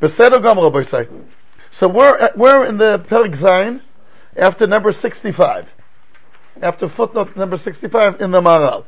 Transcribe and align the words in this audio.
Beseder 0.00 0.42
Gomer, 0.42 0.70
Rabbi. 0.70 1.06
So 1.70 1.88
we're, 1.88 2.30
we're 2.36 2.66
in 2.66 2.76
the 2.76 2.98
Perik 2.98 3.36
Zayin 3.36 3.80
after 4.36 4.66
number 4.66 4.92
65. 4.92 5.68
After 6.60 6.88
footnote 6.88 7.36
number 7.36 7.56
65 7.56 8.20
in 8.20 8.30
the 8.30 8.42
Maral. 8.42 8.84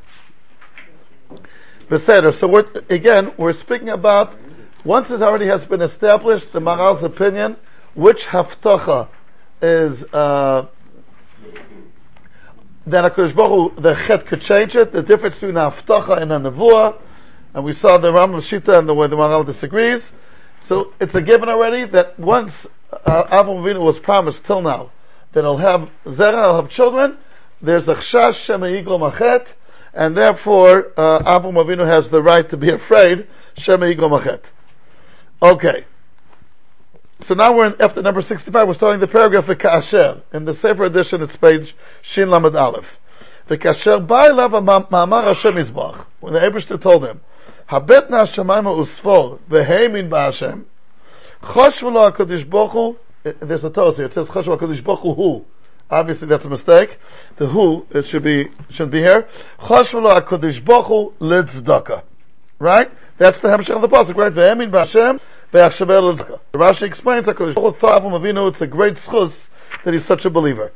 Beseder. 1.89 2.35
So 2.35 2.47
we're, 2.47 2.67
again, 2.91 3.33
we're 3.39 3.55
speaking 3.55 3.89
about, 3.89 4.35
once 4.85 5.11
it 5.11 5.23
already 5.23 5.47
has 5.47 5.65
been 5.65 5.81
established, 5.81 6.53
the 6.53 6.61
Maral's 6.61 7.03
opinion, 7.03 7.57
which 7.95 8.27
haftacha 8.27 9.09
is, 9.63 10.05
uh, 10.13 10.67
then 12.87 13.05
HaKadosh 13.05 13.35
Baruch 13.35 13.75
Hu, 13.75 13.81
the 13.81 13.95
chet 13.95 14.27
could 14.27 14.43
change 14.43 14.77
it, 14.77 14.93
the 14.93 15.03
difference 15.03 15.37
between 15.37 15.57
a 15.57 15.71
haftacha 15.71 16.21
and 16.21 16.33
a 16.33 16.39
nevuah, 16.39 17.01
and 17.55 17.65
we 17.65 17.73
saw 17.73 17.97
the 17.97 18.13
Rambam 18.13 18.37
Shita 18.37 18.79
and 18.79 18.87
the 18.87 18.95
way 18.95 19.09
the 19.09 19.17
Maral 19.17 19.45
disagrees. 19.45 20.13
So 20.65 20.93
it's 21.01 21.15
a 21.15 21.23
given 21.23 21.49
already 21.49 21.85
that 21.87 22.19
once 22.19 22.67
uh, 22.93 23.25
Avram 23.25 23.63
Avinu 23.63 23.81
was 23.81 23.99
promised 23.99 24.45
till 24.45 24.63
now 24.63 24.91
that 25.33 25.43
he'll 25.43 25.57
have 25.57 25.89
zera, 26.05 26.45
he'll 26.45 26.57
have 26.57 26.71
children. 26.71 27.19
There's 27.61 27.89
a 27.89 27.95
chashash 27.95 28.35
shema 28.35 28.67
machet, 28.67 29.47
and 29.93 30.17
therefore 30.17 30.93
uh, 30.97 31.21
Avram 31.21 31.55
Avinu 31.55 31.87
has 31.87 32.11
the 32.11 32.23
right 32.23 32.49
to 32.51 32.57
be 32.57 32.71
afraid 32.71 33.27
shema 33.57 33.87
machet. 33.87 34.43
Okay. 35.41 35.85
So 37.21 37.35
now 37.35 37.53
we're 37.53 37.67
in, 37.67 37.83
after 37.83 38.01
number 38.01 38.23
65, 38.23 38.69
we're 38.69 38.75
starting 38.75 39.01
the 39.01 39.09
paragraph 39.09 39.49
of 39.49 39.49
the 39.49 39.57
Ka'asher. 39.57 40.23
In 40.33 40.45
the 40.45 40.55
Sefer 40.55 40.85
edition, 40.85 41.21
it's 41.21 41.35
page 41.35 41.75
Shin 42.01 42.31
Lamed 42.31 42.55
Aleph. 42.55 42.99
The 43.49 43.59
Ka'asher 43.59 44.07
Ba'elav 44.07 44.51
Ma'amar 44.89 45.25
Hashem 45.25 45.55
Yisbach. 45.55 46.07
When 46.21 46.33
the 46.33 46.39
Ebershter 46.39 46.81
told 46.81 47.05
him, 47.05 47.21
Habet 47.69 48.09
na 48.09 48.23
Hashemayim 48.23 48.65
usfor, 48.65 49.39
v'heimin 49.51 50.09
ba'Hashem, 50.09 50.65
Choshvu 51.43 51.93
lo 51.93 52.11
HaKadosh 52.11 52.49
Baruch 52.49 52.73
Hu, 52.73 52.97
eh, 53.27 53.33
there's 53.41 53.63
a 53.63 53.69
toast 53.69 53.99
here, 53.99 54.07
it 54.07 54.15
says 54.15 54.27
Choshvu 54.27 54.59
HaKadosh 54.59 54.83
Baruch 54.83 55.01
Hu. 55.01 55.45
Obviously 55.91 56.29
that's 56.29 56.47
a 56.47 56.49
mistake. 56.49 56.99
The 57.37 57.47
who, 57.47 57.87
it 57.91 58.07
should 58.07 58.23
be, 58.23 58.49
shouldn't 58.71 58.93
be 58.93 59.01
here. 59.01 59.29
Choshvu 59.61 60.03
lo 60.03 60.19
HaKadosh 60.19 60.65
Baruch 60.65 60.87
Hu, 60.87 61.15
Litzdaka. 61.21 62.05
Right? 62.59 62.91
That's 63.19 63.41
the 63.41 63.49
Hemshech 63.49 63.77
of 63.77 63.83
the 63.83 63.89
Pasuk, 63.89 64.17
right? 64.17 64.33
V'heimin 64.33 64.71
ba'Hashem, 64.71 65.21
v'yachshaber 65.53 66.17
Litzdaka. 66.17 66.41
Rashi 66.55 66.83
explains 66.83 67.27
HaKadosh 67.27 67.55
Baruch 67.55 67.79
Hu 67.81 67.87
Avram 67.87 68.19
Avinu, 68.19 68.49
it's 68.49 68.63
a 68.63 68.67
great 68.67 68.95
schus 68.95 69.35
that 69.85 69.93
he's 69.93 70.07
such 70.07 70.25
a 70.25 70.31
believer. 70.31 70.73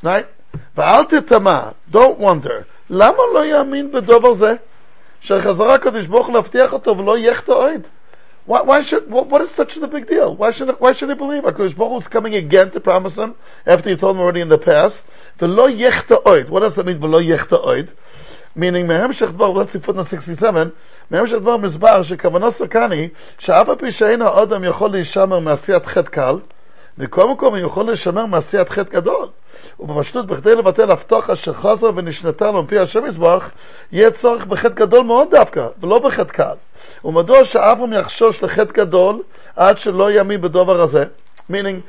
Right? 0.00 0.28
V'al 0.76 1.08
titama, 1.08 1.74
don't 1.90 2.20
wonder, 2.20 2.68
lama 2.88 3.22
lo 3.32 3.42
yamin 3.42 3.90
b'dover 3.90 4.36
zeh? 4.36 4.60
שחזרה 5.21 5.73
הקדוש 5.73 6.05
ברוך 6.05 6.27
הוא 6.27 6.35
להבטיח 6.35 6.73
אותו 6.73 6.97
ולא 6.97 7.17
יחטא 7.17 7.51
עוד. 7.51 7.81
Why, 8.47 8.61
why 8.61 8.79
should, 8.79 9.09
what, 9.09 9.27
what 9.27 9.41
is 9.41 9.51
such 9.51 9.75
a 9.75 9.87
big 9.87 10.07
deal? 10.07 10.33
Why 10.33 10.51
should, 10.51 10.69
why 10.79 10.93
should 10.93 11.09
he 11.09 11.15
believe? 11.15 11.43
HaKadosh 11.43 11.75
Baruch 11.75 11.91
Hu 11.91 11.97
is 11.97 12.07
coming 12.07 12.33
again 12.33 12.71
to 12.71 12.79
promise 12.79 13.15
him 13.15 13.35
after 13.65 13.89
he 13.89 13.97
told 13.97 14.15
him 14.15 14.21
already 14.21 14.39
in 14.39 14.47
the 14.47 14.57
past. 14.57 15.03
V'lo 15.37 15.67
yechta 15.67 16.23
oid. 16.23 16.47
What 16.47 16.61
does 16.61 16.75
that 16.75 16.85
mean, 16.85 16.97
v'lo 16.97 17.21
yechta 17.21 17.61
oid? 17.61 17.89
Meaning, 18.55 18.87
מהמשך 18.87 19.31
דבר, 19.33 19.53
let's 19.53 19.71
see 19.71 19.79
footnote 19.79 20.07
67, 20.07 20.71
מהמשך 21.11 21.35
דבר 21.35 21.57
מסבר 21.57 22.03
שכוונו 22.03 22.51
סוכני, 22.51 23.09
שאף 23.37 23.69
על 23.69 23.75
פי 23.75 23.91
שאין 23.91 24.21
האדם 24.21 24.63
יכול 24.63 24.91
להישמר 24.91 25.39
מעשיית 25.39 25.85
חטא 25.85 26.09
קל, 26.09 26.35
מכל 26.98 27.28
מקום 27.28 27.54
הוא 27.54 27.66
יכול 27.66 27.86
להישמר 27.86 28.26
מעשיית 28.26 28.68
חטא 28.68 28.90
גדול. 28.90 29.28
ובפשטות, 29.80 30.26
בכדי 30.26 30.54
לבטל 30.54 30.90
הבטחה 30.90 31.36
שחזר 31.36 31.90
ונשנתה 31.94 32.50
לו 32.50 32.62
מפי 32.62 32.78
השם 32.78 33.06
יזבח, 33.06 33.50
יהיה 33.92 34.10
צורך 34.10 34.44
בחטא 34.44 34.74
גדול 34.74 35.04
מאוד 35.04 35.30
דווקא, 35.30 35.66
ולא 35.80 35.98
בחטא 35.98 36.32
קל. 36.32 36.54
ומדוע 37.04 37.44
שאברהם 37.44 37.92
יחשוש 37.92 38.42
לחטא 38.42 38.72
גדול 38.72 39.22
עד 39.56 39.78
שלא 39.78 40.12
יאמין 40.12 40.40
בדבר 40.40 40.80
הזה? 40.80 41.04
meaning, 41.50 41.82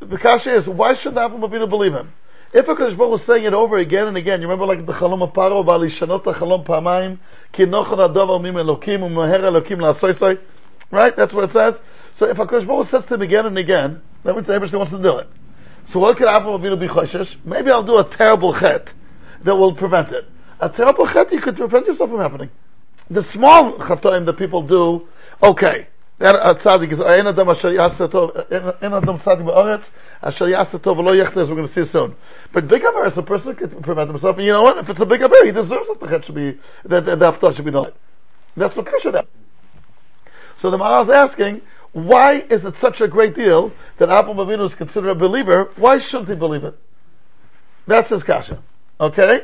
the 0.00 0.18
kasha 0.18 0.54
is, 0.54 0.68
why 0.68 0.94
should 0.94 1.14
Avram 1.14 1.40
Avinu 1.40 1.68
believe 1.68 1.94
him? 1.94 2.12
If 2.52 2.66
HaKadosh 2.66 2.96
Baruch 2.96 3.20
is 3.20 3.26
saying 3.26 3.44
it 3.44 3.54
over 3.54 3.76
again 3.76 4.06
and 4.06 4.16
again, 4.16 4.40
you 4.40 4.48
remember 4.48 4.66
like 4.66 4.84
the 4.86 4.92
Chalom 4.92 5.20
HaParo, 5.20 5.64
ועל 5.66 5.84
לשנות 5.84 6.26
החלום 6.26 6.62
פעמיים, 6.64 7.16
כי 7.52 7.66
נוכל 7.66 8.00
הדבר 8.00 8.38
מים 8.38 8.58
אלוקים 8.58 9.02
ומהר 9.02 9.48
אלוקים 9.48 9.80
לעשוי 9.80 10.12
Right? 10.90 11.16
That's 11.16 11.32
what 11.32 11.44
it 11.44 11.52
says. 11.52 11.80
So 12.16 12.26
if 12.26 12.36
HaKadosh 12.36 12.66
Baruch 12.66 12.88
says 12.88 13.04
to 13.06 13.14
him 13.14 13.22
again 13.22 13.46
and 13.46 13.58
again, 13.58 14.02
that 14.22 14.34
means 14.34 14.46
the 14.46 14.78
wants 14.78 14.92
to 14.92 15.02
do 15.02 15.18
it. 15.18 15.28
So 15.88 16.00
what 16.00 16.16
could 16.16 16.26
Avram 16.26 16.58
Avinu 16.60 16.78
be 16.78 16.88
choshesh? 16.88 17.36
Maybe 17.44 17.70
I'll 17.70 17.82
do 17.82 17.98
a 17.98 18.04
terrible 18.04 18.54
chet 18.54 18.92
that 19.42 19.54
will 19.54 19.74
prevent 19.74 20.10
it. 20.12 20.26
A 20.60 20.68
terrible 20.68 21.06
chet 21.06 21.32
you 21.32 21.40
could 21.40 21.56
prevent 21.56 21.86
yourself 21.86 22.10
from 22.10 22.18
happening. 22.18 22.50
The 23.10 23.22
small 23.22 23.74
chatoim 23.78 24.24
that 24.26 24.34
people 24.34 24.62
do, 24.62 25.08
okay. 25.42 25.86
That 26.18 26.34
uh, 26.34 26.52
a 26.52 26.54
tzaddik 26.54 26.92
is 26.92 27.00
ein 27.00 27.26
adam 27.26 27.50
asher 27.50 27.68
yasa 27.68 28.08
tov, 28.08 28.82
ein 28.82 28.92
adam 28.92 29.18
tzaddik 29.18 29.44
ba'aretz, 29.44 29.84
asher 30.22 30.46
tov 30.46 30.96
v'lo 30.96 31.14
we're 31.14 31.54
going 31.54 31.68
to 31.68 31.72
see 31.72 31.84
soon. 31.84 32.16
But 32.52 32.68
big 32.68 32.82
aver 32.82 33.06
is 33.06 33.18
a 33.18 33.22
person 33.22 33.54
who 33.54 33.68
can 33.68 33.82
prevent 33.82 34.10
himself, 34.10 34.38
and 34.38 34.46
you 34.46 34.52
know 34.52 34.62
what? 34.62 34.78
If 34.78 34.88
it's 34.88 35.00
a 35.00 35.06
big 35.06 35.20
aver, 35.20 35.44
he 35.44 35.52
deserves 35.52 35.86
that 35.88 36.00
the 36.00 36.08
chet 36.08 36.24
should 36.24 36.34
be, 36.34 36.58
that 36.86 37.04
the, 37.04 37.16
the 37.16 37.52
should 37.52 37.66
be 37.66 37.70
done. 37.70 37.92
That's 38.56 38.74
what 38.74 38.86
Kasha 38.86 39.26
So 40.58 40.70
the 40.70 40.78
Maral 40.78 41.04
is 41.04 41.10
asking, 41.10 41.62
why 41.92 42.34
is 42.34 42.64
it 42.64 42.76
such 42.76 43.00
a 43.00 43.08
great 43.08 43.34
deal 43.34 43.72
that 43.98 44.08
Avraham 44.08 44.36
Avinu 44.36 44.66
is 44.66 44.74
considered 44.74 45.10
a 45.10 45.14
believer? 45.14 45.70
Why 45.76 45.98
shouldn't 45.98 46.28
he 46.28 46.34
believe 46.34 46.64
it? 46.64 46.78
That's 47.86 48.10
his 48.10 48.22
kasha. 48.22 48.62
Okay? 49.00 49.42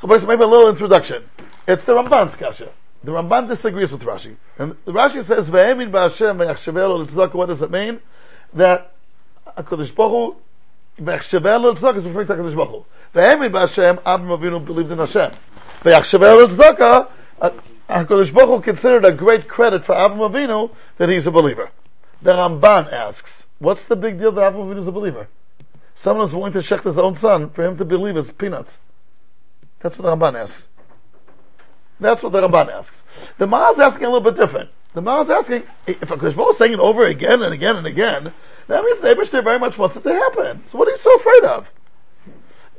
so 0.00 0.06
Maybe 0.06 0.42
a 0.42 0.46
little 0.46 0.68
introduction. 0.68 1.28
It's 1.66 1.84
the 1.84 1.94
Ramban's 1.94 2.36
kasha. 2.36 2.70
The 3.04 3.12
Ramban 3.12 3.48
disagrees 3.48 3.92
with 3.92 4.02
Rashi. 4.02 4.36
And 4.58 4.72
Rashi 4.84 5.24
says, 5.24 5.48
Ve'emin 5.48 5.90
ba'Hashem 5.90 6.36
ve'yachshavel 6.36 7.06
l'tzedakah, 7.06 7.34
what 7.34 7.46
does 7.46 7.62
it 7.62 7.70
mean? 7.70 8.00
That 8.54 8.92
HaKadosh 9.56 9.94
Baruch 9.94 10.36
Hu, 10.98 11.04
ve'yachshavel 11.04 11.74
l'tzedakah 11.74 11.98
is 11.98 12.04
referring 12.04 12.26
to 12.26 12.34
HaKadosh 12.34 12.56
Baruch 12.56 12.70
Hu. 12.70 12.84
Ve'emin 13.14 13.50
ba'Hashem, 13.52 14.02
Avraham 14.02 14.38
Avinu 14.38 14.64
believed 14.64 14.90
in 14.90 14.98
Hashem. 14.98 15.30
Ve'yachshavel 15.82 16.48
l'tzedakah, 16.48 17.08
HaKadosh 17.88 18.34
Baruch 18.34 18.48
Hu 18.48 18.60
considered 18.60 19.04
a 19.04 19.12
great 19.12 19.48
credit 19.48 19.84
for 19.84 19.94
Avram 19.94 20.30
Avinu 20.30 20.74
that 20.98 21.08
he's 21.08 21.26
a 21.26 21.30
believer. 21.30 21.70
The 22.20 22.32
Ramban 22.32 22.92
asks, 22.92 23.44
what's 23.58 23.86
the 23.86 23.96
big 23.96 24.18
deal 24.18 24.32
that 24.32 24.52
Avram 24.52 24.66
Avinu 24.66 24.80
is 24.80 24.88
a 24.88 24.92
believer? 24.92 25.28
Someone 25.94 26.26
is 26.26 26.34
willing 26.34 26.52
to 26.52 26.58
shecht 26.58 26.84
his 26.84 26.98
own 26.98 27.16
son 27.16 27.50
for 27.50 27.64
him 27.64 27.78
to 27.78 27.84
believe 27.84 28.16
is 28.16 28.30
peanuts. 28.30 28.76
That's 29.80 29.98
what 29.98 30.04
the 30.04 30.26
Ramban 30.26 30.38
asks. 30.38 30.66
That's 31.98 32.22
what 32.22 32.32
the 32.32 32.42
Ramban 32.42 32.70
asks. 32.70 32.96
The 33.38 33.46
Ma 33.46 33.70
is 33.70 33.78
asking 33.78 34.04
a 34.04 34.10
little 34.10 34.30
bit 34.30 34.38
different. 34.38 34.70
The 34.92 35.00
Ma 35.00 35.22
is 35.22 35.30
asking, 35.30 35.62
if 35.86 36.00
HaKadosh 36.00 36.36
Baruch 36.36 36.50
is 36.52 36.58
saying 36.58 36.72
it 36.74 36.80
over 36.80 37.06
again 37.06 37.42
and 37.42 37.54
again 37.54 37.76
and 37.76 37.86
again, 37.86 38.32
that 38.66 38.84
means 38.84 39.00
the 39.00 39.14
Ebershter 39.14 39.42
very 39.42 39.58
much 39.58 39.78
wants 39.78 39.96
it 39.96 40.02
to 40.02 40.12
happen. 40.12 40.62
So 40.70 40.76
what 40.76 40.88
are 40.88 40.90
you 40.90 40.98
so 40.98 41.14
afraid 41.16 41.44
of? 41.44 41.66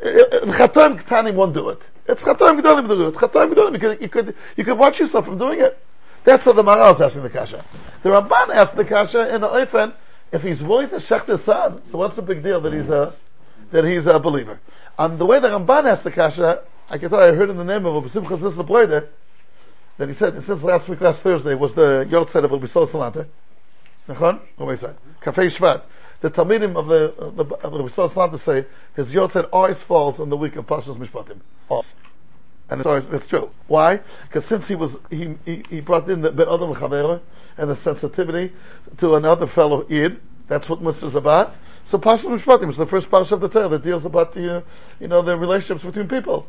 Chatoim 0.02 1.02
Ketanim 1.02 1.36
won't 1.36 1.54
do 1.54 1.70
it. 1.70 1.82
It's 2.08 2.24
Gedolim 2.24 2.88
to 2.88 2.96
do 2.96 3.08
it. 3.10 3.16
Chatoim 3.16 3.54
Gedolim, 3.54 3.74
you 3.74 3.80
could, 3.80 4.02
you 4.02 4.10
could, 4.10 4.36
you 4.58 4.64
could 4.64 4.78
watch 4.78 5.00
yourself 5.00 5.26
from 5.26 5.38
doing 5.38 5.60
it. 5.60 5.78
That's 6.24 6.46
what 6.46 6.56
the 6.56 6.64
Maral 6.64 6.96
is 6.96 7.02
asking 7.02 7.24
the 7.24 7.30
Kasha. 7.30 7.64
The 8.04 8.10
Ramban 8.10 8.50
asked 8.54 8.76
the 8.76 8.86
Kasha 8.86 9.34
in 9.34 9.42
the 9.42 9.48
Oifen, 9.48 9.94
if 10.32 10.42
he's 10.42 10.62
willing 10.62 10.90
to 10.90 10.98
shech 10.98 11.26
his 11.26 11.42
son, 11.44 11.82
so 11.92 11.98
what's 11.98 12.16
the 12.16 12.22
big 12.22 12.44
deal 12.44 12.62
that 12.62 12.74
he's 12.74 12.90
a, 12.90 13.14
that 13.72 13.86
he's 13.86 14.06
a 14.06 14.20
believer? 14.20 14.60
And 14.98 15.18
the 15.20 15.26
way 15.26 15.40
the 15.40 15.48
Ramban 15.48 15.86
asked 15.86 16.04
the 16.04 16.12
Kasha, 16.12 16.62
I 16.90 16.98
can 16.98 17.10
tell 17.10 17.20
I 17.20 17.32
heard 17.32 17.50
in 17.50 17.58
the 17.58 17.64
name 17.64 17.86
of 17.86 17.96
Rabbi 17.96 18.10
Simcha 18.10 18.38
Zisla 18.38 19.08
that 19.98 20.08
he 20.08 20.16
said, 20.16 20.44
since 20.46 20.64
last 20.64 20.88
week, 20.88 21.02
last 21.02 21.20
Thursday, 21.20 21.56
was 21.56 21.74
the 21.74 22.06
Yortzeit 22.10 22.44
of 22.44 22.52
Rabbi 22.52 22.68
Sol 22.68 22.88
Salanter. 22.88 23.28
Nachon? 24.08 24.40
What 24.56 24.80
say? 24.80 24.94
Cafe 25.22 25.48
Shvat 25.48 25.82
the 26.22 26.30
Talmidim 26.30 26.76
of 26.76 26.88
the, 26.88 27.14
of 27.16 27.36
the, 27.36 27.44
of 27.56 27.72
the 27.72 27.84
Hashanah 27.84 28.40
say 28.42 28.66
his 28.96 29.14
Yotzed 29.14 29.48
always 29.54 29.78
falls 29.80 30.20
in 30.20 30.30
the 30.30 30.38
week 30.38 30.56
of 30.56 30.68
Pashas 30.68 30.98
Mishpatim. 30.98 31.40
Always. 31.70 31.94
And 32.70 32.82
it's 32.82 32.88
always, 32.88 33.06
it's 33.08 33.28
true. 33.28 33.50
Why? 33.68 34.02
Because 34.28 34.46
since 34.46 34.68
he 34.68 34.76
was, 34.76 34.96
he, 35.10 35.36
he, 35.46 35.64
he 35.70 35.80
brought 35.80 36.10
in 36.10 36.22
the 36.22 36.32
Ben 36.32 36.48
Adam 36.48 36.74
Chavera 36.76 37.22
and 37.58 37.70
the 37.70 37.76
sensitivity 37.76 38.54
to 38.98 39.16
another 39.16 39.48
fellow 39.48 39.86
Id, 39.90 40.20
that's 40.48 40.70
what 40.70 40.82
Musa 40.82 41.08
is 41.08 41.16
about. 41.16 41.56
So 41.86 41.98
Pashas 41.98 42.26
Mishpatim 42.26 42.70
is 42.70 42.78
the 42.78 42.86
first 42.86 43.10
Pashas 43.10 43.32
of 43.32 43.42
the 43.42 43.50
Torah 43.50 43.70
that 43.70 43.84
deals 43.84 44.06
about 44.06 44.34
the, 44.34 44.58
uh, 44.58 44.62
you 45.00 45.08
know, 45.08 45.22
the 45.22 45.36
relationships 45.36 45.84
between 45.84 46.08
people. 46.08 46.46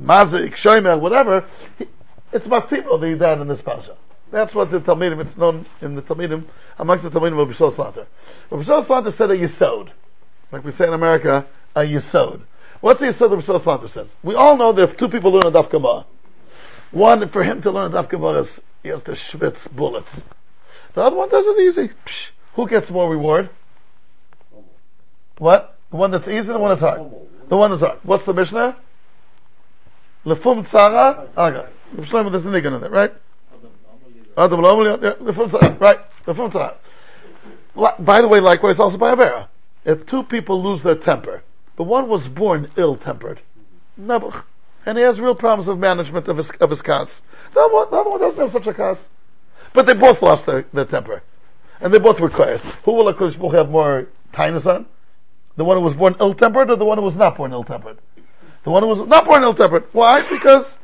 Mazik, 0.00 0.54
Shomer, 0.54 1.00
whatever. 1.00 1.48
He, 1.78 1.86
it's 2.32 2.46
Matimo 2.46 3.00
that 3.00 3.06
he 3.06 3.14
died 3.14 3.40
in 3.40 3.48
this 3.48 3.62
Pasha. 3.62 3.96
That's 4.32 4.54
what 4.54 4.70
the 4.70 4.80
Talmidim, 4.80 5.20
it's 5.20 5.36
known 5.36 5.66
in 5.82 5.94
the 5.94 6.00
Talmidim, 6.00 6.44
amongst 6.78 7.04
the 7.04 7.10
Talmidim 7.10 7.38
of 7.38 7.48
Bishol 7.50 7.70
Salanter. 7.70 8.06
Bishol 8.50 8.82
Salanter 8.82 9.12
said 9.12 9.30
a 9.30 9.36
Yisod. 9.36 9.90
Like 10.50 10.64
we 10.64 10.72
say 10.72 10.88
in 10.88 10.94
America, 10.94 11.46
a 11.76 11.80
Yisod. 11.80 12.40
What's 12.80 13.00
the 13.00 13.06
Yisod 13.08 13.28
that 13.28 13.38
Bishol 13.38 13.60
Salanter 13.60 13.90
says? 13.90 14.08
We 14.22 14.34
all 14.34 14.56
know 14.56 14.72
that 14.72 14.82
if 14.84 14.96
two 14.96 15.10
people 15.10 15.32
learn 15.32 15.44
a 15.44 15.50
Daf 15.50 15.70
Gemara, 15.70 16.06
one, 16.92 17.28
for 17.28 17.44
him 17.44 17.60
to 17.60 17.70
learn 17.70 17.92
a 17.92 18.02
Daf 18.02 18.08
Gemara 18.08 18.38
is, 18.38 18.60
he 18.82 18.88
has 18.88 19.02
to 19.02 19.12
schwitz 19.12 19.70
bullets. 19.70 20.22
The 20.94 21.02
other 21.02 21.16
one 21.16 21.28
does 21.28 21.46
it 21.46 21.60
easy. 21.60 21.90
Psh, 22.06 22.30
who 22.54 22.66
gets 22.66 22.90
more 22.90 23.10
reward? 23.10 23.50
What? 25.36 25.76
The 25.90 25.96
one 25.96 26.10
that's 26.10 26.26
easy, 26.26 26.50
the 26.50 26.58
one 26.58 26.70
that's 26.70 26.80
hard? 26.80 27.02
The 27.48 27.56
one 27.58 27.70
that's 27.70 27.82
hard. 27.82 27.98
What's 28.02 28.24
the 28.24 28.32
Mishnah? 28.32 28.76
Lefum 30.24 30.66
tzara, 30.66 31.28
aga. 31.36 31.68
Shlomo, 31.96 32.30
there's 32.30 32.46
a 32.46 32.48
nigga 32.48 32.74
in 32.78 32.82
it, 32.82 32.90
right? 32.90 33.12
Adam 34.36 34.60
lo 34.60 34.98
yeah, 35.00 35.76
right, 35.78 36.00
By 37.98 38.20
the 38.22 38.28
way, 38.28 38.40
likewise 38.40 38.78
also 38.78 38.96
by 38.96 39.14
Avera. 39.14 39.48
If 39.84 40.06
two 40.06 40.22
people 40.22 40.62
lose 40.62 40.82
their 40.82 40.94
temper, 40.94 41.42
but 41.76 41.84
one 41.84 42.08
was 42.08 42.28
born 42.28 42.70
ill-tempered, 42.76 43.40
Nebuch, 44.00 44.44
and 44.86 44.96
he 44.96 45.04
has 45.04 45.20
real 45.20 45.34
problems 45.34 45.68
of 45.68 45.78
management 45.78 46.28
of 46.28 46.36
his, 46.36 46.50
of 46.50 46.70
his 46.70 46.82
cast. 46.82 47.22
The 47.52 47.60
other, 47.60 47.74
one, 47.74 47.90
the 47.90 47.96
other 47.96 48.10
one 48.10 48.20
doesn't 48.20 48.40
have 48.40 48.52
such 48.52 48.66
a 48.66 48.74
cast. 48.74 49.00
But 49.72 49.86
they 49.86 49.94
both 49.94 50.22
lost 50.22 50.46
their, 50.46 50.64
their 50.72 50.84
temper. 50.84 51.22
And 51.80 51.92
they 51.92 51.98
both 51.98 52.20
were 52.20 52.30
quiet. 52.30 52.60
Who 52.84 52.92
will 52.92 53.12
HaKadosh 53.12 53.38
Baruch 53.38 53.54
have 53.54 53.70
more 53.70 54.08
kindness 54.32 54.66
on? 54.66 54.86
The 55.56 55.64
one 55.64 55.76
who 55.76 55.82
was 55.82 55.94
born 55.94 56.16
ill-tempered 56.20 56.70
or 56.70 56.76
the 56.76 56.84
one 56.84 56.98
who 56.98 57.04
was 57.04 57.16
not 57.16 57.36
born 57.36 57.52
ill-tempered? 57.52 57.98
The 58.64 58.70
one 58.70 58.82
who 58.82 58.88
was 58.88 59.00
not 59.00 59.26
born 59.26 59.42
ill-tempered. 59.42 59.86
Why? 59.92 60.28
Because 60.28 60.76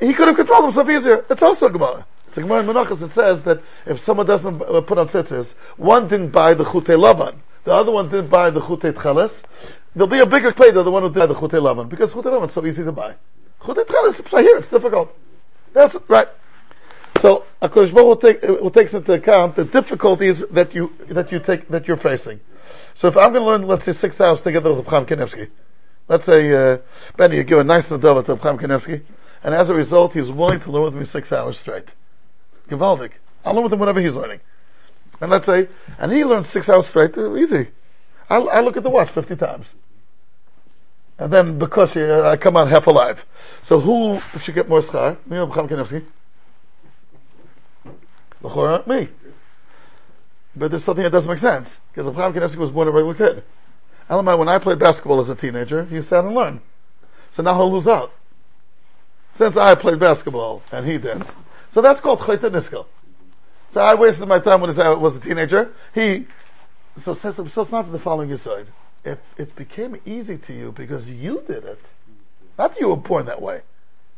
he 0.00 0.14
could 0.14 0.28
have 0.28 0.36
controlled 0.36 0.64
himself 0.64 0.88
easier. 0.88 1.24
It's 1.28 1.42
also 1.42 1.68
Gemara. 1.68 2.06
It's 2.28 2.38
a 2.38 2.40
Gemara 2.40 2.62
Menachos. 2.64 3.02
It 3.02 3.14
says 3.14 3.42
that 3.44 3.62
if 3.86 4.00
someone 4.00 4.26
doesn't 4.26 4.62
uh, 4.62 4.80
put 4.80 4.98
on 4.98 5.08
tzitzis, 5.08 5.46
one 5.76 6.08
didn't 6.08 6.30
buy 6.30 6.54
the 6.54 6.64
chute 6.64 6.84
lavan, 6.84 7.36
the 7.64 7.72
other 7.72 7.92
one 7.92 8.08
didn't 8.08 8.28
buy 8.28 8.50
the 8.50 8.60
chute 8.66 8.94
tcheles, 8.94 9.42
there'll 9.94 10.08
be 10.08 10.20
a 10.20 10.26
bigger 10.26 10.52
play 10.52 10.70
than 10.70 10.84
the 10.84 10.90
one 10.90 11.02
who 11.02 11.10
did 11.10 11.28
the 11.28 11.38
chute 11.38 11.52
lavan, 11.52 11.88
because 11.88 12.12
chute 12.12 12.24
lavan 12.24 12.48
is 12.48 12.54
so 12.54 12.64
easy 12.66 12.84
to 12.84 12.92
buy. 12.92 13.14
Chute 13.64 13.86
tcheles, 13.86 14.34
I 14.34 14.42
hear 14.42 14.58
it's 14.58 14.68
difficult. 14.68 15.16
That's 15.72 15.96
right. 16.08 16.28
So 17.20 17.44
Hakadosh 17.62 17.94
Baruch 17.94 18.20
take 18.20 18.42
will 18.42 18.70
takes 18.70 18.92
into 18.92 19.12
account 19.12 19.56
the 19.56 19.64
difficulties 19.64 20.40
that 20.50 20.74
you 20.74 20.92
that 21.08 21.32
you 21.32 21.38
take 21.38 21.68
that 21.68 21.88
you're 21.88 21.96
facing. 21.96 22.40
So 22.94 23.08
if 23.08 23.16
I'm 23.16 23.32
going 23.32 23.44
to 23.44 23.50
learn, 23.50 23.62
let's 23.66 23.84
say, 23.84 23.92
six 23.92 24.20
hours 24.20 24.40
together 24.40 24.72
with 24.72 24.86
Chaim 24.86 25.06
Kanievsky, 25.06 25.50
let's 26.08 26.24
say 26.24 26.52
uh, 26.52 26.78
Benny, 27.16 27.36
you 27.36 27.44
give 27.44 27.58
a 27.58 27.64
nice 27.64 27.88
nadava 27.88 28.24
to 28.26 28.36
Chaim 28.36 28.58
Kanievsky, 28.58 29.02
and 29.42 29.54
as 29.54 29.68
a 29.70 29.74
result, 29.74 30.12
he's 30.12 30.30
willing 30.30 30.60
to 30.60 30.70
learn 30.70 30.82
with 30.84 30.94
me 30.94 31.04
six 31.04 31.32
hours 31.32 31.58
straight. 31.58 31.88
I'll 33.44 33.54
learn 33.54 33.64
with 33.64 33.72
him 33.72 33.78
whatever 33.78 34.00
he's 34.00 34.14
learning. 34.14 34.40
And 35.20 35.30
let's 35.30 35.46
say, 35.46 35.68
and 35.98 36.12
he 36.12 36.24
learns 36.24 36.48
six 36.48 36.68
hours 36.68 36.88
straight, 36.88 37.16
uh, 37.16 37.34
easy. 37.36 37.68
I'll, 38.28 38.48
i 38.50 38.60
look 38.60 38.76
at 38.76 38.82
the 38.82 38.90
watch 38.90 39.10
50 39.10 39.36
times. 39.36 39.72
And 41.18 41.32
then 41.32 41.58
because 41.58 41.96
uh, 41.96 42.28
I 42.28 42.36
come 42.36 42.56
out 42.56 42.68
half 42.68 42.86
alive. 42.86 43.24
So 43.62 43.80
who 43.80 44.20
should 44.38 44.54
get 44.54 44.68
more 44.68 44.82
schar? 44.82 45.16
Me 45.26 45.38
or 45.38 45.46
Chaim 45.46 45.68
Kanievsky? 45.68 46.04
me. 48.86 49.08
But 50.54 50.70
there's 50.70 50.84
something 50.84 51.02
that 51.02 51.10
doesn't 51.10 51.30
make 51.30 51.38
sense. 51.38 51.76
Because 51.92 52.06
Abraham 52.06 52.34
Kanievsky 52.34 52.56
was 52.56 52.70
born 52.70 52.88
a 52.88 52.90
regular 52.90 53.14
kid. 53.14 53.44
Elamai, 54.10 54.38
when 54.38 54.48
I 54.48 54.58
played 54.58 54.78
basketball 54.78 55.20
as 55.20 55.28
a 55.28 55.34
teenager, 55.34 55.84
he 55.84 56.00
sat 56.02 56.24
and 56.24 56.34
learned. 56.34 56.60
So 57.32 57.42
now 57.42 57.54
he'll 57.56 57.72
lose 57.72 57.88
out. 57.88 58.12
Since 59.34 59.56
I 59.56 59.74
played 59.74 59.98
basketball 59.98 60.62
and 60.70 60.86
he 60.86 60.92
didn't. 60.98 61.26
So 61.76 61.82
that's 61.82 62.00
called 62.00 62.20
Chayta 62.20 62.50
Niskel. 62.50 62.86
So 63.74 63.82
I 63.82 63.96
wasted 63.96 64.26
my 64.26 64.38
time 64.38 64.62
when 64.62 64.80
I 64.80 64.94
was 64.94 65.16
a 65.16 65.20
teenager. 65.20 65.74
He, 65.94 66.26
so 67.04 67.12
says, 67.12 67.36
so 67.36 67.60
it's 67.60 67.70
not 67.70 67.92
the 67.92 67.98
following 67.98 68.32
aside. 68.32 68.68
If 69.04 69.18
it 69.36 69.54
became 69.54 70.00
easy 70.06 70.38
to 70.38 70.54
you 70.54 70.72
because 70.72 71.06
you 71.06 71.44
did 71.46 71.64
it, 71.64 71.78
not 72.56 72.72
that 72.72 72.80
you 72.80 72.88
were 72.88 72.96
born 72.96 73.26
that 73.26 73.42
way. 73.42 73.60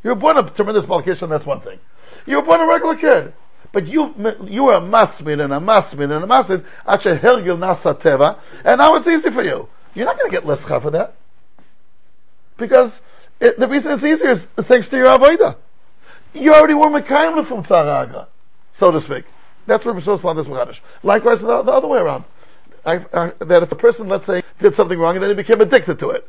You 0.04 0.10
were 0.10 0.14
born 0.14 0.38
a 0.38 0.48
tremendous 0.48 0.86
politician, 0.86 1.30
that's 1.30 1.44
one 1.44 1.60
thing. 1.60 1.80
You 2.26 2.36
were 2.36 2.42
born 2.42 2.60
a 2.60 2.66
regular 2.68 2.94
kid. 2.94 3.34
But 3.72 3.88
you, 3.88 4.14
you 4.44 4.62
were 4.62 4.74
a 4.74 4.80
masmin 4.80 5.42
and 5.42 5.52
a 5.52 5.58
masmin 5.58 6.14
and 6.14 6.22
a 6.22 6.28
masmin, 6.28 6.64
hergil 6.86 7.58
nasa 7.58 8.00
teva, 8.00 8.38
and 8.64 8.78
now 8.78 8.94
it's 8.94 9.08
easy 9.08 9.30
for 9.30 9.42
you. 9.42 9.68
You're 9.96 10.06
not 10.06 10.16
going 10.16 10.30
to 10.30 10.36
get 10.36 10.46
less 10.46 10.62
for 10.62 10.92
that. 10.92 11.16
Because 12.56 13.00
it, 13.40 13.58
the 13.58 13.66
reason 13.66 13.90
it's 13.90 14.04
easier 14.04 14.30
is 14.30 14.44
thanks 14.58 14.88
to 14.90 14.96
your 14.96 15.08
avodah. 15.08 15.56
You 16.34 16.54
already 16.54 16.74
were 16.74 16.86
mekayim 16.86 17.46
from 17.46 17.64
tzaraga, 17.64 18.26
so 18.72 18.90
to 18.90 19.00
speak. 19.00 19.24
That's 19.66 19.84
where 19.84 19.98
supposed 20.00 20.22
to 20.22 20.34
this 20.34 20.46
machadish. 20.46 20.80
Likewise, 21.02 21.40
the, 21.40 21.62
the, 21.62 21.72
other 21.72 21.88
way 21.88 21.98
around. 21.98 22.24
I, 22.86 23.04
I, 23.12 23.32
that 23.44 23.62
if 23.62 23.70
a 23.70 23.76
person, 23.76 24.08
let's 24.08 24.24
say, 24.24 24.42
did 24.60 24.74
something 24.74 24.98
wrong 24.98 25.14
and 25.14 25.22
then 25.22 25.30
he 25.30 25.36
became 25.36 25.60
addicted 25.60 25.98
to 25.98 26.10
it. 26.10 26.28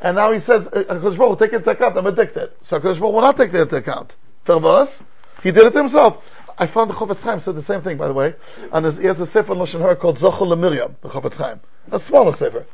And 0.00 0.16
now 0.16 0.32
he 0.32 0.40
says, 0.40 0.66
uh, 0.66 0.84
uh, 0.88 0.94
Hakadosh 0.94 1.16
Baruch 1.16 1.38
take 1.38 1.52
it 1.52 1.56
into 1.56 1.70
account, 1.70 1.96
I'm 1.96 2.06
addicted. 2.06 2.50
So 2.66 2.80
Hakadosh 2.80 2.98
Baruch 2.98 3.14
will 3.14 3.20
not 3.20 3.36
take 3.36 3.52
that 3.52 3.62
into 3.62 3.76
account. 3.76 4.16
For 4.44 4.64
us. 4.66 5.02
He 5.42 5.52
did 5.52 5.62
it 5.62 5.74
himself. 5.74 6.24
I 6.58 6.66
found 6.66 6.90
the 6.90 6.94
Chofetz 6.94 7.20
Chaim 7.20 7.40
said 7.40 7.54
the 7.54 7.62
same 7.62 7.82
thing, 7.82 7.96
by 7.96 8.08
the 8.08 8.14
way. 8.14 8.34
And 8.72 8.86
he 8.98 9.06
has 9.06 9.20
a 9.20 9.26
sefer 9.26 9.52
on 9.52 9.58
Lashon 9.58 9.98
called 9.98 10.18
Zochel 10.18 10.58
Miriam, 10.58 10.96
the 11.02 11.08
Chofetz 11.08 11.36
Chaim. 11.36 11.60
A 11.92 12.00
smaller 12.00 12.32
sefer. 12.32 12.66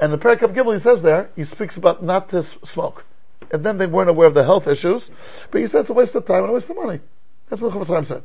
And 0.00 0.12
the 0.12 0.18
Perikab 0.18 0.54
Gimel, 0.54 0.74
he 0.74 0.80
says 0.80 1.02
there, 1.02 1.30
he 1.36 1.44
speaks 1.44 1.76
about 1.76 2.02
not 2.02 2.28
to 2.30 2.42
smoke. 2.42 3.04
And 3.52 3.64
then 3.64 3.78
they 3.78 3.86
weren't 3.86 4.10
aware 4.10 4.26
of 4.26 4.34
the 4.34 4.44
health 4.44 4.66
issues, 4.66 5.10
but 5.50 5.60
he 5.60 5.68
said 5.68 5.82
it's 5.82 5.90
a 5.90 5.92
waste 5.92 6.14
of 6.14 6.26
time 6.26 6.42
and 6.42 6.50
a 6.50 6.52
waste 6.52 6.68
of 6.68 6.76
money. 6.76 7.00
That's 7.48 7.62
what 7.62 7.72
the 7.72 7.78
Chofetz 7.78 7.88
Chaim 7.88 8.04
said. 8.04 8.22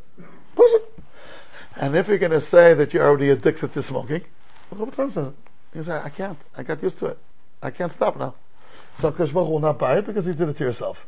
And 1.76 1.96
if 1.96 2.08
you're 2.08 2.18
going 2.18 2.32
to 2.32 2.42
say 2.42 2.74
that 2.74 2.94
you're 2.94 3.06
already 3.06 3.30
addicted 3.30 3.74
to 3.74 3.84
smoking, 3.84 4.24
the 4.70 4.76
Chofetz 4.76 4.96
Chaim 4.96 5.12
said, 5.12 5.34
he 5.74 5.84
said, 5.84 6.02
I 6.04 6.10
can't. 6.10 6.38
I 6.56 6.64
got 6.64 6.82
used 6.82 6.98
to 7.00 7.08
it. 7.08 7.18
I 7.62 7.72
can't 7.72 7.92
stop 7.92 8.18
now. 8.18 8.36
So 9.00 9.12
Kishmach 9.12 9.50
will 9.50 9.60
not 9.60 9.78
buy 9.78 9.98
it 9.98 10.06
because 10.06 10.26
you 10.26 10.34
did 10.34 10.50
it 10.50 10.58
to 10.58 10.64
yourself. 10.64 11.06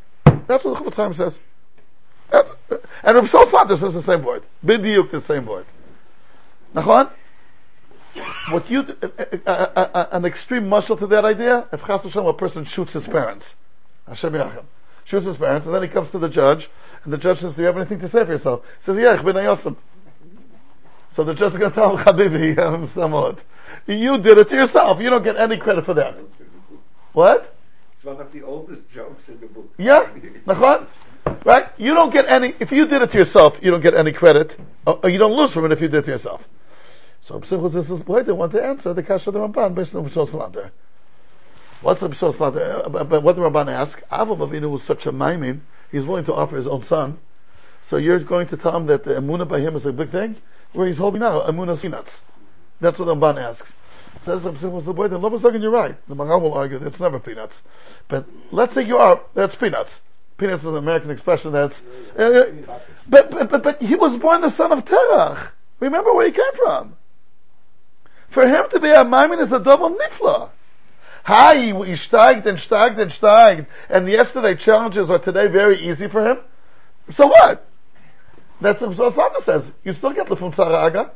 That's 0.47 0.63
what 0.63 0.77
the 0.77 0.91
Chofetz 0.91 0.95
Chaim 0.95 1.13
says. 1.13 1.39
That's, 2.29 2.51
and 3.03 3.15
Rav 3.15 3.25
Shlomo 3.25 3.79
says 3.79 3.93
the 3.93 4.03
same 4.03 4.23
word. 4.23 4.43
Bidiyuk 4.65 5.11
the 5.11 5.21
same 5.21 5.45
word. 5.45 5.65
Nachon? 6.73 7.11
What 8.49 8.69
you, 8.69 8.79
uh, 9.01 9.07
uh, 9.45 9.49
uh, 9.49 10.07
an 10.11 10.25
extreme 10.25 10.69
muscle 10.69 10.97
to 10.97 11.07
that 11.07 11.25
idea, 11.25 11.67
if 11.71 11.83
Chas 11.85 12.03
Hashem, 12.03 12.25
a 12.25 12.33
person 12.33 12.65
shoots 12.65 12.93
his 12.93 13.07
parents. 13.07 13.45
Hashem 14.07 14.33
Yachim. 14.33 14.65
Shoots 15.05 15.25
his 15.25 15.37
parents, 15.37 15.65
and 15.65 15.75
then 15.75 15.81
he 15.83 15.89
comes 15.89 16.09
to 16.11 16.19
the 16.19 16.29
judge, 16.29 16.69
and 17.03 17.11
the 17.11 17.17
judge 17.17 17.41
says, 17.41 17.55
do 17.55 17.61
you 17.61 17.67
have 17.67 17.77
anything 17.77 17.99
to 17.99 18.09
say 18.09 18.23
for 18.23 18.31
yourself? 18.31 18.63
He 18.79 18.85
says, 18.85 18.97
yeah, 18.97 19.21
bin 19.21 19.35
ayosim. 19.35 19.75
So 21.15 21.23
the 21.23 21.33
judge 21.33 21.53
is 21.53 21.59
going 21.59 21.71
to 21.71 21.75
tell 21.75 21.97
him, 21.97 22.05
Habibi, 22.05 22.57
um, 22.57 22.87
samot. 22.89 23.39
You 23.85 24.17
did 24.17 24.37
it 24.37 24.49
to 24.49 24.55
yourself. 24.55 25.01
You 25.01 25.09
don't 25.09 25.23
get 25.23 25.35
any 25.35 25.57
credit 25.57 25.85
for 25.85 25.93
that. 25.95 26.15
What? 27.11 27.55
It's 27.95 28.05
one 28.05 28.19
of 28.19 28.31
the 28.31 28.43
oldest 28.43 28.81
jokes 28.93 29.21
in 29.27 29.39
the 29.39 29.47
book. 29.47 29.73
Yeah, 29.77 30.09
nachon. 30.45 30.87
Right? 31.45 31.67
You 31.77 31.93
don't 31.93 32.11
get 32.11 32.27
any, 32.27 32.53
if 32.59 32.71
you 32.71 32.87
did 32.87 33.01
it 33.01 33.11
to 33.11 33.17
yourself, 33.17 33.59
you 33.61 33.71
don't 33.71 33.81
get 33.81 33.93
any 33.93 34.13
credit, 34.13 34.57
or 34.85 35.09
you 35.09 35.17
don't 35.17 35.33
lose 35.33 35.51
from 35.51 35.65
it 35.65 35.71
if 35.71 35.81
you 35.81 35.87
did 35.87 35.99
it 35.99 36.05
to 36.05 36.11
yourself. 36.11 36.47
So 37.21 37.39
Psimchus 37.39 37.75
is 37.75 38.05
why 38.05 38.21
they 38.21 38.33
want 38.33 38.51
to 38.53 38.63
answer 38.63 38.93
the 38.93 39.03
Kasha 39.03 39.29
of 39.29 39.33
the 39.33 39.39
Ramban 39.39 39.75
based 39.75 39.95
on 39.95 40.07
Bishol 40.07 40.27
Salanter. 40.27 40.71
What's 41.83 41.99
the 41.99 42.07
Salanter? 42.09 43.09
But 43.09 43.23
what 43.23 43.35
the 43.35 43.41
Ramban 43.41 43.71
asks, 43.71 44.01
Avraham 44.09 44.37
Avinu 44.37 44.71
was 44.71 44.83
such 44.83 45.05
a 45.05 45.11
maimin, 45.11 45.59
he's 45.91 46.05
willing 46.05 46.25
to 46.25 46.33
offer 46.33 46.55
his 46.55 46.67
own 46.67 46.83
son. 46.83 47.19
So 47.87 47.97
you're 47.97 48.19
going 48.19 48.47
to 48.47 48.57
tell 48.57 48.77
him 48.77 48.85
that 48.87 49.03
the 49.03 49.15
Emunah 49.15 49.47
by 49.47 49.59
him 49.59 49.75
is 49.75 49.85
a 49.85 49.91
big 49.91 50.09
thing? 50.09 50.37
Where 50.71 50.87
he's 50.87 50.97
holding 50.97 51.19
now, 51.19 51.41
Emunah 51.41 51.79
peanuts. 51.79 52.21
That's 52.79 52.97
what 52.97 53.05
the 53.05 53.15
Ramban 53.15 53.37
asks. 53.37 53.71
Says 54.25 54.41
Psimchus 54.41 54.85
the 54.85 54.93
boy, 54.93 55.09
then 55.09 55.19
Lobasagin, 55.19 55.61
you're 55.61 55.71
right. 55.71 55.95
The 56.07 56.15
Magal 56.15 56.41
will 56.41 56.53
argue 56.53 56.79
that 56.79 56.87
it's 56.87 56.99
never 57.01 57.19
peanuts. 57.19 57.61
But 58.07 58.25
let's 58.51 58.73
say 58.73 58.83
you 58.83 58.97
are, 58.97 59.21
that's 59.33 59.55
peanuts. 59.55 59.99
Peanuts 60.37 60.63
is 60.63 60.69
an 60.69 60.77
American 60.77 61.11
expression 61.11 61.51
that's, 61.51 61.81
uh, 62.17 62.45
but, 63.09 63.29
but, 63.29 63.51
but, 63.51 63.63
but 63.63 63.81
he 63.81 63.95
was 63.95 64.15
born 64.17 64.39
the 64.41 64.49
son 64.49 64.71
of 64.71 64.85
Terach. 64.85 65.49
Remember 65.81 66.13
where 66.13 66.25
he 66.25 66.31
came 66.31 66.53
from. 66.55 66.95
For 68.29 68.47
him 68.47 68.69
to 68.71 68.79
be 68.79 68.89
a 68.89 69.03
Maimin 69.03 69.41
is 69.41 69.51
a 69.51 69.59
double 69.59 69.89
nifla. 69.89 70.49
Hi, 71.23 71.55
he 71.55 71.71
steigt 71.71 72.45
and 72.45 72.57
steigt 72.57 72.97
and 72.97 73.09
steigt, 73.09 73.67
and 73.89 74.09
yesterday 74.09 74.55
challenges 74.55 75.09
are 75.09 75.19
today 75.19 75.47
very 75.47 75.89
easy 75.89 76.07
for 76.09 76.25
him. 76.29 76.39
So 77.11 77.27
what? 77.27 77.65
That's 78.59 78.81
what 78.81 79.15
Santa 79.15 79.41
says. 79.41 79.71
You 79.85 79.93
still 79.93 80.11
get 80.11 80.27
the 80.27 80.35
from 80.35 80.51
Saraga. 80.51 81.11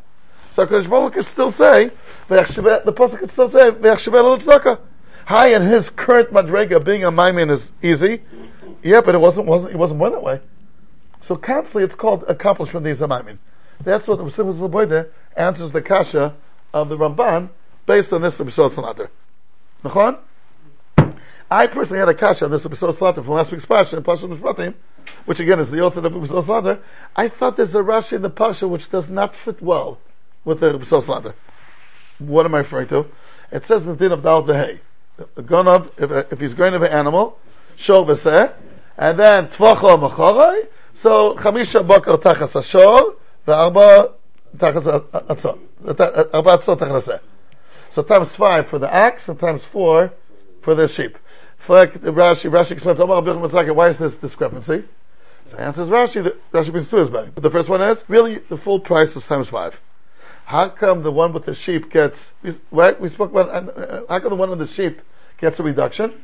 So 0.56 0.66
Kodesh 0.66 0.90
Baruch 0.90 1.14
could 1.14 1.26
still 1.28 1.52
say, 1.52 1.92
the 2.30 2.36
Pasuk 2.36 3.20
could 3.20 3.32
still 3.32 3.50
say, 3.50 4.78
Hi, 5.26 5.48
and 5.48 5.68
his 5.68 5.90
current 5.90 6.32
Madrega 6.32 6.84
being 6.84 7.04
a 7.04 7.12
Maimin 7.12 7.52
is 7.52 7.72
easy. 7.84 8.22
Yeah, 8.82 9.02
but 9.02 9.14
it 9.14 9.20
wasn't, 9.20 9.46
wasn't, 9.46 9.74
it 9.74 9.78
wasn't 9.78 10.00
born 10.00 10.14
that 10.14 10.24
way. 10.24 10.40
So 11.22 11.36
constantly 11.36 11.84
it's 11.84 11.96
called 11.96 12.24
accomplishment 12.30 12.88
of 12.88 12.98
the 12.98 13.06
Zamaimin. 13.06 13.40
That's 13.84 14.08
what 14.08 14.20
the 14.20 14.24
Simchas 14.24 15.10
answers 15.36 15.74
the 15.74 15.82
Kasha 15.82 16.34
of 16.74 16.88
the 16.88 16.98
Ramban 16.98 17.50
based 17.86 18.14
on 18.14 18.22
this 18.22 18.40
episode 18.40 18.72
Salanter. 18.72 19.10
I 21.50 21.68
personally 21.68 22.00
had 22.00 22.10
a 22.10 22.14
Kasha 22.14 22.46
on 22.46 22.52
this 22.52 22.66
episode 22.66 22.96
Salanter 22.96 23.24
from 23.24 23.30
last 23.30 23.52
week's 23.52 23.66
Pasha, 23.66 24.02
Pasha 24.02 24.28
Mishpatim, 24.28 24.74
which 25.26 25.40
again 25.40 25.60
is 25.60 25.70
the 25.70 25.84
ultimate 25.84 26.14
of 26.14 26.18
episode 26.18 26.46
Salanter. 26.46 26.80
I 27.16 27.30
thought 27.30 27.58
there's 27.58 27.76
a 27.76 27.80
Rashi 27.80 28.14
in 28.14 28.22
the 28.22 28.30
Pasha 28.30 28.68
which 28.68 28.90
does 28.90 29.10
not 29.10 29.36
fit 29.36 29.62
well 29.62 30.00
with 30.44 30.60
the 30.60 30.74
episode 30.74 31.04
Salanter. 31.04 31.34
What 32.20 32.46
am 32.46 32.56
I 32.56 32.60
referring 32.60 32.90
to? 32.90 33.06
It 33.52 33.66
says 33.66 33.84
in 33.84 33.90
the 33.90 33.96
din 33.96 34.12
of 34.12 34.24
Dal. 34.24 34.44
The 34.44 34.80
gonab, 35.38 35.92
if, 35.98 36.34
if 36.34 36.40
he's 36.40 36.54
to 36.54 36.80
be 36.80 36.86
an 36.86 36.92
animal, 36.92 37.40
shor 37.76 38.06
v'seh, 38.06 38.54
and 38.98 39.20
then 39.20 39.48
tvocho 39.48 39.98
machorai, 39.98 40.68
so 40.96 41.36
chamisha 41.36 41.86
boker 41.88 42.18
tachas 42.18 42.56
ashor, 42.56 43.16
ve'arba 43.48 44.12
tachas 44.58 45.10
atzot, 45.12 45.60
arba 46.34 46.58
atzot 46.58 46.78
tachas 46.78 47.20
So 47.98 48.04
times 48.04 48.30
five 48.36 48.68
for 48.68 48.78
the 48.78 48.96
ox, 48.96 49.28
and 49.28 49.40
times 49.40 49.64
four 49.64 50.14
for 50.62 50.76
the 50.76 50.88
sheep. 50.88 51.18
Like 51.68 51.94
Rashi, 51.96 52.48
Rashi 52.48 52.74
explains, 52.74 53.00
Abir 53.00 53.76
why 53.76 53.90
is 53.90 53.98
this 53.98 54.16
discrepancy? 54.18 54.84
So 55.50 55.58
answers 55.58 55.90
Rashi, 55.90 56.24
that 56.24 56.52
Rashi 56.52 56.72
brings 56.72 56.88
two 56.90 57.00
as 57.00 57.10
many. 57.10 57.32
But 57.32 57.42
the 57.42 57.50
first 57.50 57.70
one 57.70 57.82
is, 57.82 58.04
really, 58.08 58.36
the 58.38 58.56
full 58.56 58.80
price 58.80 59.16
is 59.16 59.26
times 59.26 59.48
five. 59.48 59.82
How 60.46 60.70
come 60.70 61.02
the 61.02 61.12
one 61.12 61.34
with 61.34 61.46
the 61.46 61.56
sheep 61.56 61.90
gets, 61.92 62.20
we, 62.44 62.54
right, 62.70 63.02
we 63.02 63.10
spoke 63.10 63.32
about, 63.32 63.50
uh, 63.50 64.04
how 64.08 64.20
come 64.20 64.30
the 64.30 64.36
one 64.36 64.52
with 64.52 64.60
the 64.60 64.68
sheep 64.68 65.02
gets 65.40 65.60
a 65.60 65.64
reduction? 65.64 66.24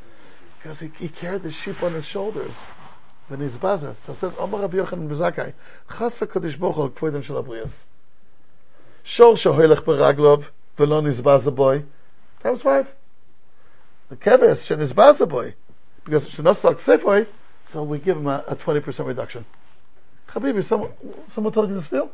Because 0.62 0.80
he, 0.80 0.92
he 1.00 1.10
carried 1.10 1.42
the 1.42 1.50
sheep 1.50 1.82
on 1.82 1.96
his 1.96 2.06
shoulders. 2.06 2.54
When 3.30 3.42
he's 3.42 3.58
baza. 3.58 3.96
So 4.06 4.14
it 4.14 4.20
says, 4.20 4.34
Omar 4.38 4.62
Rabbi 4.62 4.78
Yochanan 4.78 5.10
Bezakai, 5.10 5.54
Chasa 5.90 6.28
Kodesh 6.28 6.54
Hu 6.54 6.90
Kvoidem 6.92 7.24
Shel. 7.24 7.44
Shol 9.04 9.34
Shohelech 9.36 9.84
Beraglov, 9.84 10.46
Velo 10.78 11.02
Nizbaza 11.02 11.54
Boy. 11.54 11.84
that 12.42 12.52
was 12.52 12.62
five. 12.62 12.88
The 14.10 14.16
Keves, 14.16 14.66
Shenizbaza 14.66 15.28
Boy. 15.28 15.56
Because 16.04 16.26
Shenosrak 16.28 16.80
Sefoy, 16.80 17.28
so 17.72 17.84
we 17.84 17.98
give 17.98 18.18
him 18.18 18.28
a, 18.28 18.44
a 18.48 18.56
20% 18.56 19.06
reduction. 19.06 19.46
Habibi, 20.30 20.66
someone, 20.66 20.92
someone 21.34 21.54
told 21.54 21.70
you 21.70 21.76
to 21.76 21.82
steal? 21.82 22.12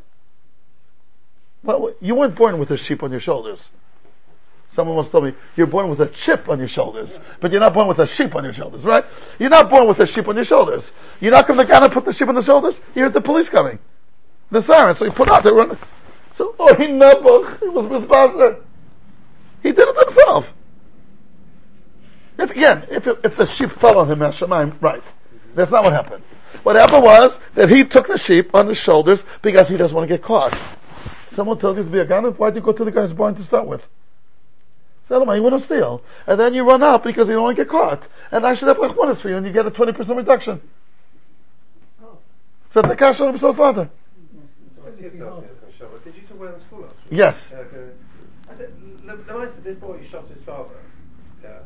Well, 1.64 1.94
you 2.00 2.16
weren't 2.16 2.36
born 2.36 2.60
with 2.60 2.72
a 2.72 2.78
sheep 2.78 3.04
on 3.04 3.12
your 3.12 3.20
shoulders. 3.20 3.60
Someone 4.74 4.96
once 4.96 5.10
told 5.10 5.26
me, 5.26 5.34
you're 5.56 5.68
born 5.68 5.90
with 5.90 6.00
a 6.00 6.08
chip 6.08 6.48
on 6.48 6.60
your 6.60 6.68
shoulders, 6.68 7.18
but 7.42 7.52
you're 7.52 7.60
not 7.60 7.74
born 7.74 7.88
with 7.88 8.00
a 8.00 8.08
sheep 8.08 8.36
on 8.36 8.44
your 8.44 8.54
shoulders, 8.54 8.84
right? 8.84 9.04
You're 9.40 9.50
not 9.50 9.70
born 9.70 9.88
with 9.88 10.00
a 10.00 10.06
sheep 10.06 10.28
on 10.28 10.36
your 10.36 10.46
shoulders. 10.46 10.90
You're 11.20 11.32
not 11.32 11.48
going 11.48 11.60
to 11.60 11.66
kind 11.66 11.92
put 11.92 12.06
the 12.06 12.14
sheep 12.14 12.28
on 12.28 12.36
the 12.36 12.44
shoulders. 12.44 12.80
You 12.94 13.04
hear 13.04 13.10
the 13.10 13.22
police 13.22 13.50
coming. 13.50 13.80
The 14.52 14.62
siren, 14.62 14.96
so 14.96 15.06
you 15.06 15.12
put 15.12 15.32
out, 15.32 15.44
they 15.44 15.52
run. 15.52 15.78
So, 16.40 16.56
oh, 16.58 16.74
he 16.76 16.88
never, 16.88 17.58
he 17.58 17.68
was 17.68 17.86
misbazzer. 17.88 18.62
He 19.62 19.74
did 19.74 19.86
it 19.90 19.98
himself. 20.06 20.50
If, 22.38 22.52
again, 22.52 22.88
if, 22.90 23.06
if 23.06 23.36
the 23.36 23.46
sheep 23.46 23.72
fell 23.72 24.00
on 24.00 24.10
him, 24.10 24.20
Hashemayim, 24.20 24.82
right. 24.82 25.04
That's 25.54 25.70
not 25.70 25.84
what 25.84 25.92
happened. 25.92 26.24
What 26.64 26.78
happened 26.78 27.04
was 27.04 27.38
that 27.56 27.68
he 27.68 27.84
took 27.84 28.08
the 28.08 28.18
sheep 28.18 28.56
on 28.56 28.70
his 28.70 28.78
shoulders 28.78 29.22
because 29.42 29.68
he 29.68 29.76
doesn't 29.76 29.94
want 29.94 30.08
to 30.08 30.16
get 30.16 30.24
caught. 30.24 30.58
Someone 31.32 31.60
told 31.60 31.76
you 31.76 31.84
to 31.84 31.90
be 31.90 32.00
a 32.00 32.06
gunner, 32.06 32.32
why'd 32.32 32.56
you 32.56 32.62
go 32.62 32.72
to 32.72 32.86
the 32.86 32.92
guy's 32.92 33.12
barn 33.12 33.36
to 33.36 33.44
start 33.44 33.68
with? 33.68 33.82
Tell 35.10 35.22
him, 35.22 35.36
you 35.36 35.44
want 35.44 35.60
to 35.60 35.66
steal. 35.66 36.02
And 36.26 36.40
then 36.40 36.54
you 36.54 36.66
run 36.66 36.82
out 36.82 37.04
because 37.04 37.28
you 37.28 37.34
don't 37.34 37.44
want 37.44 37.58
to 37.58 37.66
get 37.66 37.70
caught. 37.70 38.02
And 38.32 38.46
I 38.46 38.54
should 38.54 38.70
have 38.70 38.78
rachmanis 38.78 39.18
for 39.18 39.28
you 39.28 39.36
and 39.36 39.46
you 39.46 39.52
get 39.52 39.66
a 39.66 39.72
20% 39.72 40.16
reduction. 40.16 40.62
Oh. 42.02 42.18
So 42.74 42.82
the 42.82 42.96
cash 42.96 43.20
on 43.20 43.28
himself 43.28 43.58
Salanter. 43.58 43.90
Did 46.12 46.24
you 46.24 46.28
talk 46.28 46.38
about 46.42 46.54
in 46.56 46.62
school 46.62 46.82
last 46.82 46.96
week? 46.96 47.20
Yes. 47.20 47.38
Yeah, 47.52 47.58
okay. 47.60 47.92
I 48.50 48.56
said, 48.58 48.74
man 49.06 49.52
said 49.54 49.64
this 49.64 49.78
boy 49.78 50.00
shot 50.10 50.28
his 50.28 50.42
father. 50.44 50.74
Yeah. 51.44 51.60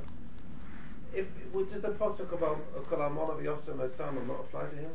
If, 1.14 1.28
would- 1.54 1.72
does 1.72 1.84
the 1.84 1.90
pasuk 1.90 2.34
about 2.34 2.60
Kolamon 2.90 3.30
of 3.32 3.40
Yosem 3.40 3.78
Osama 3.78 4.28
not 4.28 4.42
apply 4.42 4.64
to 4.66 4.76
him? 4.76 4.92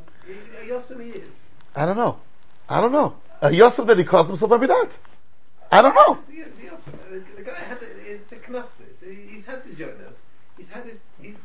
Yosem 0.67 1.03
he 1.03 1.09
is. 1.21 1.29
I 1.75 1.87
don't 1.87 1.97
know. 1.97 2.19
I 2.67 2.79
don't 2.79 2.91
know. 2.91 3.15
Uh, 3.41 3.47
Yosef 3.47 3.87
that 3.87 3.97
he 3.97 4.03
calls 4.03 4.27
himself 4.27 4.51
every 4.51 4.67
night. 4.67 4.91
I 5.71 5.81
don't 5.81 5.95
know. 5.95 6.19
Yosem. 6.31 7.35
The, 7.35 7.41
guy 7.41 7.55
had, 7.55 7.81
it- 7.81 7.97
it's 8.05 8.31
a 8.31 8.35
knaslis. 8.35 8.67
He, 9.03 9.35
he's 9.37 9.45
had 9.47 9.63
his 9.63 9.75
Jonas. 9.79 10.13
He's 10.59 10.69
had 10.69 10.83
his, 10.85 10.99
he's, 11.19 11.35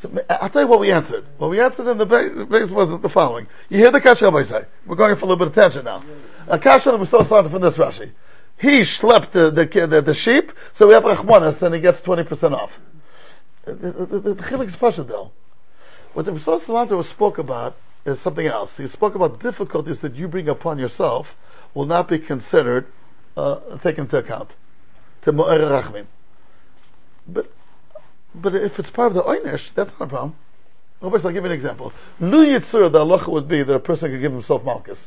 So, 0.00 0.24
I'll 0.30 0.50
tell 0.50 0.62
you 0.62 0.68
what 0.68 0.78
we 0.78 0.92
answered. 0.92 1.24
What 1.38 1.50
we 1.50 1.60
answered 1.60 1.88
in 1.90 1.98
the 1.98 2.06
base, 2.06 2.30
the 2.32 2.44
base 2.44 2.70
was 2.70 3.00
the 3.02 3.08
following. 3.08 3.48
You 3.70 3.78
hear 3.78 3.90
the 3.90 4.00
Kasha 4.00 4.26
Rabbi 4.26 4.44
say. 4.44 4.66
We're 4.86 4.94
going 4.94 5.16
for 5.16 5.24
a 5.24 5.28
little 5.28 5.36
bit 5.44 5.48
of 5.48 5.54
tangent 5.54 5.84
now. 5.84 6.04
A 6.48 6.58
Kasha 6.58 6.90
that 6.90 6.98
was 6.98 7.10
so 7.10 7.22
started 7.22 7.50
from 7.50 7.62
this 7.62 7.76
Rashi. 7.76 8.10
He 8.58 8.80
schlepped 8.80 9.32
the, 9.32 9.50
the, 9.50 9.86
the, 9.86 10.02
the 10.02 10.14
sheep, 10.14 10.52
so 10.72 10.88
we 10.88 10.94
have 10.94 11.04
Rachmanis 11.04 11.62
and 11.62 11.74
he 11.74 11.80
gets 11.80 12.00
20% 12.00 12.52
off. 12.52 12.72
The, 13.64 13.72
Chilik 14.40 14.66
is 14.66 14.76
Pasha 14.76 15.04
though. 15.04 15.30
What 16.14 16.24
the 16.24 16.32
Rasul 16.32 16.60
Salanter 16.60 17.04
spoke 17.04 17.38
about 17.38 17.76
is 18.04 18.18
something 18.20 18.46
else. 18.46 18.76
He 18.76 18.86
spoke 18.86 19.14
about 19.14 19.40
difficulties 19.40 20.00
that 20.00 20.14
you 20.14 20.26
bring 20.26 20.48
upon 20.48 20.78
yourself 20.78 21.36
will 21.74 21.84
not 21.84 22.08
be 22.08 22.18
considered, 22.18 22.86
uh, 23.36 23.76
taken 23.78 24.04
into 24.04 24.16
account. 24.16 24.50
To 25.22 25.32
Mu'er 25.32 25.60
Rachmin. 25.60 26.06
But 27.26 27.52
but 28.34 28.54
if 28.54 28.78
it's 28.78 28.90
part 28.90 29.08
of 29.08 29.14
the 29.14 29.22
Oynish, 29.22 29.74
that's 29.74 29.90
not 29.98 30.02
a 30.02 30.06
problem. 30.06 30.36
I'll 31.00 31.10
give 31.10 31.34
you 31.34 31.44
an 31.44 31.52
example. 31.52 31.92
Lu 32.20 32.44
Yitzur, 32.44 32.90
the 32.90 33.04
halacha 33.04 33.28
would 33.28 33.48
be 33.48 33.62
that 33.62 33.74
a 33.74 33.78
person 33.80 34.10
could 34.10 34.20
give 34.20 34.32
himself 34.32 34.64
malchus. 34.64 34.98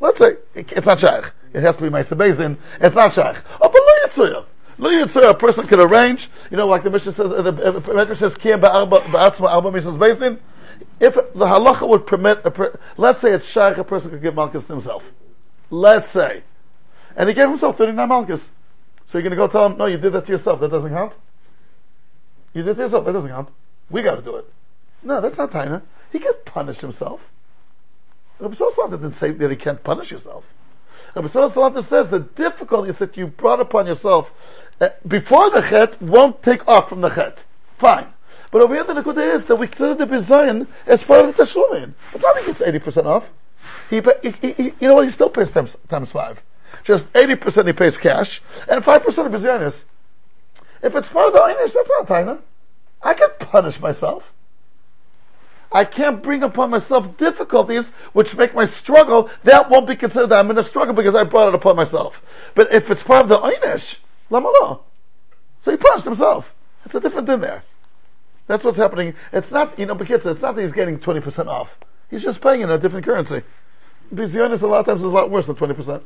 Let's 0.00 0.18
say, 0.18 0.36
it's 0.54 0.86
not 0.86 1.00
shaykh. 1.00 1.32
It 1.52 1.60
has 1.60 1.76
to 1.76 1.82
be 1.82 1.88
Maisa 1.88 2.16
Bezin. 2.16 2.56
It's 2.80 2.94
not 2.94 3.14
shaykh. 3.14 3.36
Oh, 3.60 3.68
but 3.68 4.20
Lu 4.20 4.26
Yitzur. 4.26 4.46
Lu 4.78 4.90
Yitzur, 4.90 5.30
a 5.30 5.34
person 5.34 5.66
can 5.66 5.80
arrange, 5.80 6.30
you 6.50 6.56
know, 6.56 6.66
like 6.66 6.84
the 6.84 6.90
Mishnah 6.90 7.12
says, 7.12 7.28
the 7.28 7.52
the 7.52 7.94
Mishnah 7.94 8.16
says, 8.16 8.34
Kiyam 8.34 8.60
ba'atzma 8.60 9.48
arba 9.48 9.72
Mishnah's 9.72 9.96
Bezin. 9.96 10.38
If 11.00 11.14
the 11.14 11.46
halacha 11.46 11.88
would 11.88 12.06
permit, 12.06 12.42
a 12.44 12.50
per, 12.50 12.78
let's 12.96 13.20
say 13.20 13.32
it's 13.32 13.46
shaykh, 13.46 13.78
a 13.78 13.84
person 13.84 14.10
could 14.10 14.22
give 14.22 14.34
malchus 14.34 14.64
to 14.66 14.74
himself. 14.74 15.02
Let's 15.70 16.10
say. 16.10 16.42
And 17.16 17.28
he 17.28 17.34
gave 17.34 17.48
himself 17.48 17.76
39 17.78 18.08
malchus. 18.08 18.40
So 19.10 19.18
you're 19.18 19.22
gonna 19.22 19.36
go 19.36 19.48
tell 19.48 19.66
him, 19.66 19.78
no, 19.78 19.86
you 19.86 19.98
did 19.98 20.12
that 20.12 20.26
to 20.26 20.32
yourself, 20.32 20.60
that 20.60 20.70
doesn't 20.70 20.90
count? 20.90 21.12
You 22.54 22.62
did 22.62 22.78
it 22.78 22.82
yourself. 22.82 23.04
That 23.04 23.12
doesn't 23.12 23.30
count. 23.30 23.48
We 23.90 24.02
got 24.02 24.16
to 24.16 24.22
do 24.22 24.36
it. 24.36 24.44
No, 25.02 25.20
that's 25.20 25.38
not 25.38 25.52
Taina. 25.52 25.82
He 26.10 26.18
can't 26.18 26.44
punish 26.44 26.78
himself. 26.78 27.20
Rabbi 28.40 28.54
Sallallahu 28.54 28.90
didn't 28.90 29.18
say 29.18 29.32
that 29.32 29.50
he 29.50 29.56
can't 29.56 29.82
punish 29.82 30.10
yourself. 30.10 30.44
Rabbi 31.14 31.28
Sallallahu 31.28 31.84
says 31.84 32.10
the 32.10 32.20
difficulty 32.20 32.90
is 32.90 32.98
that 32.98 33.16
you 33.16 33.26
brought 33.26 33.60
upon 33.60 33.86
yourself 33.86 34.30
uh, 34.80 34.90
before 35.06 35.50
the 35.50 35.60
chet 35.60 36.00
won't 36.00 36.42
take 36.42 36.66
off 36.68 36.88
from 36.88 37.00
the 37.00 37.10
chet. 37.10 37.38
Fine. 37.78 38.06
But 38.50 38.62
over 38.62 38.74
here 38.74 38.84
the 38.84 38.94
Nakuda 38.94 39.34
is 39.34 39.46
that 39.46 39.56
we 39.56 39.66
consider 39.66 39.94
the 39.94 40.06
Bizayin 40.06 40.66
as 40.86 41.02
part 41.02 41.24
of 41.24 41.36
the 41.36 41.42
Tashlumin. 41.42 41.94
It's 42.14 42.22
not 42.22 42.36
like 42.36 42.48
it's 42.48 42.60
80% 42.60 43.06
off. 43.06 43.28
He, 43.90 44.00
he, 44.22 44.52
he, 44.52 44.62
you 44.80 44.88
know 44.88 44.94
what, 44.94 45.04
he 45.04 45.10
still 45.10 45.30
pays 45.30 45.50
times, 45.50 45.76
times 45.88 46.10
five. 46.10 46.40
Just 46.84 47.12
80% 47.12 47.66
he 47.66 47.72
pays 47.72 47.98
cash, 47.98 48.40
and 48.68 48.84
5% 48.84 49.06
of 49.06 49.32
Bizayin 49.32 49.66
is. 49.66 49.74
If 50.82 50.94
it's 50.94 51.08
part 51.08 51.26
of 51.26 51.32
the 51.32 51.40
Einish, 51.40 51.72
that's 51.72 51.88
not 51.88 52.06
Taina. 52.06 52.38
I 53.02 53.14
can 53.14 53.30
punish 53.40 53.80
myself. 53.80 54.22
I 55.70 55.84
can't 55.84 56.22
bring 56.22 56.42
upon 56.42 56.70
myself 56.70 57.16
difficulties 57.18 57.86
which 58.12 58.34
make 58.34 58.54
my 58.54 58.64
struggle. 58.64 59.30
That 59.44 59.68
won't 59.68 59.86
be 59.86 59.96
considered 59.96 60.28
that 60.28 60.38
I'm 60.38 60.50
in 60.50 60.58
a 60.58 60.64
struggle 60.64 60.94
because 60.94 61.14
I 61.14 61.24
brought 61.24 61.48
it 61.48 61.54
upon 61.54 61.76
myself. 61.76 62.20
But 62.54 62.72
if 62.72 62.90
it's 62.90 63.02
part 63.02 63.22
of 63.22 63.28
the 63.28 63.38
Einish, 63.38 63.96
lama 64.30 64.50
lo. 64.60 64.82
So 65.64 65.70
he 65.70 65.76
punished 65.76 66.04
himself. 66.04 66.50
It's 66.84 66.94
a 66.94 67.00
different 67.00 67.28
thing 67.28 67.40
there. 67.40 67.64
That's 68.46 68.64
what's 68.64 68.78
happening. 68.78 69.14
It's 69.32 69.50
not, 69.50 69.78
you 69.78 69.84
know, 69.84 69.94
because 69.94 70.24
it's 70.24 70.40
not 70.40 70.56
that 70.56 70.62
he's 70.62 70.72
getting 70.72 70.98
20% 70.98 71.46
off. 71.48 71.68
He's 72.10 72.22
just 72.22 72.40
paying 72.40 72.62
in 72.62 72.70
a 72.70 72.78
different 72.78 73.04
currency. 73.04 73.42
Bizyonis 74.14 74.62
a 74.62 74.66
lot 74.66 74.80
of 74.80 74.86
times 74.86 75.00
is 75.00 75.04
a 75.04 75.08
lot 75.08 75.30
worse 75.30 75.46
than 75.46 75.56
20%. 75.56 76.02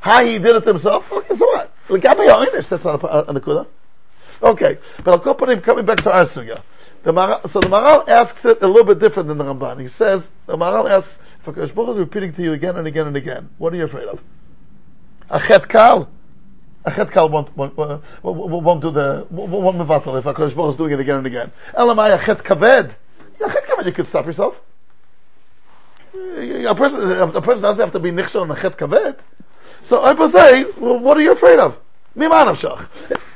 How 0.00 0.24
he 0.24 0.38
did 0.38 0.56
it 0.56 0.64
himself? 0.64 1.12
Okay, 1.12 1.36
so 1.36 1.46
what? 1.46 1.74
Einish, 1.88 2.68
that's 2.68 2.84
not 2.84 3.02
a, 3.02 3.30
a, 3.30 3.34
a. 3.34 3.66
Okay, 4.42 4.78
but 5.04 5.26
I'll 5.26 5.34
put 5.34 5.50
him 5.50 5.60
coming 5.60 5.84
back 5.84 5.98
to 5.98 6.12
our 6.12 6.24
sugya. 6.24 6.62
The 7.02 7.12
Maral, 7.12 7.50
so 7.50 7.60
the 7.60 7.68
Maral 7.68 8.06
asks 8.08 8.44
it 8.44 8.62
a 8.62 8.66
little 8.66 8.84
bit 8.84 8.98
different 8.98 9.28
than 9.28 9.38
the 9.38 9.44
Ramban. 9.44 9.80
He 9.80 9.88
says, 9.88 10.22
the 10.46 10.56
Maral 10.56 10.88
asks, 10.90 11.10
if 11.38 11.46
HaKadosh 11.46 11.74
Baruch 11.74 11.90
is 11.92 11.98
repeating 11.98 12.32
to 12.34 12.42
you 12.42 12.52
again 12.52 12.76
and 12.76 12.86
again 12.86 13.06
and 13.06 13.16
again, 13.16 13.48
what 13.56 13.72
are 13.72 13.76
you 13.76 13.84
afraid 13.84 14.06
of? 14.08 14.20
A 15.30 15.40
chet 15.40 15.68
kal? 15.68 16.10
A 16.84 16.90
chet 16.90 17.10
kal 17.10 17.30
won't, 17.30 17.56
won't, 17.56 17.76
won't, 17.76 18.82
do 18.82 18.90
the, 18.90 19.26
won't 19.30 19.78
mevatel 19.78 20.18
if 20.18 20.24
HaKadosh 20.24 20.54
Baruch 20.54 20.72
is 20.72 20.76
doing 20.76 20.92
it 20.92 21.00
again 21.00 21.16
and 21.16 21.26
again. 21.26 21.52
Elamai 21.74 22.20
a 22.20 22.24
chet 22.24 22.44
kaved? 22.44 22.94
A 23.40 23.48
chet 23.50 23.66
kaved, 23.66 23.86
you 23.86 23.92
could 23.92 24.08
stop 24.08 24.26
yourself. 24.26 24.56
A 26.12 26.74
person, 26.74 27.00
a 27.00 27.40
person 27.40 27.62
doesn't 27.62 27.80
have 27.80 27.92
to 27.92 27.98
be 27.98 28.10
nichshon 28.10 28.42
on 28.42 28.50
a 28.50 28.60
chet 28.60 28.76
kaved. 28.76 29.16
So 29.84 30.02
I 30.02 30.12
would 30.12 30.32
say, 30.32 30.64
well, 30.78 30.98
what 30.98 31.16
are 31.16 31.22
you 31.22 31.32
afraid 31.32 31.58
of? 31.58 31.78
Mima 32.15 32.35
nafshach. 32.45 32.87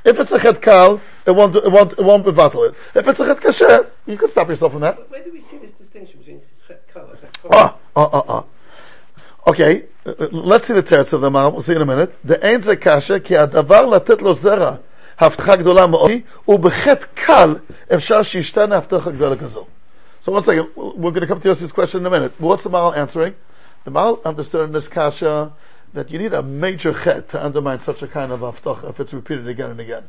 If 0.05 0.19
it's 0.19 0.31
a 0.31 0.39
chet 0.39 0.61
kal, 0.61 1.01
it 1.25 1.31
won't, 1.31 1.55
it 1.55 1.69
won't, 1.69 1.91
it 1.93 2.03
won't 2.03 2.25
bevatel 2.25 2.69
it. 2.69 2.75
If 2.95 3.07
it's 3.07 3.19
a 3.19 3.25
chet 3.25 3.41
kasher, 3.41 3.91
you 4.05 4.17
can 4.17 4.29
stop 4.29 4.47
yourself 4.47 4.71
from 4.71 4.81
that. 4.81 5.09
where 5.09 5.23
do 5.23 5.31
we 5.31 5.41
see 5.43 5.57
this 5.57 5.71
distinction 5.71 6.19
between 6.19 6.41
chet 6.67 6.83
kal 6.93 7.09
and 7.09 7.19
chet 7.19 7.41
kol? 7.41 7.51
Oh, 7.53 7.75
oh, 7.95 8.09
oh, 8.13 8.25
oh. 8.29 8.45
Okay, 9.47 9.85
uh, 10.05 10.11
uh, 10.11 10.27
let's 10.31 10.67
see 10.67 10.73
the 10.73 10.83
teretz 10.83 11.11
of 11.11 11.21
the 11.21 11.29
Maral. 11.29 11.53
We'll 11.53 11.63
see 11.63 11.73
in 11.73 11.81
a 11.81 11.85
minute. 11.85 12.15
The 12.23 12.45
ein 12.45 12.61
ze 12.61 12.75
kasha, 12.75 13.19
ki 13.19 13.35
הדבר 13.35 13.85
לתת 13.85 14.21
לו 14.21 14.33
זרע, 14.33 14.75
הבטחה 15.19 15.55
גדולה 15.55 15.87
מאוד, 15.87 16.11
ובחטא 16.47 17.05
קל 17.15 17.55
אפשר 17.93 18.23
שישתנה 18.23 18.77
הבטחה 18.77 19.11
גדולה 19.11 19.35
כזו. 19.35 19.65
So 20.21 20.33
one 20.33 20.43
second, 20.43 20.69
we're 20.75 21.11
going 21.11 21.21
to 21.21 21.27
come 21.27 21.41
to 21.41 21.47
Yossi's 21.47 21.71
question 21.71 22.01
in 22.01 22.05
a 22.05 22.09
minute. 22.09 22.33
What's 22.39 22.63
the 22.63 22.69
Maral 22.69 22.95
answering? 22.95 23.35
The 23.85 23.91
Maral 23.91 24.23
understood 24.23 24.65
in 24.65 24.73
this 24.73 24.87
kasha 24.87 25.53
that 25.94 26.10
you 26.10 26.18
need 26.18 26.34
a 26.34 26.42
major 26.42 26.92
chet 26.92 27.30
to 27.30 27.42
undermine 27.42 27.80
such 27.82 28.02
a 28.02 28.08
kind 28.08 28.32
of 28.32 28.40
aftach 28.40 28.88
if 28.88 29.00
it's 29.00 29.12
repeated 29.12 29.48
again 29.48 29.70
and 29.70 29.80
again. 29.80 30.04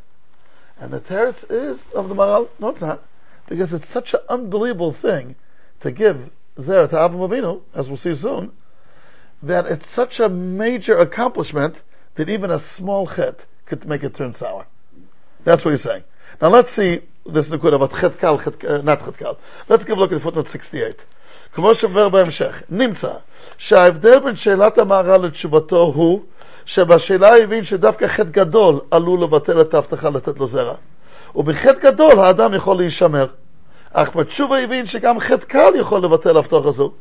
And 0.80 0.92
the 0.92 1.00
teretz 1.00 1.50
is 1.50 1.80
of 1.94 2.10
the 2.10 2.16
Maral. 2.16 2.50
No, 2.60 2.70
it's 2.70 2.82
not. 2.82 3.04
Because 3.48 3.72
it's 3.72 3.88
such 3.88 4.14
an 4.14 4.20
unbelievable 4.28 4.92
thing 4.92 5.36
to 5.82 5.92
give 5.92 6.32
there 6.58 6.88
to 6.88 6.96
Avram 6.96 7.30
Avinu, 7.30 7.62
as 7.74 7.88
we'll 7.88 7.98
see 7.98 8.16
soon, 8.16 8.52
that 9.44 9.68
it's 9.68 9.88
such 9.88 10.20
a 10.20 10.28
major 10.28 10.98
accomplishment 10.98 11.82
that 12.16 12.30
even 12.30 12.50
a 12.50 12.60
small 12.60 13.08
chet 13.08 13.46
could 13.66 13.86
make 13.86 14.04
it 14.04 14.16
turn 14.16 14.34
sour. 14.34 14.66
That's 15.44 15.64
what 15.64 15.72
he's 15.72 15.84
saying. 15.84 16.04
Now 16.42 16.50
let's 16.50 16.72
see 16.72 17.02
this 17.26 17.48
Nukud 17.48 17.76
about 17.76 18.00
chet 18.00 18.20
kal, 18.20 18.40
chet, 18.40 18.66
uh, 18.66 18.82
not 18.82 19.06
chet 19.06 19.18
kal. 19.18 19.38
Let's 19.70 19.86
give 19.86 19.98
a 19.98 20.00
look 20.00 20.12
at 20.12 20.22
footnote 20.22 20.50
68. 20.50 21.00
כמו 21.56 21.76
שאומר 21.76 22.10
בהמשך, 22.10 22.62
נמצא 22.70 23.12
שההבדל 23.58 24.20
בין 24.20 24.36
שאלת 24.36 24.78
המהר"ל 24.78 25.26
לתשובתו 25.26 25.82
הוא 25.96 26.22
שבשאלה 26.66 27.38
הבין 27.38 27.64
שדווקא 27.64 28.08
חטא 28.08 28.24
גדול 28.24 28.80
עלול 28.92 29.24
לבטל 29.24 29.62
את 29.62 29.74
ההבטחה 29.74 30.10
לתת 30.10 30.40
לו 30.40 30.48
זרע. 30.48 30.76
ובחטא 31.36 31.80
גדול 31.80 32.20
האדם 32.20 32.54
יכול 32.54 32.78
להישמר. 32.78 33.28
אך 33.94 34.16
בתשובה 34.16 34.60
הבין 34.60 34.86
שגם 34.86 35.20
חטא 35.20 35.46
קל 35.46 35.72
יכול 35.76 36.02
לבטל 36.02 36.38
הבטחה 36.38 36.72
זו, 36.72 36.92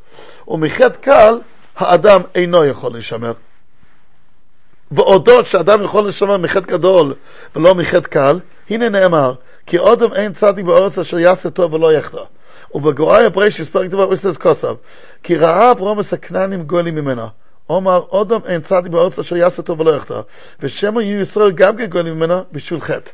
ומחטא 0.49 0.97
קל 1.01 1.39
האדם 1.77 2.21
אינו 2.35 2.65
יכול 2.65 2.93
להישמר. 2.93 3.33
ואודות 4.93 5.47
שאדם 5.47 5.83
יכול 5.83 6.09
לשמר 6.09 6.37
מחטא 6.37 6.67
גדול 6.67 7.15
ולא 7.57 7.75
מחטא 7.75 8.09
קל, 8.09 8.41
הנה 8.71 8.89
נאמר, 8.89 9.35
כי 9.67 9.79
אודם 9.79 10.15
אין 10.15 10.33
צדיק 10.33 10.65
בארץ 10.65 10.99
אשר 10.99 11.19
יעשה 11.19 11.51
טוב 11.51 11.73
ולא 11.73 11.93
יחטא. 11.93 12.23
ובגוראי 12.75 13.27
הפרשיס 13.27 13.69
פרק 13.69 13.91
דבר 13.91 14.05
אוסטס 14.05 14.37
כוסף, 14.37 14.75
כי 15.23 15.37
ראה 15.37 15.71
אברום 15.71 15.99
הסכננים 15.99 16.63
גולים 16.63 16.95
ממנה. 16.95 17.29
אומר, 17.71 18.03
אודם 18.11 18.41
אין 18.47 18.61
צדיק 18.61 18.93
בארץ 18.93 19.19
אשר 19.19 19.37
יעשה 19.37 19.63
טוב 19.63 19.81
ולא 19.81 19.91
יחטא, 19.91 20.21
ושמא 20.61 21.01
יהיו 21.01 21.21
ישראל 21.21 21.53
גם 21.53 21.77
כן 21.77 21.87
גולים 21.87 22.15
ממנה 22.15 22.43
בשביל 22.53 22.81
חטא. 22.81 23.11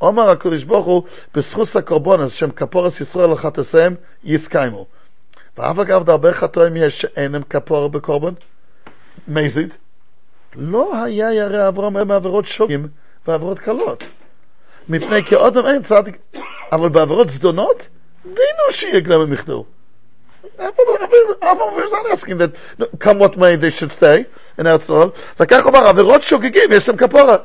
אומר 0.00 0.30
הקדוש 0.30 0.64
ברוך 0.64 0.86
הוא, 0.86 1.02
בזכות 1.34 1.76
הקורבונס, 1.76 2.32
שם 2.32 2.50
כפורס 2.50 3.00
ישראל 3.00 3.30
לחטאיהם, 3.30 3.94
יסקיימו. 4.24 4.86
ואף 5.58 5.78
אגב, 5.78 6.04
דרבה 6.04 6.32
חטאים 6.32 6.76
יש 6.76 7.00
שאינם 7.00 7.42
כפור 7.42 7.88
בקורבן, 7.88 8.32
מזיד, 9.28 9.74
לא 10.56 11.04
היה 11.04 11.32
ירא 11.32 11.68
אברהם 11.68 12.08
מעבירות 12.08 12.46
שוגים 12.46 12.88
ועבירות 13.26 13.58
קלות. 13.58 14.04
מפני 14.88 15.24
כי 15.24 15.34
אודם 15.34 15.66
אין 15.66 15.82
צדיק, 15.82 16.18
אבל 16.72 16.88
בעבירות 16.88 17.30
זדונות, 17.30 17.88
דינו 18.25 18.71
שיהיה 18.71 18.99
גלם 18.99 19.21
המכדור. 19.21 19.65
Avram 20.59 21.79
is 21.83 21.91
not 21.91 22.11
asking 22.11 22.37
that, 22.37 22.51
come 22.99 23.19
what 23.19 23.37
may, 23.37 23.55
they 23.55 23.69
should 23.69 23.91
stay 23.91 24.25
in 24.57 24.65
Eretz 24.65 24.87
Yisrael. 24.87 25.11
וכך 25.39 25.65
אומר, 25.65 25.87
עבירות 25.87 26.23
שוגגים, 26.23 26.71
יש 26.71 26.85
שם 26.85 26.97
כפורה. 26.97 27.37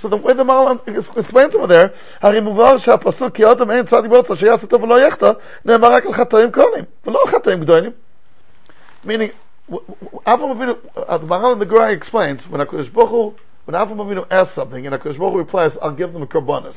So 0.00 0.08
the 0.08 0.16
way 0.16 0.32
the 0.32 0.44
Maral 0.44 0.78
explains 1.16 1.54
over 1.54 1.66
there, 1.66 1.88
הרי 2.20 2.40
מובהר 2.40 2.78
שהפסוק 2.78 3.34
כי 3.34 3.44
אודם 3.44 3.70
אין 3.70 3.84
צדיק 3.86 4.10
בארצו 4.10 4.36
שיעשה 4.36 4.66
טוב 4.66 4.82
ולא 4.82 5.00
יחטא, 5.00 5.32
נאמר 5.64 5.92
רק 5.92 6.06
על 6.06 6.12
חטאים 6.12 6.52
קונים, 6.52 6.84
ולא 7.06 7.22
על 7.24 7.30
חטאים 7.30 7.60
גדולים. 7.60 7.92
Meaning, 9.04 9.32
Avram 10.26 10.50
Avinu, 10.54 10.78
uh, 10.96 11.18
the 11.18 11.26
Maral 11.26 11.52
in 11.52 11.58
the 11.58 11.66
Gra 11.66 11.92
explains, 11.92 12.48
when 12.48 12.60
HaKadosh 12.60 12.92
Baruch 12.92 13.10
Hu, 13.10 13.34
when 13.66 13.74
Avram 13.74 13.96
Avinu 13.96 14.26
asks 14.30 14.54
something, 14.54 14.86
and 14.86 14.94
HaKadosh 14.94 15.18
Baruch 15.18 15.32
Hu 15.32 15.38
replies, 15.38 15.76
I'll 15.80 15.92
give 15.92 16.12
them 16.12 16.22
a 16.22 16.26
karbonis. 16.26 16.74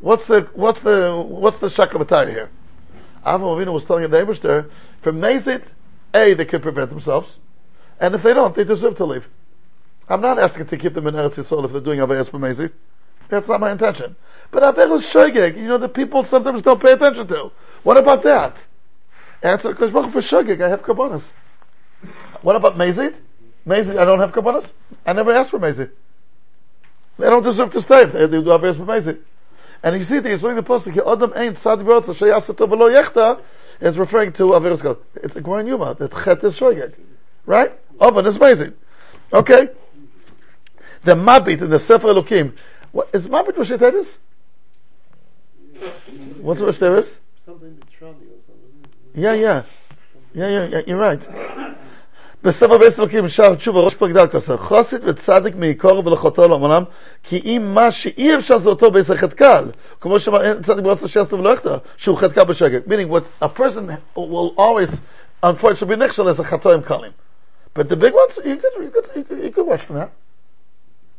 What's 0.00 0.26
the, 0.26 0.48
what's 0.54 0.80
the, 0.80 1.22
what's 1.26 1.58
the 1.58 1.68
shakabatari 1.68 2.30
here? 2.30 2.50
Avram 3.26 3.40
Avinu 3.40 3.72
was 3.72 3.84
telling 3.84 4.08
the 4.08 4.16
Eberster, 4.16 4.70
for 5.02 5.12
Mazit, 5.12 5.64
A, 6.14 6.34
they 6.34 6.44
can 6.44 6.62
prevent 6.62 6.90
themselves, 6.90 7.36
and 8.00 8.14
if 8.14 8.22
they 8.22 8.32
don't, 8.32 8.54
they 8.54 8.64
deserve 8.64 8.96
to 8.98 9.04
leave. 9.04 9.26
I'm 10.08 10.20
not 10.20 10.38
asking 10.38 10.66
to 10.68 10.78
keep 10.78 10.94
them 10.94 11.06
in 11.06 11.14
Eretz 11.14 11.34
Yisrael 11.34 11.64
if 11.64 11.72
they're 11.72 11.80
doing 11.80 11.98
Averis 11.98 12.30
B'Mezit. 12.30 12.72
That's 13.28 13.48
not 13.48 13.60
my 13.60 13.72
intention. 13.72 14.16
But 14.50 14.62
Averis 14.62 15.02
Shogeg, 15.02 15.56
you 15.56 15.68
know, 15.68 15.78
the 15.78 15.88
people 15.88 16.24
sometimes 16.24 16.62
don't 16.62 16.80
pay 16.80 16.92
attention 16.92 17.26
to. 17.26 17.50
What 17.82 17.98
about 17.98 18.22
that? 18.22 18.56
Answer, 19.42 19.70
because 19.70 19.90
for 19.90 20.20
Shogeg, 20.20 20.62
I 20.62 20.68
have 20.68 20.82
Kabbanas. 20.82 21.22
What 22.42 22.56
about 22.56 22.76
Mezit? 22.76 23.14
Mezit, 23.66 23.98
I 23.98 24.04
don't 24.04 24.20
have 24.20 24.32
Kabbanas. 24.32 24.66
I 25.04 25.12
never 25.12 25.32
asked 25.32 25.50
for 25.50 25.58
Mezit. 25.58 25.90
They 27.18 27.28
don't 27.28 27.42
deserve 27.42 27.72
to 27.72 27.82
stay 27.82 28.02
if 28.04 28.12
they 28.12 28.26
do 28.26 28.42
Averis 28.44 28.76
B'Mezit. 28.76 29.18
And 29.82 29.96
you 29.96 30.04
see, 30.04 30.18
that 30.18 30.28
he's 30.28 30.42
reading 30.42 30.56
the 30.56 30.62
Pasuk, 30.62 30.96
Adam 30.96 31.32
ain't 31.36 31.56
Tzad 31.56 31.84
B'Rotza, 31.84 32.14
Sheyasa 32.14 32.54
Tov 32.54 32.68
V'lo 32.70 33.02
Yechta, 33.02 33.40
is 33.80 33.96
referring 33.96 34.32
to 34.34 34.44
Averis 34.44 34.82
God. 34.82 34.98
It's 35.16 35.36
a 35.36 35.40
Gwan 35.40 35.66
Yuma, 35.66 35.94
that 35.94 36.12
Chet 36.24 36.42
is 36.44 36.58
Shogeg. 36.58 36.94
Right? 37.46 37.72
Oven 38.00 38.26
is 38.26 38.38
Mezit. 38.38 38.74
Okay? 39.32 39.68
the 41.04 41.14
Mabit 41.14 41.62
in 41.62 41.70
the 41.70 41.78
Sefer 41.78 42.08
Elokim. 42.08 42.54
What, 42.92 43.08
is 43.12 43.28
Mabit 43.28 43.56
Rosh 43.56 43.70
Tevis? 43.70 44.18
What's 46.40 46.60
Rosh 46.60 46.78
Tevis? 46.78 47.18
Yeah, 49.14 49.32
yeah. 49.34 49.64
Yeah, 50.34 50.48
yeah, 50.48 50.64
yeah, 50.66 50.82
you're 50.86 50.98
right. 50.98 51.20
בספר 52.42 52.78
בייס 52.78 52.98
אלוקים 52.98 53.28
שער 53.28 53.54
תשובה 53.54 53.80
ראש 53.80 53.94
פרק 53.94 54.10
ד' 54.10 54.26
כוסר 54.26 54.56
חוסית 54.56 55.00
וצדיק 55.04 55.56
מעיקור 55.56 56.06
ולחותו 56.06 56.48
לעמלם 56.48 56.82
כי 57.22 57.40
אם 57.44 57.74
מה 57.74 57.90
שאי 57.90 58.36
אפשר 58.36 58.58
זה 58.58 58.68
אותו 58.68 58.90
בייס 58.90 59.10
החטא 59.10 59.34
קל 59.34 59.64
כמו 60.00 60.20
שאמר 60.20 60.62
צדיק 60.62 60.84
ברצה 60.84 61.08
שיעשו 61.08 61.38
ולא 61.38 61.50
יחטא 61.50 61.76
שהוא 61.96 62.16
חטא 62.16 62.34
קל 62.34 62.44
בשקט 62.44 62.86
meaning 62.86 63.10
what 63.10 63.44
a 63.44 63.48
person 63.48 63.90
will 64.16 64.54
always 64.56 64.90
unfortunately 65.42 65.96
be 65.96 65.96
נכשל 65.96 66.30
is 66.30 66.40
a 66.40 66.44
חטאים 66.44 66.82
קלים 66.82 67.12
but 67.78 67.88
the 67.88 67.96
big 67.96 68.14
ones 68.14 68.36
you 68.44 68.56
could, 68.56 68.72
you 68.82 68.90
could, 68.90 69.06
you 69.16 69.24
could, 69.24 69.44
you 69.44 69.50
could 69.50 69.66
watch 69.66 69.82
from 69.82 69.96
that 69.96 70.10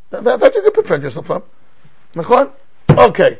that, 0.09 0.39
that 0.39 0.55
you 0.55 0.61
can 0.61 0.71
prevent 0.71 1.03
yourself 1.03 1.27
from. 1.27 1.43
Nachon? 2.15 2.51
Okay. 2.89 3.39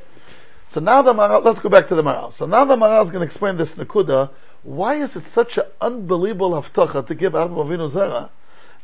So 0.72 0.80
now 0.80 1.02
the 1.02 1.13
Maral, 1.13 1.44
let's 1.44 1.60
go 1.60 1.70
back 1.70 1.88
to 1.88 1.96
the 1.96 2.04
Maral. 2.04 2.32
So 2.34 2.46
now 2.46 2.65
the 2.65 2.76
Maral 2.76 3.04
is 3.04 3.10
going 3.10 3.22
to 3.22 3.26
explain 3.26 3.58
this 3.58 3.74
Nakuda. 3.74 4.30
Why 4.62 4.94
is 4.94 5.14
it 5.16 5.27
such 5.27 5.59
an 5.59 5.64
unbelievable 5.81 6.51
haftacha 6.51 7.07
to 7.07 7.14
give 7.14 7.35
Avraham 7.35 7.66
Avinu 7.66 7.90
Zera 7.90 8.31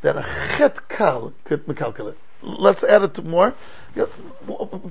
that 0.01 0.15
a 0.15 0.25
chet 0.57 0.89
kal 0.89 1.33
could 1.45 1.65
calculate? 1.75 2.17
Let's 2.43 2.83
add 2.83 3.03
it 3.03 3.13
to 3.15 3.21
more. 3.21 3.53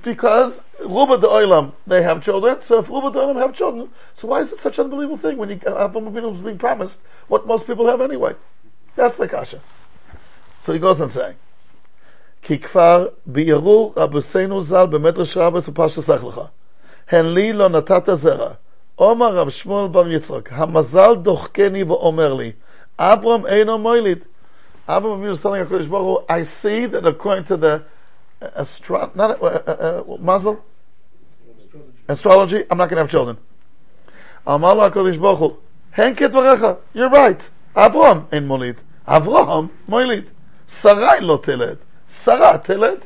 Because 0.03 0.59
Ruba 0.79 1.17
the 1.17 1.27
Oilam, 1.27 1.73
they 1.87 2.01
have 2.03 2.23
children, 2.23 2.57
so 2.65 2.79
if 2.79 2.89
Ruba 2.89 3.11
the 3.11 3.19
Oilam 3.19 3.37
have 3.37 3.53
children, 3.55 3.89
so 4.17 4.27
why 4.27 4.41
is 4.41 4.51
it 4.53 4.59
such 4.59 4.79
an 4.79 4.85
unbelievable 4.85 5.17
thing 5.17 5.37
when 5.37 5.49
you, 5.49 5.57
Avraham 5.57 6.11
Avinu 6.11 6.35
is 6.35 6.41
being 6.41 6.57
promised 6.57 6.97
what 7.27 7.47
most 7.47 7.65
people 7.65 7.87
have 7.87 8.01
anyway? 8.01 8.35
That's 8.95 9.17
the 9.17 9.27
kasha. 9.27 9.61
So 10.63 10.73
he 10.73 10.79
goes 10.79 11.01
on 11.01 11.11
saying, 11.11 11.35
כי 12.41 12.59
כבר 12.59 13.07
ביארו 13.25 13.93
רבוסינו 13.97 14.63
ז"ל 14.63 14.85
במדרש 14.85 15.37
רבס 15.37 15.67
ופרשת 15.67 16.09
לך 16.09 16.23
לך. 16.23 16.41
הן 17.09 17.25
לי 17.25 17.53
לא 17.53 17.69
נתת 17.69 18.09
זרע. 18.13 18.53
עומר 18.95 19.35
רב 19.35 19.49
שמואל 19.49 19.87
בר 19.87 20.07
יצחק, 20.07 20.49
המזל 20.51 21.15
דוחקני 21.15 21.83
ואומר 21.83 22.33
לי, 22.33 22.51
אברהם 22.99 23.45
אינו 23.45 23.77
מויליד. 23.77 24.17
Abraham 24.87 25.21
Avinu 25.21 25.31
is 25.31 25.39
telling 25.39 25.63
HaKadosh 25.63 25.89
Baruch 25.89 26.19
Hu, 26.19 26.25
I 26.27 26.43
see 26.43 26.85
that 26.87 27.05
according 27.05 27.45
to 27.45 27.57
the 27.57 27.83
uh, 28.41 28.49
astro- 28.55 29.11
not, 29.15 29.41
uh, 29.41 29.45
uh, 29.45 30.03
uh, 30.07 30.17
muzzle? 30.17 30.59
Astrology, 32.07 32.65
I'm 32.69 32.77
not 32.77 32.89
going 32.89 32.97
to 32.97 33.03
have 33.03 33.09
children. 33.09 33.37
Amar 34.45 34.75
HaKadosh 34.75 35.21
Baruch 35.21 35.39
Hu, 35.39 35.57
hen 35.91 36.15
כדבריך, 36.15 36.61
you're 36.93 37.09
right. 37.09 37.41
אברהם 37.75 38.21
אין 38.31 38.47
מוליד. 38.47 38.75
אברהם 39.07 39.67
מוליד. 39.87 40.23
שרי 40.81 41.19
לא 41.19 41.39
תלד. 41.43 41.75
שרה 42.23 42.57
תלד. 42.57 42.97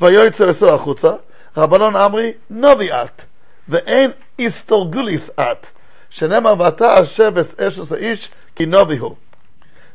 ויועצר 0.00 0.50
אסור 0.50 0.74
החוצה, 0.74 1.12
רבנון 1.56 1.96
אמרי 1.96 2.32
נובי 2.50 2.92
את, 2.92 3.22
ואין 3.70 4.10
איסטורגוליס 4.38 5.30
את, 5.40 5.66
שנאמר 6.10 6.54
ואתה 6.58 7.02
אשבס 7.02 7.60
אשס 7.60 7.92
האיש 7.92 8.30
כי 8.56 8.66
נובי 8.66 8.96
הוא. 8.96 9.14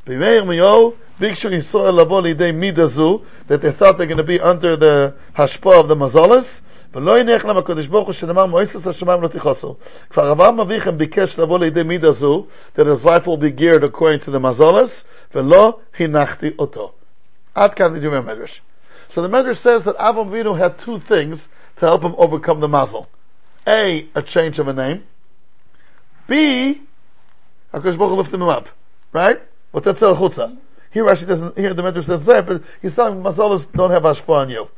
בימי 0.08 0.28
ירמיהו 0.28 0.94
ביקשו 1.20 1.50
ישראל 1.50 2.02
לבוא 2.02 2.22
לידי 2.22 2.52
מידה 2.52 2.86
זו, 2.86 3.22
that 3.50 3.62
they 3.62 3.82
thought 3.82 3.98
they're 3.98 4.06
going 4.06 4.18
to 4.18 4.40
be 4.40 4.42
under 4.42 4.76
the 4.76 5.12
השפוע 5.42 5.80
of 5.80 5.88
the 5.88 5.96
מזולס, 5.96 6.62
ולא 6.94 7.18
הניח 7.18 7.46
להם 7.46 7.58
הקדוש 7.58 7.88
ברוך 7.88 8.06
הוא 8.06 8.14
שנאמר 8.14 8.46
מועצת 8.46 8.88
השמיים 8.88 9.22
לא 9.22 9.28
תכעסו. 9.28 9.76
כבר 10.10 10.32
אברהם 10.32 10.60
אביכם 10.60 10.98
ביקש 10.98 11.40
לבוא 11.40 11.60
לידי 11.60 11.84
מידה 11.84 12.12
זו, 12.12 12.46
that 12.76 12.82
his 12.82 13.06
life 13.06 13.26
will 13.26 13.38
be 13.38 13.60
geared 13.60 13.84
according 13.84 14.26
to 14.26 14.32
the 14.32 14.40
מזולס, 14.40 15.04
ולא 15.36 15.78
הנחתי 16.00 16.52
אותו. 16.60 16.92
Ad 17.56 17.76
kan 17.76 17.94
did 17.94 18.04
you 18.04 18.12
Medrash. 18.12 18.62
So 19.10 19.22
the 19.22 19.28
Medrash 19.28 19.58
says 19.58 19.84
that 19.84 19.98
Avram 19.98 20.30
Avinu 20.30 20.58
had 20.58 20.80
two 20.80 21.00
things 21.00 21.50
to 21.78 21.86
help 21.86 22.02
him 22.02 22.16
overcome 22.18 22.62
the 22.62 22.68
mazel. 22.68 23.08
A, 23.67 24.09
a 24.15 24.23
change 24.23 24.59
of 24.59 24.69
a 24.69 24.73
name. 24.73 25.05
B, 26.29 26.81
HaKadosh 27.73 27.99
Baruch 27.99 28.11
Hu 28.11 28.17
lifted 28.17 28.35
him 28.35 28.43
up. 28.43 28.69
Right? 29.13 29.39
But 29.73 29.85
that's 29.85 30.03
a 30.03 30.07
chutza. 30.07 30.57
Here 30.91 31.05
Rashi 31.05 31.27
doesn't, 31.27 31.59
here 31.59 31.75
the 31.75 31.83
Medrash 31.83 32.07
doesn't 32.07 32.25
say 32.25 32.39
it, 32.39 32.47
but 32.47 32.63
he's 32.81 32.95
telling 32.95 33.23
mazalas 33.23 33.71
don't 33.73 33.91
have 33.91 34.05
hashpa 34.05 34.29
on 34.29 34.51
you. 34.51 34.69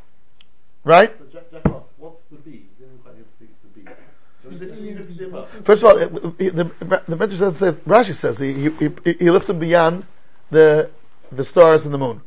Right? 0.85 1.15
What's 1.97 2.17
the 2.31 2.37
B? 2.39 2.67
Didn't 2.79 3.03
quite 3.03 3.15
get 3.17 3.63
the 3.63 5.31
B. 5.31 5.65
First 5.65 5.83
of 5.83 5.89
all, 5.91 5.99
it- 5.99 6.47
it- 6.47 6.57
the, 6.57 6.65
the 7.07 7.17
Medrash 7.17 7.39
doesn't 7.39 7.59
say, 7.59 7.73
Rashi 7.87 8.15
says 8.15 8.39
he, 8.39 8.53
he, 8.53 9.15
he, 9.25 9.31
lifted 9.31 9.53
him 9.53 9.59
beyond 9.61 10.07
the, 10.51 10.91
the 11.31 11.45
stars 11.45 11.85
and 11.85 11.93
the 11.95 11.99
moon. 11.99 12.23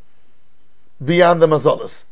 Beyond 1.03 1.41
the 1.41 1.47
mazolas. 1.47 2.03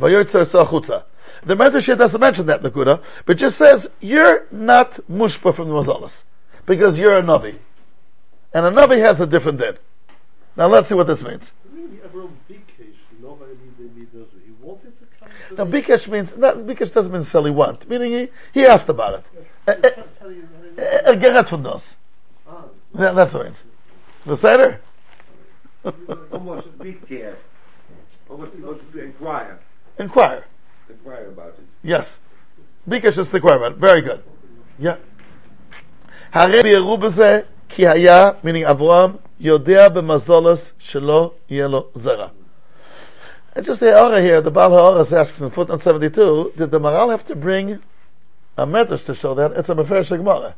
Vayotzer 0.00 0.44
sachutza. 0.44 1.04
The 1.44 1.54
Medrash 1.54 1.84
here 1.86 1.96
doesn't 1.96 2.20
mention 2.20 2.46
that 2.46 2.62
Nakuda, 2.62 3.02
but 3.24 3.36
just 3.36 3.58
says, 3.58 3.88
you're 4.00 4.46
not 4.50 4.92
mushpa 5.10 5.54
from 5.54 5.68
the 5.68 5.74
mazolas. 5.74 6.22
Because 6.64 6.98
you're 6.98 7.18
a 7.18 7.22
Navi. 7.22 7.56
And 8.52 8.66
a 8.66 8.70
Navi 8.70 8.98
has 8.98 9.20
a 9.20 9.26
different 9.26 9.58
din. 9.60 9.76
Now 10.56 10.66
let's 10.68 10.88
see 10.88 10.94
what 10.94 11.06
this 11.06 11.22
means. 11.22 11.50
Maybe 11.72 11.98
Avraham 11.98 12.30
Bikesh 12.50 12.94
nobody 13.20 13.52
need, 13.78 13.96
need 13.96 14.08
those. 14.12 14.26
He 14.44 14.52
wanted 14.62 14.92
to 14.98 15.06
come 15.20 15.28
to 15.50 15.54
Now, 15.56 15.64
the- 15.64 15.82
Bikesh 15.82 16.08
means, 16.08 16.36
not, 16.36 16.56
Bikesh 16.56 16.92
doesn't 16.92 17.12
mean 17.12 17.20
necessarily 17.20 17.50
want, 17.50 17.88
meaning 17.88 18.12
he, 18.12 18.28
he 18.60 18.66
asked 18.66 18.88
about 18.88 19.22
it. 19.66 19.82
Tell- 19.82 20.04
tell 20.18 20.32
you- 20.32 20.48
Er 20.78 21.14
gerät 21.16 21.48
von 21.48 21.62
das. 21.62 21.94
That- 22.94 23.14
That's 23.14 23.34
what 23.34 23.46
it 23.46 23.50
means. 23.50 23.62
Beseder? 24.40 24.78
Almost 26.32 26.78
beat 26.78 27.06
care. 27.08 27.36
Almost, 28.28 28.52
almost 28.56 28.92
to 28.92 28.98
inquire. 29.04 29.58
Inquire 29.98 30.44
Inquire 30.89 31.27
about 31.27 31.49
it. 31.49 31.65
Yes. 31.83 32.17
Bikesh 32.87 33.17
is 33.17 33.29
the 33.29 33.37
inquire 33.37 33.57
about 33.57 33.71
it. 33.73 33.77
Very 33.77 34.01
good. 34.01 34.23
Yeah. 34.79 34.97
הרי 36.33 36.61
ביארו 36.63 36.97
בזה 36.97 37.41
כי 37.69 37.87
היה, 37.87 38.31
meaning 38.43 38.71
אברהם, 38.71 39.11
יודע 39.39 39.89
במזולס 39.89 40.71
שלא 40.79 41.31
יהיה 41.49 41.67
לו 41.67 41.87
זרע. 41.95 42.27
And 43.53 43.65
just 43.65 43.81
the 43.81 43.91
Ha'ara 43.91 44.21
here, 44.21 44.41
the 44.41 44.51
Baal 44.51 44.71
Ha'ara 44.71 45.19
asks 45.19 45.41
in 45.41 45.49
footnote 45.49 45.81
72, 45.81 46.53
did 46.55 46.71
the 46.71 46.79
Maral 46.79 47.11
have 47.11 47.25
to 47.25 47.35
bring 47.35 47.79
a 48.57 48.65
medrash 48.65 49.05
to 49.05 49.13
show 49.15 49.33
that? 49.35 49.51
It's 49.53 49.67
a 49.67 49.75
Meferish 49.75 50.15
Gemara. 50.15 50.55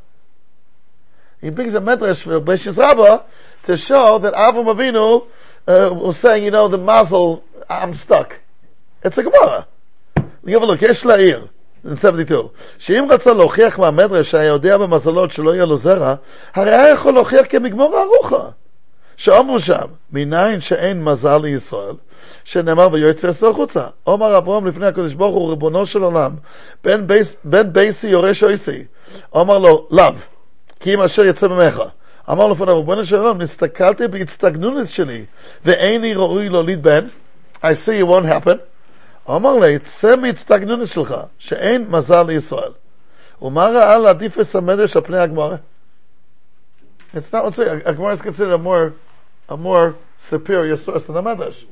He 1.42 1.50
brings 1.50 1.74
a 1.74 1.80
medrash 1.80 2.22
for 2.22 2.40
Beishis 2.40 2.78
Rabbah 2.78 3.24
to 3.64 3.78
show 3.78 4.20
that 4.20 4.34
Avram 4.34 4.66
Avinu 4.66 5.26
uh, 5.68 5.94
was 5.94 6.18
saying, 6.18 6.44
you 6.44 6.52
know, 6.52 6.68
the 6.68 6.78
mazel, 6.78 7.44
I'm 7.68 7.96
stuck. 7.96 8.40
It's 9.04 9.18
a 9.18 9.24
Gemara. 9.24 9.68
Have 10.49 10.63
a 10.63 10.67
look, 10.67 10.91
יש 10.91 11.07
לעיר, 11.07 11.47
in 11.87 11.97
72, 11.97 12.49
שאם 12.79 13.09
רצה 13.11 13.33
להוכיח 13.33 13.79
מהמדרש 13.79 14.31
שהיה 14.31 14.47
יודע 14.47 14.79
במזלות 14.79 15.31
שלא 15.31 15.55
יהיה 15.55 15.65
לו 15.65 15.77
זרע, 15.77 16.15
הרי 16.55 16.75
היה 16.75 16.89
יכול 16.89 17.15
להוכיח 17.15 17.47
כמגמור 17.49 17.97
הארוחה. 17.97 18.49
שאומרו 19.17 19.59
שם, 19.59 19.87
מניין 20.13 20.61
שאין 20.61 21.05
מזל 21.05 21.39
לישראל, 21.39 21.95
שנאמר 22.45 22.89
ויועצר 22.93 23.29
יצא 23.29 23.49
החוצה. 23.49 23.87
אומר 24.07 24.39
אברהם 24.39 24.67
לפני 24.67 24.87
הקדוש 24.87 25.15
ברוך 25.15 25.35
הוא, 25.35 25.51
ריבונו 25.51 25.87
של 25.87 26.03
עולם, 26.03 26.33
בן, 26.85 27.07
בייס, 27.07 27.37
בן 27.45 27.73
בייסי 27.73 28.09
יורש 28.09 28.43
אויסי. 28.43 28.85
אומר 29.33 29.59
לו, 29.59 29.87
לאו, 29.91 30.05
כי 30.81 30.95
אם 30.95 31.03
אשר 31.03 31.25
יצא 31.25 31.49
ממך. 31.49 31.83
אמר 32.31 32.49
לפניו, 32.49 32.77
ריבונו 32.77 33.05
של 33.05 33.17
עולם, 33.17 33.43
נסתכלתי 33.43 34.09
בהצטגנונת 34.09 34.89
שלי, 34.89 35.25
ואיני 35.65 36.15
ראוי 36.15 36.49
להוליד 36.49 36.83
בן. 36.83 37.07
I 37.63 37.75
see 37.75 37.99
it 37.99 38.07
won't 38.07 38.27
happen. 38.27 38.59
אמר 39.30 39.56
לי, 39.58 39.80
צא 39.80 40.16
מהצטגנונת 40.16 40.88
שלך, 40.88 41.16
שאין 41.38 41.88
מזל 41.90 42.24
לישראל. 42.24 42.72
ומה 43.42 43.68
ראה 43.68 43.98
להעדיף 43.98 44.40
את 44.40 44.56
המדרש 44.56 44.96
על 44.96 45.04
פני 45.04 45.18
הגמרא? 45.18 45.56
It's 47.14 47.32
not, 47.32 47.46
let's 47.46 47.58
say, 47.58 47.68
a 47.86 47.94
Gemara 47.94 48.14
is 48.14 48.22
considered 48.22 48.54
a 48.54 48.58
more, 48.58 48.96
a 49.48 49.56
more 49.56 49.96
superior 50.30 50.76
source 50.78 51.06
than 51.06 51.14
the 51.14 51.22
Medrash. 51.22 51.64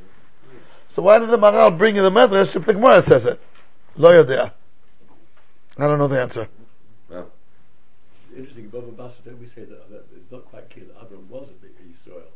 So 0.89 1.01
why 1.01 1.17
did 1.17 1.32
the 1.32 1.38
Maral 1.38 1.75
bring 1.75 1.95
you 1.95 2.04
the 2.04 2.12
Medrash 2.12 2.56
if 2.56 2.65
the 2.65 2.73
Gemara 2.73 3.01
says 3.01 3.25
it? 3.25 3.39
Lo 3.95 4.12
yodea. 4.12 4.51
I 5.80 5.88
don't 5.88 5.97
know 5.97 6.08
the 6.08 6.21
answer. 6.21 6.47
Well, 7.10 7.32
Interesting, 8.36 8.67
Bob 8.67 8.84
Ambassador, 8.84 9.36
we 9.36 9.47
say 9.47 9.63
that, 9.63 9.89
that 9.89 10.06
it's 10.15 10.32
not 10.32 10.45
quite 10.45 10.69
clear 10.69 10.86
that 10.86 11.06
Abraham 11.06 11.27
was 11.30 11.49
a 11.49 11.54
big 11.54 11.71
Israel. 11.91 12.27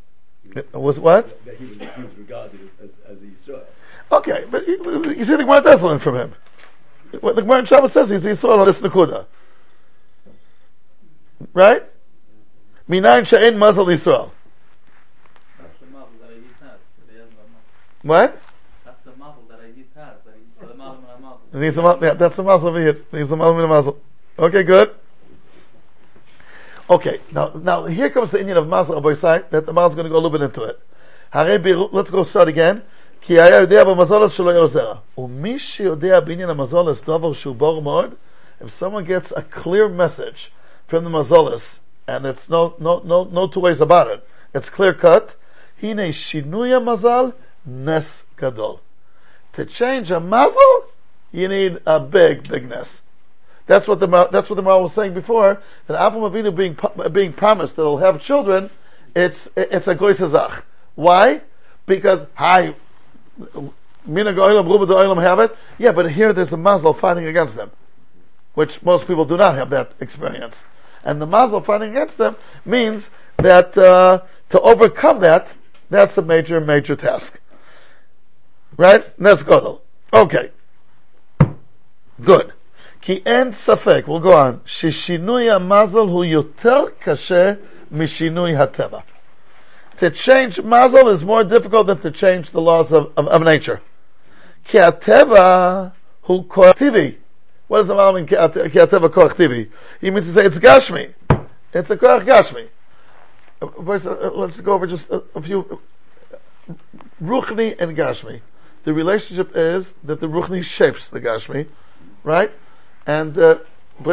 It 0.56 0.74
was 0.74 1.00
what? 1.00 1.46
That 1.46 1.58
he 1.58 1.65
was, 1.65 1.78
he 1.78 2.04
was 2.04 2.13
regarded 2.18 2.70
as, 2.82 2.89
as 3.08 3.18
Israel. 3.22 3.63
Okay, 4.12 4.44
but 4.51 4.66
you 4.66 5.25
see 5.25 5.37
the 5.37 5.44
Gemara 5.44 5.62
does 5.62 5.81
learn 5.83 5.99
from 6.01 6.16
him. 6.16 6.35
What 7.20 7.37
the 7.37 7.42
Gemara 7.42 7.61
in 7.61 7.66
Shabbos 7.66 7.92
says 7.92 8.11
is 8.11 8.25
he 8.25 8.35
saw 8.35 8.59
on 8.59 8.66
this 8.66 8.79
Nakuda. 8.79 9.27
Right? 11.53 11.83
Minayin 12.88 13.27
she'en 13.27 13.55
mazal 13.55 13.87
Yisrael. 13.87 14.31
What? 18.03 18.40
That's 18.85 19.03
the 19.05 19.12
mazel 19.16 19.42
that 19.49 19.61
I 19.61 19.70
just 19.73 19.94
had. 19.94 20.14
That's 20.25 21.77
the 21.77 21.83
mazel. 21.83 22.16
That's 22.16 22.37
the 22.37 22.42
mazel 22.42 22.68
over 22.68 22.81
here. 22.81 22.96
He's 23.12 23.29
the 23.29 23.37
mazel 23.37 23.68
mazel. 23.68 23.99
Okay, 24.38 24.62
good. 24.62 24.94
Okay, 26.88 27.20
now 27.31 27.53
now 27.55 27.85
here 27.85 28.11
comes 28.11 28.31
the 28.33 28.40
Indian 28.40 28.59
of 28.59 28.66
mazel 28.66 29.01
Aboisai 29.01 29.51
that 29.51 29.66
the 29.66 29.73
mazel 29.73 29.90
is 29.90 29.94
going 29.94 30.07
to 30.07 30.11
go 30.11 30.16
a 30.16 30.23
little 30.23 30.31
bit 30.31 30.42
into 30.42 30.64
it. 30.64 30.81
Let's 31.92 32.11
go 32.11 32.25
start 32.25 32.49
again. 32.49 32.83
כי 33.22 33.41
היה 33.41 33.60
יודע 33.60 33.84
במזולס 33.84 34.32
שלא 34.32 34.50
יהיה 34.50 34.62
לו 34.62 34.68
זרע. 34.68 34.96
ומי 35.18 35.60
שיודע 35.60 36.20
בעניין 36.20 36.50
המזולס 36.50 37.04
דבר 37.04 37.34
שהוא 37.34 37.56
בור 37.56 37.82
מאוד, 37.82 38.13
if 38.62 38.70
someone 38.80 39.06
gets 39.06 39.32
a 39.32 39.41
clear 39.41 39.89
message 39.89 40.52
from 40.88 41.04
the 41.04 41.10
mazolus, 41.10 41.80
and 42.08 42.26
it's 42.26 42.50
no, 42.50 42.76
no, 42.80 43.02
no, 43.04 43.24
no 43.24 43.48
two 43.48 43.60
ways 43.60 43.82
about 43.82 44.08
it, 44.08 44.24
it's 44.54 44.70
clear 44.70 44.94
cut, 44.94 45.34
הנה 45.82 46.13
שינוי 46.13 46.74
המזל, 46.74 47.26
נס 47.68 48.24
גדול. 48.38 48.76
To 49.54 49.65
change 49.65 50.12
a 50.12 50.20
mazel, 50.20 50.84
you 51.32 51.48
need 51.48 51.80
a 51.86 52.00
big, 52.00 52.48
big 52.48 52.70
ness. 52.70 53.02
That's 53.68 53.88
what 53.88 54.00
the 54.00 54.08
Mar- 54.08 54.30
that's 54.32 54.50
what 54.50 54.58
the 54.58 54.63
Maral 54.63 54.84
was 54.84 54.94
saying 54.94 55.13
before. 55.13 55.62
That 55.88 56.00
Avram 56.00 56.30
Avinu 56.30 56.56
being 56.56 56.76
pu- 56.76 57.10
being 57.10 57.34
promised 57.34 57.76
that 57.76 57.82
he'll 57.82 57.98
have 57.98 58.22
children, 58.22 58.70
it's 59.15 59.50
it's 59.56 59.88
a 59.88 59.96
goisazach. 59.96 60.62
Why? 60.96 61.41
Because 61.88 62.28
hi, 62.36 62.76
mina 64.06 64.34
goilam 64.34 64.65
ruba 64.70 64.94
oilam 64.94 65.22
have 65.22 65.39
it. 65.39 65.56
Yeah, 65.78 65.91
but 65.91 66.12
here 66.12 66.34
there's 66.34 66.54
a 66.54 66.58
mazel 66.58 66.94
fighting 66.94 67.26
against 67.26 67.56
them, 67.56 67.72
which 68.54 68.82
most 68.82 69.08
people 69.08 69.26
do 69.26 69.38
not 69.38 69.56
have 69.56 69.70
that 69.72 69.94
experience. 70.00 70.56
And 71.04 71.22
the 71.22 71.28
mazel 71.28 71.62
fighting 71.62 71.91
against 71.91 72.18
them 72.18 72.36
means 72.65 73.10
that 73.38 73.78
uh, 73.78 74.22
to 74.50 74.60
overcome 74.62 75.22
that, 75.22 75.48
that's 75.89 76.18
a 76.18 76.22
major 76.22 76.60
major 76.60 76.96
task. 76.96 77.39
Right? 78.78 79.18
Nes 79.20 79.44
godel. 79.44 79.82
Okay. 80.12 80.52
Good. 82.24 82.52
כי 83.02 83.22
אין 83.26 83.52
ספק, 83.52 84.04
we'll 84.08 84.20
go 84.20 84.34
on, 84.34 84.54
ששינוי 84.65 85.52
המזל 85.52 85.98
הוא 85.98 86.26
יותר 86.26 86.84
קשה 87.00 87.54
משינוי 87.91 88.56
הטבע. 88.56 89.00
To 90.01 90.11
change 90.11 90.63
mazel 90.63 91.09
is 91.11 91.23
more 91.23 91.45
difficult 91.45 91.87
than 91.87 92.01
to 92.01 92.11
change 92.11 92.53
the 92.53 92.61
laws 92.63 92.91
of, 92.91 93.13
of, 93.19 93.29
of 93.29 93.43
nature. 93.43 93.83
Kiateva 94.67 95.93
hu 96.23 96.45
koachtivi. 96.45 97.17
What 97.69 97.81
does 97.81 97.89
the 97.89 97.95
mal 97.95 98.15
mean, 98.15 98.27
kiateva 98.27 99.11
koachtivi? 99.11 99.69
He 100.01 100.11
means 100.11 100.25
to 100.25 100.33
say 100.33 100.47
it's 100.47 100.59
gashmi. 100.59 101.13
It's 101.75 101.91
a 101.91 101.99
koach 101.99 102.25
gashmi. 102.25 102.69
Uh, 103.61 103.67
first, 103.85 104.07
uh, 104.07 104.13
uh, 104.13 104.31
let's 104.31 104.59
go 104.63 104.73
over 104.73 104.87
just 104.87 105.07
a, 105.11 105.23
a 105.35 105.43
few. 105.43 105.79
Ruchni 107.23 107.79
and 107.79 107.95
gashmi. 107.95 108.41
The 108.85 108.95
relationship 108.95 109.53
is 109.55 109.85
that 110.05 110.19
the 110.21 110.29
ruchni 110.29 110.65
shapes 110.65 111.11
the 111.11 111.21
gashmi, 111.21 111.67
right? 112.25 112.51
And, 113.07 113.37
uh, 113.37 113.59
the 113.99 114.13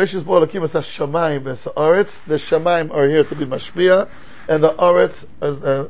shamayim 2.37 2.93
are 2.93 3.07
here 3.07 3.23
to 3.23 3.35
be 3.35 3.45
mashpia, 3.45 4.09
and 4.47 4.63
the 4.63 4.69
Oretz 4.73 5.25
uh, 5.41 5.87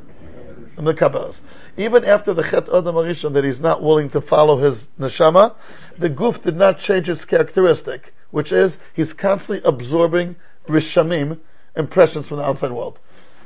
the 0.78 0.94
Kabbalas. 0.94 1.40
Even 1.76 2.06
after 2.06 2.34
the 2.34 2.44
Chet 2.44 2.68
Adam 2.70 2.96
Arishon 2.96 3.34
that 3.34 3.44
he's 3.44 3.60
not 3.60 3.84
willing 3.84 4.10
to 4.12 4.22
follow 4.22 4.58
his 4.58 4.88
neshama, 5.00 5.56
the 5.98 6.10
goof 6.10 6.44
did 6.44 6.56
not 6.56 6.80
change 6.80 7.10
its 7.10 7.26
characteristic, 7.26 8.14
which 8.32 8.52
is 8.52 8.78
he's 8.94 9.14
constantly 9.14 9.68
absorbing 9.68 10.36
rishamim, 10.68 11.40
impressions 11.76 12.28
from 12.28 12.38
the 12.38 12.44
outside 12.44 12.72
world. 12.72 13.00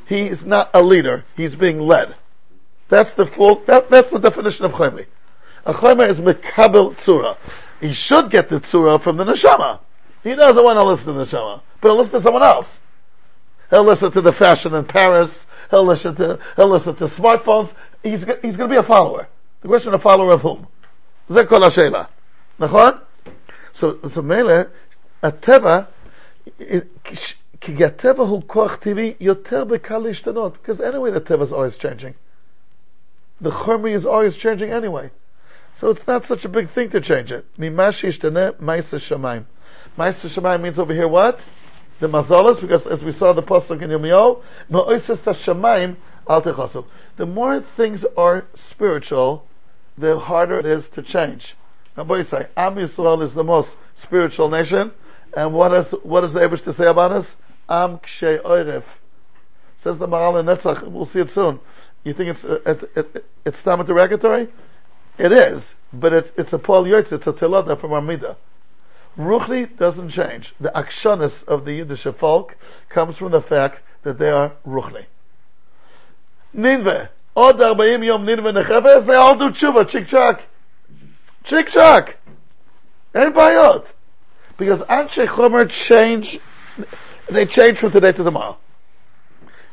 He 0.08 0.22
is 0.22 0.46
not 0.46 0.70
a 0.74 0.82
leader; 0.82 1.26
he's 1.36 1.56
being 1.56 1.80
led. 1.80 2.16
That's 2.90 3.14
the 3.14 3.26
full. 3.26 3.64
That, 3.66 3.90
that's 3.90 4.10
the 4.10 4.20
definition 4.20 4.66
of 4.66 4.74
chaymi. 4.74 5.06
A 5.66 5.74
chayma 5.74 6.10
is 6.10 6.20
mekabel 6.20 6.96
tzura. 6.96 7.38
He 7.80 7.94
should 7.94 8.30
get 8.30 8.50
the 8.50 8.60
tzura 8.60 9.02
from 9.02 9.18
the 9.18 9.24
neshama. 9.24 9.80
He 10.24 10.36
doesn't 10.36 10.64
want 10.64 10.78
to 10.78 10.84
listen 10.84 11.08
to 11.08 11.14
the 11.14 11.26
neshama, 11.26 11.62
but 11.80 11.90
he'll 11.90 11.98
listen 11.98 12.14
to 12.14 12.22
someone 12.22 12.44
else. 12.44 12.68
He'll 13.71 13.85
listen 13.85 14.13
to 14.13 14.21
the 14.21 14.33
fashion 14.33 14.75
in 14.75 14.85
Paris. 14.85 15.47
He'll 15.71 15.87
listen 15.87 16.15
to 16.17 16.39
he'll 16.57 16.69
listen 16.69 16.95
to 16.97 17.07
smartphones. 17.09 17.73
He's 18.03 18.25
go- 18.25 18.39
he's 18.43 18.57
going 18.57 18.71
to 18.71 18.75
be 18.77 18.81
a 18.81 18.85
follower. 18.85 19.29
The 19.63 19.69
question: 19.69 19.95
a 19.95 19.99
follower 19.99 20.33
of 20.33 20.43
whom? 20.43 20.67
זה 21.29 21.45
כל 21.45 21.63
השאלה. 21.65 22.05
נכון? 22.59 22.93
So, 23.75 23.99
so 24.09 24.23
מילא, 24.23 24.55
הטבע, 25.23 25.81
כי 27.61 27.85
הטבע 27.85 28.23
הוא 28.23 28.43
כוח 28.47 28.77
טבעי 28.77 29.15
יותר 29.21 29.65
בקל 29.65 29.99
להשתנות, 29.99 30.57
because 30.63 30.81
anyway 30.81 31.11
the 31.11 31.21
טבע 31.21 31.45
is 31.45 31.53
always 31.53 31.77
changing. 31.77 32.15
The 33.41 33.51
chumri 33.51 33.93
is 33.93 34.07
always 34.07 34.37
changing 34.37 34.71
anyway. 34.71 35.11
So 35.75 35.91
it's 35.91 36.07
not 36.07 36.25
such 36.25 36.45
a 36.47 36.49
big 36.49 36.71
thing 36.71 36.89
to 36.91 37.01
change 37.01 37.33
it. 37.33 37.45
ממה 37.59 37.93
שישתנה, 37.93 38.49
מייסה 38.61 38.99
שמיים. 38.99 39.43
מייסה 39.99 40.29
שמיים 40.29 40.63
means 40.65 40.79
over 40.79 40.95
here 40.95 41.09
what? 41.09 41.39
The 42.02 42.10
mazalas, 42.10 42.60
because 42.60 42.88
as 42.88 43.04
we 43.04 43.12
saw 43.12 43.32
the 43.32 43.44
pasuk 43.44 43.84
in 43.84 43.92
Yirmiyahu, 43.92 44.42
ma'oises 44.72 45.20
hashamayim 45.20 45.98
al. 46.28 46.86
The 47.16 47.26
more 47.28 47.62
things 47.62 48.04
are 48.18 48.46
spiritual, 48.56 49.46
the 49.96 50.18
harder 50.18 50.58
it 50.58 50.66
is 50.66 50.90
to 50.90 51.04
change. 51.04 51.56
Now, 51.96 52.06
boy, 52.06 52.24
say, 52.24 52.48
Am 52.58 52.76
Yisrael 52.76 53.22
is 53.22 53.36
the 53.36 53.44
most 53.44 53.70
spiritual 53.96 54.50
nation, 54.50 54.92
and 55.38 55.54
what 55.54 55.76
is 55.76 55.92
what 56.02 56.24
is 56.24 56.34
the 56.34 56.40
Abish 56.40 56.64
to 56.64 56.74
say 56.74 56.88
about 56.88 57.12
us? 57.12 57.36
Am 57.70 58.00
kshe 58.00 58.42
oiref. 58.42 58.84
Says 59.84 60.00
the 60.00 60.08
Maral 60.08 60.40
in 60.40 60.48
Netzach. 60.48 60.82
We'll 60.88 61.06
see 61.06 61.20
it 61.20 61.30
soon. 61.30 61.60
You 62.04 62.16
think 62.16 62.30
it's 62.32 62.44
uh, 62.44 62.62
it, 62.66 62.92
it, 62.96 63.26
it's 63.46 63.62
derogatory? 63.62 64.48
It 65.20 65.32
is, 65.32 65.76
but 65.94 66.14
it, 66.14 66.34
it's 66.36 66.52
a 66.52 66.58
Paul 66.58 66.86
Yotz, 66.86 67.12
it's 67.12 67.28
a 67.28 67.34
Telada 67.34 67.80
from 67.80 67.94
Amida. 67.94 68.38
Ruchni 69.18 69.78
doesn't 69.78 70.10
change. 70.10 70.54
The 70.60 70.72
akshanis 70.74 71.44
of 71.44 71.66
the 71.66 71.74
Yiddish 71.74 72.04
folk 72.18 72.56
comes 72.90 73.18
from 73.18 73.32
the 73.32 73.42
fact 73.42 73.82
that 74.04 74.18
they 74.18 74.30
are 74.30 74.54
Ruchni. 74.66 75.06
Ninve. 76.56 77.10
Od 77.36 77.58
40 77.58 78.06
yom 78.06 78.26
Ninve 78.26 78.64
nechefes, 78.64 79.06
they 79.06 79.16
all 79.16 79.36
do 79.36 79.50
tshuva, 79.52 79.88
chik 79.88 80.08
chak. 80.08 80.44
Chik 81.44 81.70
chak. 81.70 82.18
Ain't 83.16 83.36
bayot. 83.36 83.86
Because 84.58 84.82
Anshe 84.82 85.28
Chomer 85.28 85.70
change, 85.70 86.40
they 87.30 87.46
change 87.46 87.80
from 87.80 87.92
today 87.92 88.12
to 88.12 88.24
tomorrow. 88.24 88.58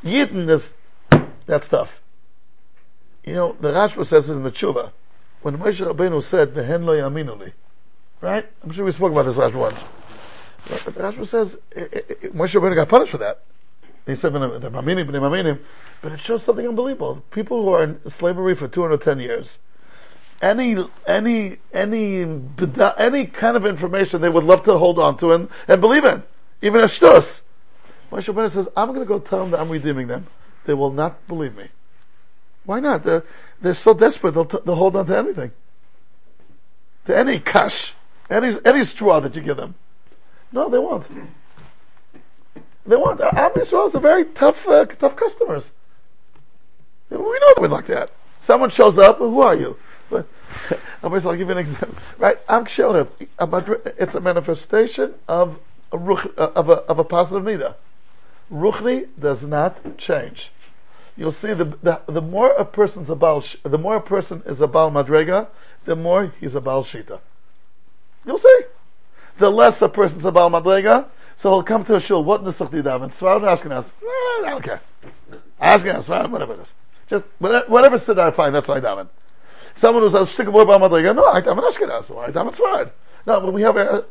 Yidden 0.02 0.48
is, 0.50 0.72
that's 1.46 1.68
tough. 1.68 1.92
You 3.24 3.34
know, 3.34 3.56
the 3.60 3.72
Rashba 3.72 4.06
says 4.06 4.30
it 4.30 4.32
in 4.32 4.42
the 4.42 4.50
tshuva. 4.50 4.92
When 5.42 5.58
Moshe 5.58 5.84
Rabbeinu 5.86 6.22
said, 6.22 6.54
"Vehen 6.54 6.84
lo 6.84 6.96
yaminu 6.96 7.38
li," 7.38 7.52
right? 8.20 8.48
I'm 8.62 8.72
sure 8.72 8.84
we 8.84 8.92
spoke 8.92 9.12
about 9.12 9.26
this 9.26 9.36
last 9.36 9.54
once. 9.54 9.76
But 10.68 10.94
Rashba 10.94 11.26
says 11.26 11.56
Moshe 11.74 12.60
Rabbeinu 12.60 12.74
got 12.74 12.88
punished 12.88 13.12
for 13.12 13.18
that. 13.18 13.42
He 14.06 14.14
said, 14.14 14.32
"The 14.32 14.38
maminim, 14.38 15.08
maminim," 15.08 15.60
but 16.02 16.12
it 16.12 16.20
shows 16.20 16.42
something 16.42 16.66
unbelievable. 16.66 17.22
People 17.30 17.62
who 17.62 17.70
are 17.70 17.84
in 17.84 18.10
slavery 18.10 18.54
for 18.54 18.68
210 18.68 19.20
years, 19.20 19.58
any 20.42 20.76
any 21.06 21.58
any 21.72 22.22
any 22.22 23.26
kind 23.26 23.56
of 23.56 23.66
information 23.66 24.20
they 24.20 24.28
would 24.28 24.44
love 24.44 24.64
to 24.64 24.76
hold 24.78 24.98
on 24.98 25.16
to 25.18 25.32
and, 25.32 25.48
and 25.66 25.80
believe 25.80 26.04
in, 26.04 26.22
even 26.62 26.80
a 26.80 26.84
shtus. 26.86 27.40
Moshe 28.10 28.32
Rabbeinu 28.32 28.52
says, 28.52 28.68
"I'm 28.76 28.88
going 28.88 29.00
to 29.00 29.06
go 29.06 29.18
tell 29.18 29.40
them 29.40 29.50
that 29.52 29.60
I'm 29.60 29.70
redeeming 29.70 30.06
them. 30.06 30.26
They 30.64 30.74
will 30.74 30.92
not 30.92 31.26
believe 31.28 31.56
me." 31.56 31.68
Why 32.68 32.80
not? 32.80 33.02
They're, 33.02 33.24
they're 33.62 33.72
so 33.72 33.94
desperate, 33.94 34.32
they'll, 34.32 34.44
t- 34.44 34.58
they'll 34.62 34.74
hold 34.74 34.94
on 34.94 35.06
to 35.06 35.16
anything. 35.16 35.52
To 37.06 37.16
any 37.16 37.40
cash, 37.40 37.94
any, 38.30 38.56
any 38.64 38.84
straw 38.84 39.20
that 39.20 39.34
you 39.34 39.42
give 39.42 39.56
them. 39.56 39.74
No, 40.52 40.68
they 40.68 40.78
won't. 40.78 41.06
They 42.86 42.96
won't. 42.96 43.20
Am 43.20 43.52
Yisrael 43.52 43.94
are 43.94 44.00
very 44.00 44.24
tough, 44.24 44.66
uh, 44.66 44.86
tough 44.86 45.16
customers. 45.16 45.64
We 47.10 47.18
know 47.18 47.54
them 47.56 47.70
like 47.70 47.86
that. 47.86 48.10
Someone 48.40 48.70
shows 48.70 48.98
up, 48.98 49.18
who 49.18 49.40
are 49.40 49.54
you? 49.54 49.76
But, 50.10 50.26
I'll 51.02 51.10
give 51.10 51.38
you 51.38 51.50
an 51.50 51.58
example. 51.58 51.96
Right? 52.18 52.38
Am 52.48 52.66
it's 52.66 54.14
a 54.14 54.20
manifestation 54.20 55.14
of 55.26 55.58
a, 55.92 55.98
ruch, 55.98 56.34
of 56.36 56.68
a, 56.70 56.72
of 56.72 56.98
a 56.98 57.04
positive 57.04 57.44
nida. 57.44 57.74
Ruchni 58.50 59.08
does 59.18 59.42
not 59.42 59.98
change 59.98 60.50
you'll 61.18 61.32
see 61.32 61.52
the, 61.52 61.64
the, 61.82 62.00
the 62.06 62.22
more 62.22 62.50
a 62.52 62.64
person's 62.64 63.10
a 63.10 63.42
the 63.68 63.78
more 63.78 63.96
a 63.96 64.00
person 64.00 64.42
is 64.46 64.60
a 64.60 64.68
Madrega, 64.68 65.48
the 65.84 65.96
more 65.96 66.32
he's 66.40 66.54
a 66.54 66.60
Baal 66.60 66.84
Shita. 66.84 67.18
You'll 68.28 68.38
see. 68.38 68.60
The 69.38 69.50
less 69.50 69.80
a 69.80 69.88
person's 69.88 70.24
a 70.26 70.30
Baal 70.30 70.50
Madrega, 70.50 71.08
so 71.40 71.50
he'll 71.50 71.62
come 71.62 71.82
to 71.86 71.94
a 71.94 72.00
shul, 72.00 72.22
what 72.22 72.44
Nusach 72.44 72.70
do 72.70 72.76
you 72.76 72.82
daven? 72.82 73.10
Svarad 73.14 73.42
or 73.42 73.56
Ashkenaz? 73.56 73.86
Eh, 73.86 74.46
I 74.46 74.50
don't 74.50 74.62
care. 74.62 74.82
Ashkenaz, 75.62 76.02
Svarad, 76.04 76.30
whatever 76.30 76.52
it 76.52 76.60
is. 76.60 76.68
Just, 77.08 77.24
whatever, 77.38 77.66
whatever 77.68 78.20
I 78.20 78.30
find, 78.32 78.54
that's 78.54 78.68
what 78.68 78.84
I 78.84 78.86
daven. 78.86 79.08
Someone 79.76 80.02
who's 80.02 80.12
a 80.12 80.26
sick 80.26 80.46
of 80.46 80.52
Baal 80.52 80.66
Madrega, 80.66 81.16
no, 81.16 81.24
I 81.26 81.40
daven 81.40 81.66
Ashkenaz, 81.72 82.10
or 82.10 82.26
I 82.26 82.30
daven 82.30 82.54
Svarad. 82.54 82.90
No, 83.26 83.40
but 83.40 83.54
we 83.54 83.62
have 83.62 83.78
a, 83.78 84.04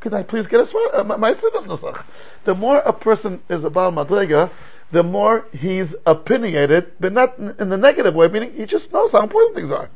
can 0.00 0.14
I 0.14 0.22
please 0.22 0.46
get 0.46 0.60
a 0.60 0.64
Svarad? 0.64 0.94
Uh, 0.94 1.02
my, 1.02 1.16
my 1.16 1.34
sin 1.34 1.50
is 1.58 1.64
Nusach. 1.64 2.04
The 2.44 2.54
more 2.54 2.78
a 2.78 2.92
person 2.92 3.42
is 3.48 3.64
a 3.64 3.70
Baal 3.70 3.90
Madrega, 3.90 4.48
the 4.92 5.02
more 5.02 5.44
he's 5.52 5.92
opinionated, 6.06 6.92
but 7.00 7.12
not 7.12 7.36
in 7.38 7.68
the 7.68 7.76
negative 7.76 8.14
way, 8.14 8.28
meaning 8.28 8.52
he 8.52 8.64
just 8.64 8.92
knows 8.92 9.10
how 9.10 9.22
important 9.22 9.56
things 9.56 9.72
are. 9.72 9.90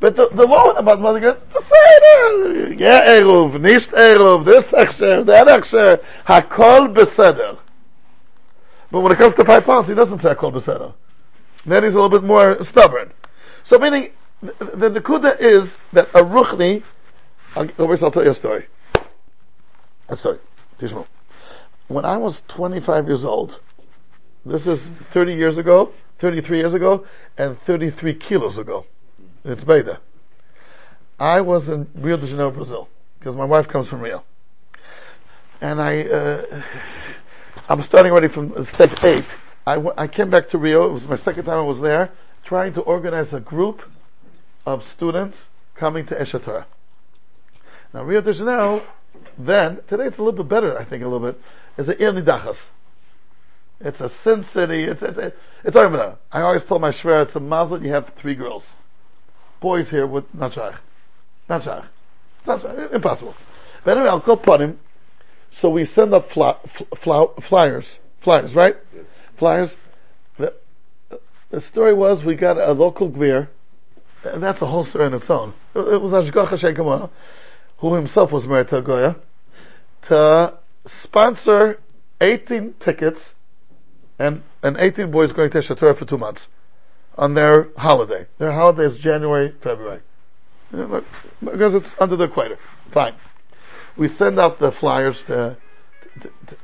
But 0.00 0.16
the, 0.16 0.28
the 0.28 0.46
law 0.46 0.70
about 0.72 1.00
mother 1.00 1.20
goes, 1.20 1.38
בסדר, 1.52 2.78
yeah, 2.78 3.06
עירוב, 3.06 3.56
nicht 3.56 3.92
עירוב, 3.92 4.44
this 4.44 4.72
הכשר, 4.72 5.24
that 5.26 5.46
הכשר, 5.46 5.98
hakol 6.26 6.94
בסדר. 6.94 7.58
But 8.90 9.00
when 9.00 9.12
it 9.12 9.16
comes 9.16 9.34
to 9.34 9.44
five 9.44 9.64
pounds, 9.64 9.88
he 9.88 9.94
doesn't 9.94 10.20
say 10.20 10.34
hakol 10.34 10.52
בסדר. 10.52 10.92
Then 11.64 11.84
he's 11.84 11.94
a 11.94 12.00
little 12.00 12.08
bit 12.08 12.24
more 12.24 12.62
stubborn. 12.64 13.12
So 13.62 13.78
meaning, 13.78 14.10
the, 14.40 14.52
the 14.64 15.00
Nakuda 15.00 15.40
is 15.40 15.78
that 15.92 16.08
a 16.14 16.24
Ruchni, 16.24 16.82
I'll, 17.54 17.70
I'll 17.78 18.10
tell 18.10 18.24
you 18.24 18.30
a 18.30 18.34
story. 18.34 18.66
A 20.08 20.16
story. 20.16 20.38
Tishmo 20.78 21.06
when 21.92 22.04
I 22.04 22.16
was 22.16 22.42
25 22.48 23.06
years 23.06 23.24
old, 23.24 23.60
this 24.44 24.66
is 24.66 24.80
30 25.12 25.34
years 25.34 25.58
ago, 25.58 25.92
33 26.18 26.58
years 26.58 26.74
ago, 26.74 27.06
and 27.36 27.60
33 27.60 28.14
kilos 28.14 28.58
ago. 28.58 28.86
It's 29.47 29.63
Beta. 29.63 30.01
I 31.17 31.39
was 31.39 31.69
in 31.69 31.87
Rio 31.95 32.17
de 32.17 32.27
Janeiro, 32.27 32.51
Brazil, 32.51 32.89
because 33.17 33.33
my 33.33 33.45
wife 33.45 33.69
comes 33.69 33.87
from 33.87 34.01
Rio. 34.01 34.25
And 35.61 35.81
I, 35.81 36.01
uh, 36.03 36.63
I'm 37.69 37.81
starting 37.83 38.11
already 38.11 38.27
from 38.27 38.65
step 38.65 39.01
eight. 39.05 39.23
I, 39.65 39.75
w- 39.75 39.93
I 39.97 40.07
came 40.07 40.29
back 40.29 40.49
to 40.49 40.57
Rio, 40.57 40.89
it 40.89 40.91
was 40.91 41.07
my 41.07 41.15
second 41.15 41.45
time 41.45 41.59
I 41.59 41.61
was 41.61 41.79
there, 41.79 42.11
trying 42.43 42.73
to 42.73 42.81
organize 42.81 43.31
a 43.31 43.39
group 43.39 43.89
of 44.65 44.85
students 44.89 45.37
coming 45.75 46.05
to 46.07 46.15
Eshatora. 46.15 46.65
Now 47.93 48.03
Rio 48.03 48.19
de 48.19 48.33
Janeiro, 48.33 48.83
then, 49.37 49.79
today 49.87 50.07
it's 50.07 50.17
a 50.17 50.23
little 50.23 50.43
bit 50.43 50.49
better, 50.49 50.77
I 50.77 50.83
think, 50.83 51.03
a 51.03 51.07
little 51.07 51.25
bit, 51.25 51.41
is 51.77 51.87
an 51.87 51.95
Ir. 52.01 52.53
It's 53.79 54.01
a 54.01 54.09
sin 54.09 54.43
city. 54.43 54.83
It's 54.83 55.03
it's 55.03 55.35
it's 55.63 55.75
Armada. 55.75 56.17
I 56.31 56.41
always 56.41 56.65
told 56.65 56.81
my 56.81 56.89
shver 56.89 57.21
it's 57.21 57.35
a 57.35 57.39
mazel. 57.39 57.83
You 57.83 57.91
have 57.91 58.09
three 58.15 58.33
girls, 58.33 58.63
boys 59.59 59.89
here 59.89 60.07
with 60.07 60.33
not 60.33 60.53
shach, 60.53 60.77
not. 61.49 61.65
Not. 62.45 62.93
Impossible. 62.93 63.35
But 63.83 63.97
anyway, 63.97 64.09
I'll 64.09 64.19
go 64.19 64.35
put 64.35 64.61
him. 64.61 64.79
So 65.51 65.69
we 65.69 65.85
send 65.85 66.13
up 66.13 66.31
fly, 66.31 66.55
fly, 66.97 67.27
flyers, 67.41 67.99
flyers, 68.21 68.55
right? 68.55 68.75
Yes. 68.95 69.05
Flyers. 69.37 69.77
The, 70.37 70.53
the 71.49 71.61
story 71.61 71.93
was 71.93 72.23
we 72.23 72.35
got 72.35 72.57
a 72.57 72.73
local 72.73 73.09
gvir, 73.09 73.49
and 74.23 74.41
that's 74.41 74.61
a 74.61 74.65
whole 74.65 74.83
story 74.83 75.07
in 75.07 75.13
its 75.13 75.29
own. 75.29 75.53
It 75.75 76.01
was 76.01 76.11
Ashgacha 76.11 76.57
Shekama, 76.57 77.09
who 77.77 77.93
himself 77.95 78.31
was 78.31 78.47
married 78.47 78.69
to 78.69 78.77
a 78.77 78.81
Goya, 78.81 79.15
to 80.03 80.53
sponsor 80.85 81.79
18 82.21 82.75
tickets 82.79 83.33
and, 84.19 84.41
and 84.63 84.77
18 84.77 85.11
boys 85.11 85.31
going 85.31 85.49
to 85.51 85.59
Shatura 85.59 85.97
for 85.97 86.05
two 86.05 86.17
months 86.17 86.47
on 87.17 87.33
their 87.33 87.69
holiday. 87.77 88.27
Their 88.37 88.51
holiday 88.51 88.85
is 88.85 88.97
January, 88.97 89.53
February. 89.61 90.01
Because 90.71 91.75
it's 91.75 91.89
under 91.99 92.15
the 92.15 92.25
equator. 92.25 92.57
Fine. 92.91 93.15
We 93.95 94.07
send 94.07 94.39
out 94.39 94.59
the 94.59 94.71
flyers 94.71 95.23
to, 95.23 95.57
to, 96.21 96.29
to 96.47 96.57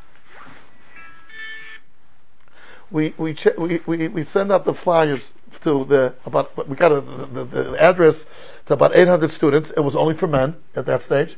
we, 2.91 3.13
we, 3.17 3.33
ch- 3.33 3.57
we, 3.57 3.81
we, 3.85 4.07
we 4.07 4.23
send 4.23 4.51
out 4.51 4.65
the 4.65 4.73
flyers 4.73 5.21
to 5.61 5.85
the, 5.85 6.13
about, 6.25 6.67
we 6.67 6.75
got 6.75 6.91
a, 6.91 7.01
the, 7.01 7.25
the, 7.25 7.45
the 7.45 7.81
address 7.81 8.25
to 8.67 8.73
about 8.73 8.95
800 8.95 9.31
students. 9.31 9.71
It 9.71 9.79
was 9.79 9.95
only 9.95 10.15
for 10.15 10.27
men 10.27 10.55
at 10.75 10.85
that 10.85 11.01
stage 11.01 11.37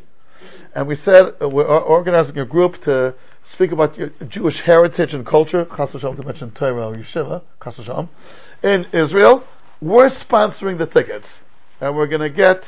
and 0.75 0.87
we 0.87 0.95
said 0.95 1.33
uh, 1.41 1.49
we're 1.49 1.65
organizing 1.65 2.37
a 2.37 2.45
group 2.45 2.81
to 2.83 3.15
speak 3.45 3.71
about 3.71 3.97
your 3.97 4.09
Jewish 4.27 4.61
heritage 4.61 5.13
and 5.13 5.25
culture, 5.25 5.65
Chas 5.75 5.91
to 5.91 6.23
mention 6.25 6.51
Torah 6.51 6.97
Yeshiva, 6.97 7.43
Chas 7.63 8.07
in 8.63 8.85
Israel. 8.91 9.43
We're 9.81 10.09
sponsoring 10.09 10.77
the 10.77 10.85
tickets, 10.85 11.37
and 11.79 11.95
we're 11.95 12.07
to 12.07 12.29
get, 12.29 12.63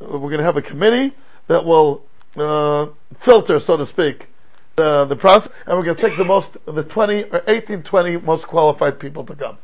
we're 0.00 0.36
to 0.36 0.42
have 0.42 0.56
a 0.56 0.62
committee 0.62 1.14
that 1.46 1.64
will 1.64 2.04
uh, 2.36 2.88
filter, 3.20 3.60
so 3.60 3.76
to 3.76 3.86
speak, 3.86 4.28
the, 4.76 5.04
the 5.04 5.16
process, 5.16 5.52
and 5.66 5.78
we're 5.78 5.84
to 5.94 6.00
take 6.00 6.16
the 6.16 6.24
most, 6.24 6.56
the 6.66 6.82
20 6.82 7.24
or 7.24 7.44
18, 7.46 7.82
20 7.82 8.16
most 8.18 8.46
qualified 8.46 8.98
people 8.98 9.24
to 9.26 9.34
come. 9.36 9.58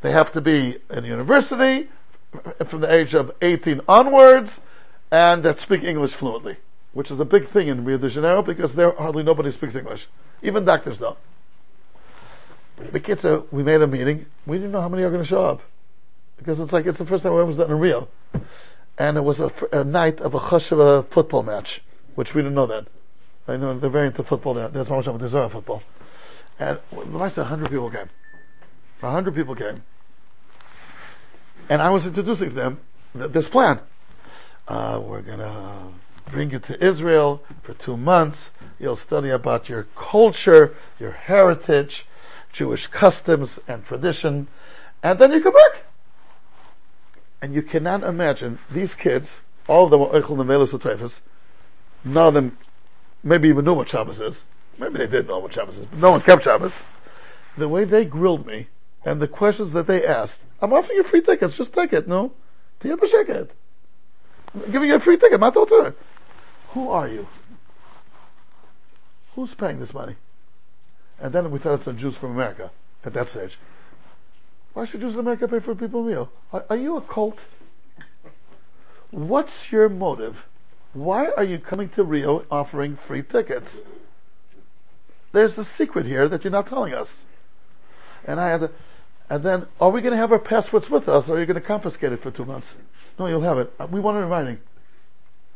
They 0.00 0.12
have 0.12 0.32
to 0.32 0.40
be 0.40 0.78
in 0.88 1.04
university 1.04 1.88
from 2.66 2.80
the 2.80 2.92
age 2.92 3.14
of 3.14 3.32
18 3.42 3.82
onwards, 3.88 4.60
and 5.10 5.42
that 5.42 5.60
speak 5.60 5.82
English 5.82 6.14
fluently 6.14 6.56
which 6.92 7.10
is 7.10 7.20
a 7.20 7.24
big 7.24 7.48
thing 7.50 7.68
in 7.68 7.84
Rio 7.84 7.98
de 7.98 8.08
Janeiro 8.08 8.42
because 8.42 8.74
there 8.74 8.92
hardly 8.92 9.22
nobody 9.22 9.50
speaks 9.50 9.74
English. 9.74 10.06
Even 10.42 10.64
doctors 10.64 10.98
don't. 10.98 11.18
Bekitza, 12.78 13.46
we 13.52 13.62
made 13.62 13.82
a 13.82 13.86
meeting. 13.86 14.26
We 14.46 14.56
didn't 14.56 14.72
know 14.72 14.80
how 14.80 14.88
many 14.88 15.02
are 15.02 15.10
going 15.10 15.22
to 15.22 15.28
show 15.28 15.44
up. 15.44 15.62
Because 16.38 16.58
it's 16.60 16.72
like, 16.72 16.86
it's 16.86 16.98
the 16.98 17.06
first 17.06 17.22
time 17.22 17.34
we 17.34 17.40
ever 17.42 17.52
done 17.52 17.70
in 17.70 17.78
Rio. 17.78 18.08
And 18.96 19.16
it 19.16 19.20
was 19.20 19.40
a, 19.40 19.52
a 19.72 19.84
night 19.84 20.20
of 20.20 20.34
a 20.34 20.38
Chosheva 20.38 21.06
football 21.08 21.42
match, 21.42 21.82
which 22.14 22.34
we 22.34 22.42
didn't 22.42 22.54
know 22.54 22.66
then. 22.66 22.86
I 23.46 23.56
know 23.56 23.78
they're 23.78 23.90
very 23.90 24.06
into 24.06 24.22
football 24.22 24.54
there. 24.54 24.68
Much 24.68 25.06
of 25.06 25.18
there's 25.18 25.52
football. 25.52 25.82
And 26.58 26.78
I 26.92 27.28
said 27.28 27.42
100 27.42 27.70
people 27.70 27.90
came. 27.90 28.08
100 29.00 29.34
people 29.34 29.54
came. 29.54 29.82
And 31.68 31.80
I 31.80 31.90
was 31.90 32.06
introducing 32.06 32.54
them 32.54 32.80
this 33.14 33.48
plan. 33.48 33.80
Uh, 34.68 35.00
we're 35.02 35.22
gonna 35.22 35.92
bring 36.30 36.50
you 36.50 36.58
to 36.60 36.84
Israel 36.84 37.42
for 37.62 37.74
two 37.74 37.96
months. 37.96 38.50
You'll 38.78 38.96
study 38.96 39.30
about 39.30 39.68
your 39.68 39.84
culture, 39.96 40.74
your 40.98 41.12
heritage, 41.12 42.06
Jewish 42.52 42.86
customs 42.86 43.58
and 43.68 43.84
tradition, 43.84 44.48
and 45.02 45.18
then 45.18 45.32
you 45.32 45.42
come 45.42 45.52
back. 45.52 45.84
And 47.42 47.54
you 47.54 47.62
cannot 47.62 48.02
imagine 48.02 48.58
these 48.70 48.94
kids, 48.94 49.36
all 49.66 49.84
of 49.84 49.90
them 49.90 50.00
were 50.00 50.08
Eichel 50.08 50.36
Nemelis 50.36 50.72
Atreifus, 50.78 51.20
none 52.04 52.28
of 52.28 52.34
them 52.34 52.58
maybe 53.22 53.48
even 53.48 53.64
knew 53.64 53.74
what 53.74 53.88
Shabbos 53.88 54.20
is. 54.20 54.36
Maybe 54.78 54.98
they 54.98 55.06
did 55.06 55.28
know 55.28 55.38
what 55.38 55.52
Shabbos 55.52 55.76
is, 55.76 55.86
but 55.86 55.98
no 55.98 56.10
one 56.10 56.20
kept 56.20 56.44
Shabbos. 56.44 56.72
The 57.56 57.68
way 57.68 57.84
they 57.84 58.04
grilled 58.04 58.46
me 58.46 58.68
and 59.04 59.20
the 59.20 59.28
questions 59.28 59.72
that 59.72 59.86
they 59.86 60.06
asked, 60.06 60.40
I'm 60.60 60.72
offering 60.72 60.96
you 60.98 61.04
free 61.04 61.22
tickets, 61.22 61.56
just 61.56 61.72
take 61.72 61.92
it, 61.92 62.08
no? 62.08 62.32
Give 62.82 62.98
me 64.82 64.90
a 64.90 65.00
free 65.00 65.18
ticket, 65.18 65.40
not 65.40 65.54
who 66.70 66.90
are 66.90 67.08
you? 67.08 67.26
Who's 69.34 69.54
paying 69.54 69.80
this 69.80 69.94
money? 69.94 70.16
And 71.20 71.32
then 71.32 71.50
we 71.50 71.58
thought 71.58 71.74
it's 71.74 71.84
the 71.84 71.92
Jews 71.92 72.16
from 72.16 72.32
America 72.32 72.70
at 73.04 73.12
that 73.14 73.28
stage. 73.28 73.58
Why 74.72 74.84
should 74.84 75.00
Jews 75.00 75.14
in 75.14 75.20
America 75.20 75.48
pay 75.48 75.60
for 75.60 75.74
people 75.74 76.02
meal? 76.02 76.30
Are, 76.52 76.64
are 76.70 76.76
you 76.76 76.96
a 76.96 77.00
cult? 77.00 77.38
What's 79.10 79.72
your 79.72 79.88
motive? 79.88 80.36
Why 80.92 81.28
are 81.30 81.44
you 81.44 81.58
coming 81.58 81.88
to 81.90 82.04
Rio 82.04 82.44
offering 82.50 82.96
free 82.96 83.22
tickets? 83.22 83.70
There's 85.32 85.58
a 85.58 85.64
secret 85.64 86.06
here 86.06 86.28
that 86.28 86.44
you're 86.44 86.50
not 86.50 86.68
telling 86.68 86.94
us. 86.94 87.24
And 88.24 88.40
I 88.40 88.48
had 88.48 88.70
and 89.30 89.44
then, 89.44 89.66
are 89.80 89.90
we 89.90 90.00
going 90.00 90.10
to 90.10 90.16
have 90.16 90.32
our 90.32 90.40
passports 90.40 90.90
with 90.90 91.08
us, 91.08 91.28
or 91.28 91.36
are 91.36 91.40
you 91.40 91.46
going 91.46 91.54
to 91.54 91.66
confiscate 91.66 92.12
it 92.12 92.20
for 92.20 92.32
two 92.32 92.44
months? 92.44 92.66
No, 93.16 93.28
you'll 93.28 93.42
have 93.42 93.58
it. 93.58 93.72
Uh, 93.78 93.86
we 93.88 94.00
want 94.00 94.18
a 94.18 94.20
reminding 94.20 94.58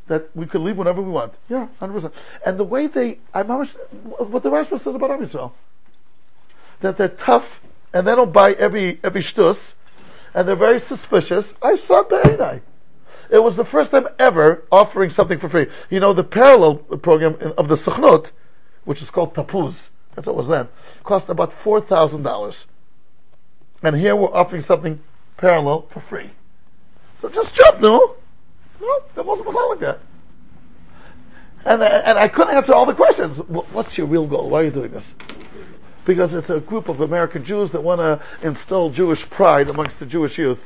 that 0.07 0.35
we 0.37 0.47
could 0.47 0.61
leave 0.61 0.77
whenever 0.77 1.01
we 1.01 1.11
want. 1.11 1.35
Yeah, 1.49 1.69
hundred 1.81 1.95
percent. 1.95 2.15
And 2.45 2.59
the 2.59 2.65
way 2.65 2.87
they, 2.87 3.19
I'm 3.33 3.51
almost, 3.51 3.77
what 4.19 4.43
the 4.43 4.51
Rashba 4.51 4.83
said 4.83 4.95
about 4.95 5.11
Am 5.11 5.27
Yisrael, 5.27 5.53
that 6.81 6.99
they're 6.99 7.09
tough 7.09 7.47
and 7.93 8.07
they 8.07 8.15
don't 8.15 8.33
buy 8.33 8.53
every 8.53 8.99
every 9.03 9.23
shtus, 9.23 9.73
and 10.35 10.47
they're 10.47 10.57
very 10.57 10.81
suspicious. 10.81 11.47
I 11.63 11.77
saw 11.77 12.03
Beinai. 12.03 12.61
It 13.31 13.43
was 13.43 13.57
the 13.57 13.65
first 13.65 13.93
time 13.93 14.09
ever 14.19 14.65
offering 14.71 15.11
something 15.11 15.39
for 15.39 15.49
free. 15.49 15.69
You 15.89 16.01
know, 16.01 16.13
the 16.13 16.25
parallel 16.25 16.77
program 16.77 17.55
of 17.57 17.69
the 17.69 17.77
Sochnut, 17.77 18.31
which 18.85 19.01
is 19.01 19.11
called 19.11 19.35
Tapuz, 19.35 19.75
that's 20.15 20.27
what 20.27 20.37
was 20.37 20.49
then, 20.49 20.69
cost 21.05 21.29
about 21.29 21.53
four 21.53 21.81
thousand 21.81 22.23
dollars. 22.23 22.67
And 23.83 23.97
here 23.97 24.17
we're 24.17 24.35
offering 24.35 24.63
something 24.63 25.01
parallel 25.37 25.83
for 25.91 26.01
free. 26.01 26.31
So 27.21 27.29
just 27.29 27.55
jump, 27.55 27.81
no? 27.81 28.17
No, 28.81 29.03
that 29.15 29.25
wasn't 29.25 29.49
a 29.49 29.51
like 29.51 29.81
that. 29.81 30.01
And, 31.65 31.83
and 31.83 32.19
I 32.19 32.29
couldn't 32.29 32.55
answer 32.55 32.75
all 32.75 32.87
the 32.87 32.95
questions. 32.95 33.39
What's 33.39 33.97
your 33.97 34.07
real 34.07 34.27
goal? 34.27 34.51
Why 34.51 34.61
are 34.61 34.65
you 34.65 34.71
doing 34.71 34.91
this? 34.91 35.15
Because 36.05 36.35
it's 36.35 36.51
a 36.51 36.61
group 36.61 36.89
of 36.89 37.01
American 37.01 37.45
Jews 37.45 37.71
that 37.71 37.83
want 37.83 38.01
to 38.01 38.23
instill 38.47 38.91
Jewish 38.91 39.29
pride 39.29 39.71
amongst 39.71 39.99
the 39.99 40.07
Jewish 40.07 40.37
youth. 40.37 40.61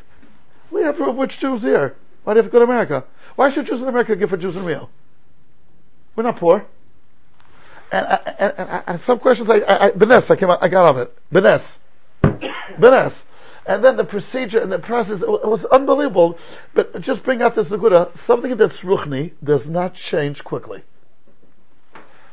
We 0.70 0.82
have 0.82 0.98
which 0.98 1.38
Jews 1.38 1.62
here? 1.62 1.96
Why 2.24 2.34
do 2.34 2.38
you 2.38 2.42
have 2.42 2.50
to 2.50 2.52
go 2.52 2.58
to 2.58 2.64
America? 2.64 3.04
Why 3.36 3.50
should 3.50 3.66
Jews 3.66 3.80
in 3.80 3.88
America 3.88 4.16
give 4.16 4.30
for 4.30 4.36
Jews 4.36 4.56
in 4.56 4.64
Rio? 4.64 4.90
We're 6.16 6.24
not 6.24 6.36
poor. 6.36 6.66
And, 7.92 8.06
and, 8.38 8.54
and, 8.58 8.82
and 8.86 9.00
some 9.00 9.20
questions 9.20 9.48
I, 9.48 9.58
I, 9.60 9.86
I 9.86 9.90
Benes, 9.92 10.30
I 10.30 10.36
came 10.36 10.50
out, 10.50 10.62
I 10.62 10.68
got 10.68 10.84
off 10.84 10.96
it. 10.96 11.16
Benes. 11.32 11.62
Benes. 12.78 13.14
And 13.68 13.84
then 13.84 13.96
the 13.96 14.04
procedure 14.04 14.60
and 14.60 14.72
the 14.72 14.78
process, 14.78 15.20
it 15.20 15.28
was 15.28 15.66
unbelievable. 15.66 16.38
But 16.72 17.02
just 17.02 17.22
bring 17.22 17.42
out 17.42 17.54
this 17.54 17.68
Nakuda, 17.68 18.16
something 18.20 18.56
that's 18.56 18.78
Ruchni 18.78 19.32
does 19.44 19.66
not 19.66 19.92
change 19.92 20.42
quickly. 20.42 20.82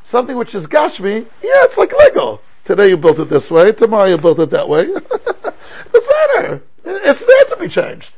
Something 0.06 0.38
which 0.38 0.56
is 0.56 0.65
Gashmi, 0.65 1.26
yeah, 1.43 1.65
it's 1.65 1.78
like 1.78 1.91
Lego. 1.91 2.39
Today 2.63 2.88
you 2.88 2.95
built 2.95 3.19
it 3.19 3.30
this 3.30 3.52
way, 3.52 3.74
tomorrow 3.74 4.06
you 4.06 4.17
built 4.17 4.39
it 4.39 4.52
that 4.52 4.69
way. 4.69 4.84
it's 5.93 6.08
there. 6.08 6.62
It's 6.86 7.26
there 7.26 7.45
to 7.50 7.58
be 7.60 7.67
changed. 7.67 8.13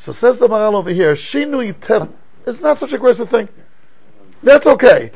So 0.00 0.12
says 0.12 0.38
the 0.38 0.48
Maharal 0.48 0.74
over 0.74 0.90
here, 0.90 1.14
Shinui 1.14 1.74
Tev, 1.74 2.10
it's 2.44 2.60
not 2.60 2.78
such 2.78 2.92
a 2.92 2.96
aggressive 2.96 3.30
thing. 3.30 3.48
That's 4.42 4.66
okay. 4.66 5.12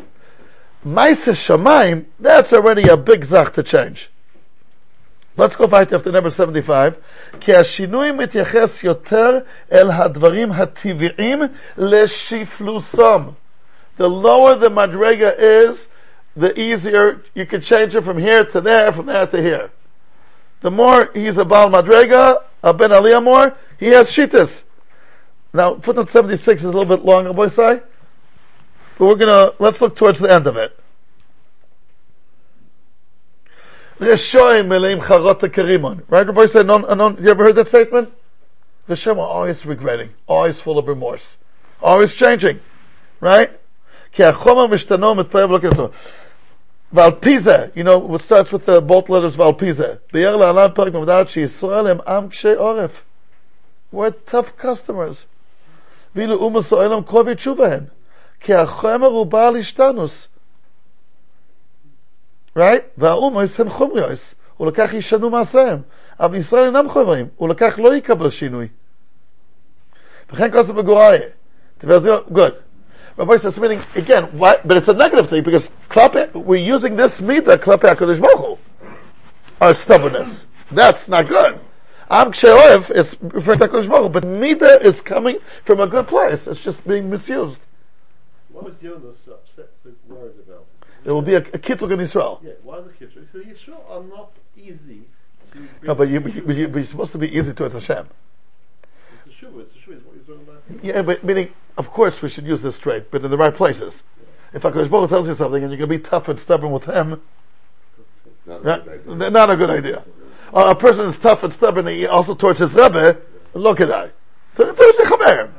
Maisa 0.87 1.33
Shamaim, 1.33 2.04
that's 2.20 2.52
already 2.52 2.87
a 2.88 2.96
big 2.96 3.24
zach 3.24 3.54
to 3.54 3.64
change. 3.64 4.11
Let's 5.38 5.56
go 5.56 5.67
back 5.67 5.88
to 5.89 6.12
number 6.12 6.30
75. 6.30 6.93
כי 7.39 7.56
השינוי 7.56 8.12
מתייחס 8.12 8.84
יותר 8.84 9.39
אל 9.71 9.91
הדברים 9.91 10.52
הטבעיים 10.52 11.41
לשפלוסם. 11.78 13.21
The 13.97 14.10
lower 14.10 14.56
the 14.56 14.69
madrega 14.69 15.38
is, 15.39 15.88
the 16.36 16.58
easier 16.60 17.21
you 17.36 17.45
can 17.45 17.62
change 17.62 17.95
it 17.95 18.04
from 18.04 18.17
here 18.17 18.45
to 18.45 18.62
there, 18.62 18.91
from 18.91 19.06
there 19.08 19.28
to 19.28 19.41
here. 19.41 19.71
The 20.62 20.71
more 20.71 21.10
he's 21.13 21.38
a 21.38 21.45
Baal 21.45 21.69
Madrega, 21.69 22.43
a 22.63 22.73
Ben 22.73 22.91
Aliyah 22.91 23.23
more, 23.23 23.56
he 23.80 23.88
has 23.88 24.10
Shitas. 24.10 24.63
Now, 25.54 25.75
footnote 25.75 26.10
76 26.10 26.62
is 26.62 26.65
a 26.65 26.67
little 26.67 26.86
bit 26.86 27.06
long, 27.06 27.34
boy 27.34 27.47
say, 27.47 27.82
but 28.97 29.06
we're 29.06 29.15
gonna, 29.15 29.54
let's 29.60 29.82
look 29.82 29.95
towards 29.95 30.19
the 30.19 30.32
end 30.32 30.47
of 30.47 30.58
it. 30.58 30.78
Rishoim 33.98 34.72
Elim 34.74 35.00
Charota 35.00 36.02
Right? 36.09 36.26
Rabbi 36.26 36.46
said, 36.46 36.66
non, 36.66 36.83
non, 36.96 37.16
you 37.22 37.30
ever 37.30 37.44
heard 37.44 37.57
that 37.57 37.68
statement? 37.68 38.12
The 38.87 39.11
are 39.11 39.18
always 39.18 39.64
regretting, 39.64 40.11
always 40.26 40.61
full 40.61 40.78
of 40.78 40.88
remorse, 40.88 41.37
always 41.80 42.12
changing. 42.12 42.61
Right? 43.20 43.50
Ki 44.12 44.24
achoma 44.24 44.68
mishtano. 44.68 45.92
Valpiza, 46.92 47.74
you 47.74 47.83
know, 47.83 48.14
it 48.14 48.20
starts 48.20 48.52
with 48.52 48.66
the 48.66 48.80
both 48.80 49.09
letters 49.09 49.37
Valpiza. 49.37 50.00
Be'er 50.12 50.33
la'alam 50.33 50.74
perik 50.74 50.92
Yisrael 50.92 51.90
am 51.90 52.30
oref. 52.30 52.92
We're 53.90 54.11
tough 54.11 54.57
customers. 54.57 55.26
Vilu 56.14 56.38
umas 56.38 56.66
so'elam 56.66 57.04
kovi 57.04 57.35
tshuvahen. 57.35 57.90
Ki 58.40 58.52
achomer 58.52 59.28
ishtanus 59.57 60.28
right? 62.56 62.84
והאומויס 62.97 63.60
הם 63.60 63.69
חומריוס, 63.69 64.36
ולכך 64.60 64.93
ישנו 64.93 65.30
מעשיהם. 65.30 65.82
אבל 66.19 66.36
ישראל 66.36 66.65
אינם 66.65 66.89
חומרים, 66.89 67.28
ולכך 67.41 67.80
לא 67.84 67.95
יקבל 67.95 68.30
שינוי. 68.30 68.67
וכן 70.32 70.52
כל 70.52 70.63
זה 70.63 70.73
בגוראי. 70.73 71.19
Good. 71.82 72.56
Rabbi 73.15 73.38
says, 73.38 73.58
meaning, 73.58 73.82
again, 73.95 74.25
why, 74.38 74.60
but 74.65 74.78
it's 74.78 74.88
a 74.88 74.93
negative 74.93 75.30
thing, 75.30 75.43
because 75.43 75.71
klape, 75.89 76.34
we're 76.34 76.56
using 76.56 76.95
this 76.97 77.21
midah, 77.21 77.58
klape 77.58 77.82
HaKadosh 77.82 78.21
Baruch 78.21 78.38
Hu, 78.38 78.58
our 79.62 79.73
stubbornness. 79.73 80.45
That's 80.71 81.08
not 81.08 81.28
good. 81.28 81.60
Am 82.10 82.32
Ksheoev 82.32 82.91
is 82.91 83.15
referring 83.21 83.60
to 83.60 83.67
HaKadosh 83.67 83.88
Baruch 83.89 84.04
Hu, 84.04 84.10
but 84.10 84.23
midah 84.23 84.82
is 84.84 84.99
coming 84.99 85.39
from 85.63 85.80
a 85.80 85.88
good 85.88 86.08
place. 86.08 86.47
It's 86.47 86.60
just 86.60 86.86
being 86.86 87.10
misused. 87.10 87.62
What 88.52 88.65
was 88.65 88.75
Jonas 88.82 89.17
upset, 89.25 89.69
so 89.84 89.91
worried 90.08 90.36
about? 90.45 90.62
There 91.05 91.12
will 91.14 91.23
be 91.23 91.35
a, 91.35 91.38
a 91.38 91.59
kitlug 91.59 91.93
in 91.93 92.01
Israel. 92.01 92.40
Yeah, 92.43 92.53
why 92.62 92.81
the 92.81 92.90
kitlug? 92.90 93.27
So 93.33 93.38
Yisrael 93.38 93.90
are 93.90 94.03
not 94.03 94.33
easy 94.57 95.03
to 95.53 95.69
No, 95.83 95.95
but, 95.95 96.09
you, 96.09 96.21
but, 96.21 96.35
you, 96.35 96.43
but, 96.43 96.57
you, 96.57 96.69
but 96.69 96.77
you're 96.77 96.85
supposed 96.87 97.12
to 97.12 97.19
be 97.19 97.29
easy 97.37 97.53
towards 97.53 97.75
Hashem. 97.75 98.09
It's 99.27 99.43
a 99.43 99.45
shuvah, 99.45 99.61
it's 99.61 99.75
a 99.77 99.79
shuvah, 99.79 99.97
is 99.99 100.05
what 100.05 100.17
you're 100.17 100.37
talking 100.37 100.49
about. 100.49 100.85
Yeah, 100.85 101.03
but 101.03 101.23
meaning, 101.23 101.51
of 101.77 101.90
course 101.90 102.23
we 102.23 102.29
should 102.31 102.47
use 102.47 102.62
this 102.62 102.79
trait, 102.79 103.11
but 103.11 103.23
in 103.25 103.31
the 103.31 103.37
right 103.37 103.55
places. 103.55 104.03
If 104.55 104.62
HaKadosh 104.62 104.88
Baruch 104.90 105.09
Hu 105.11 105.17
tells 105.17 105.27
you 105.29 105.35
something 105.35 105.62
and 105.62 105.71
you're 105.73 105.87
going 105.87 105.90
to 105.90 106.05
be 106.05 106.11
tough 106.11 106.29
and 106.29 106.40
stubborn 106.40 106.71
with 106.73 106.85
him, 106.85 107.21
Not 108.47 108.61
a 108.61 108.62
right, 108.62 108.85
good 108.85 109.14
idea. 109.17 109.31
not 109.31 109.51
a 109.51 109.57
good 109.57 109.71
idea. 109.71 110.05
Or 110.53 110.71
a 110.71 110.75
person 110.75 111.07
is 111.09 111.19
tough 111.19 111.43
and 111.43 111.53
stubborn 111.53 111.87
and 111.88 111.97
he 111.99 112.07
also 112.07 112.35
towards 112.35 112.61
his 112.61 112.73
Rebbe, 112.73 113.19
look 113.55 113.81
at 113.81 113.88
that. 113.88 114.12
Towards 114.57 114.77
the 114.79 115.05
Chaber. 115.05 115.51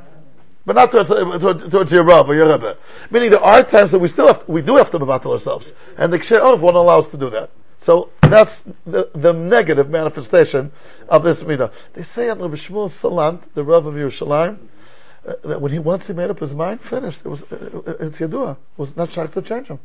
But 0.66 0.76
not 0.76 0.92
towards, 0.92 1.10
towards, 1.10 1.70
towards 1.70 1.92
your 1.92 2.04
Rav 2.04 2.28
or 2.28 2.36
your 2.36 2.52
Rebbe. 2.52 2.78
Meaning 3.12 3.32
there 3.32 3.44
are 3.44 3.64
times 3.64 3.92
that 3.92 4.00
we 4.00 4.08
still 4.08 4.28
have, 4.28 4.48
we 4.50 4.62
do 4.62 4.78
have 4.78 4.90
to 4.92 5.00
battle 5.00 5.34
ourselves. 5.34 5.72
And 5.98 6.12
the 6.12 6.18
Ksher 6.18 6.42
Orv 6.42 6.60
won't 6.60 6.76
allow 6.76 7.00
us 7.00 7.08
to 7.10 7.18
do 7.18 7.30
that. 7.30 7.52
So 7.82 8.10
that's 8.22 8.64
the, 8.88 9.12
the 9.14 9.32
negative 9.32 9.92
manifestation 9.92 10.72
of 11.08 11.24
this 11.24 11.44
midah. 11.44 11.72
They 11.94 12.02
say 12.02 12.30
on 12.30 12.40
Rabbi 12.40 12.56
Shmuel 12.56 12.90
Salant, 12.90 13.44
the 13.54 13.64
Rav 13.64 13.86
of 13.86 13.94
Yerushalayim, 13.94 14.58
uh, 15.28 15.34
that 15.44 15.62
when 15.62 15.72
he 15.72 15.78
once 15.78 16.08
he 16.08 16.14
made 16.14 16.32
up 16.32 16.40
his 16.40 16.52
mind, 16.52 16.82
finished. 16.82 17.22
It 17.24 17.30
was 17.30 17.44
uh, 17.44 17.82
uh, 17.86 17.94
it's 18.00 18.18
Yadua. 18.18 18.54
It 18.54 18.58
was 18.78 18.96
not 18.96 19.12
shocked 19.12 19.34
to 19.34 19.42
change 19.44 19.68
him. 19.68 19.80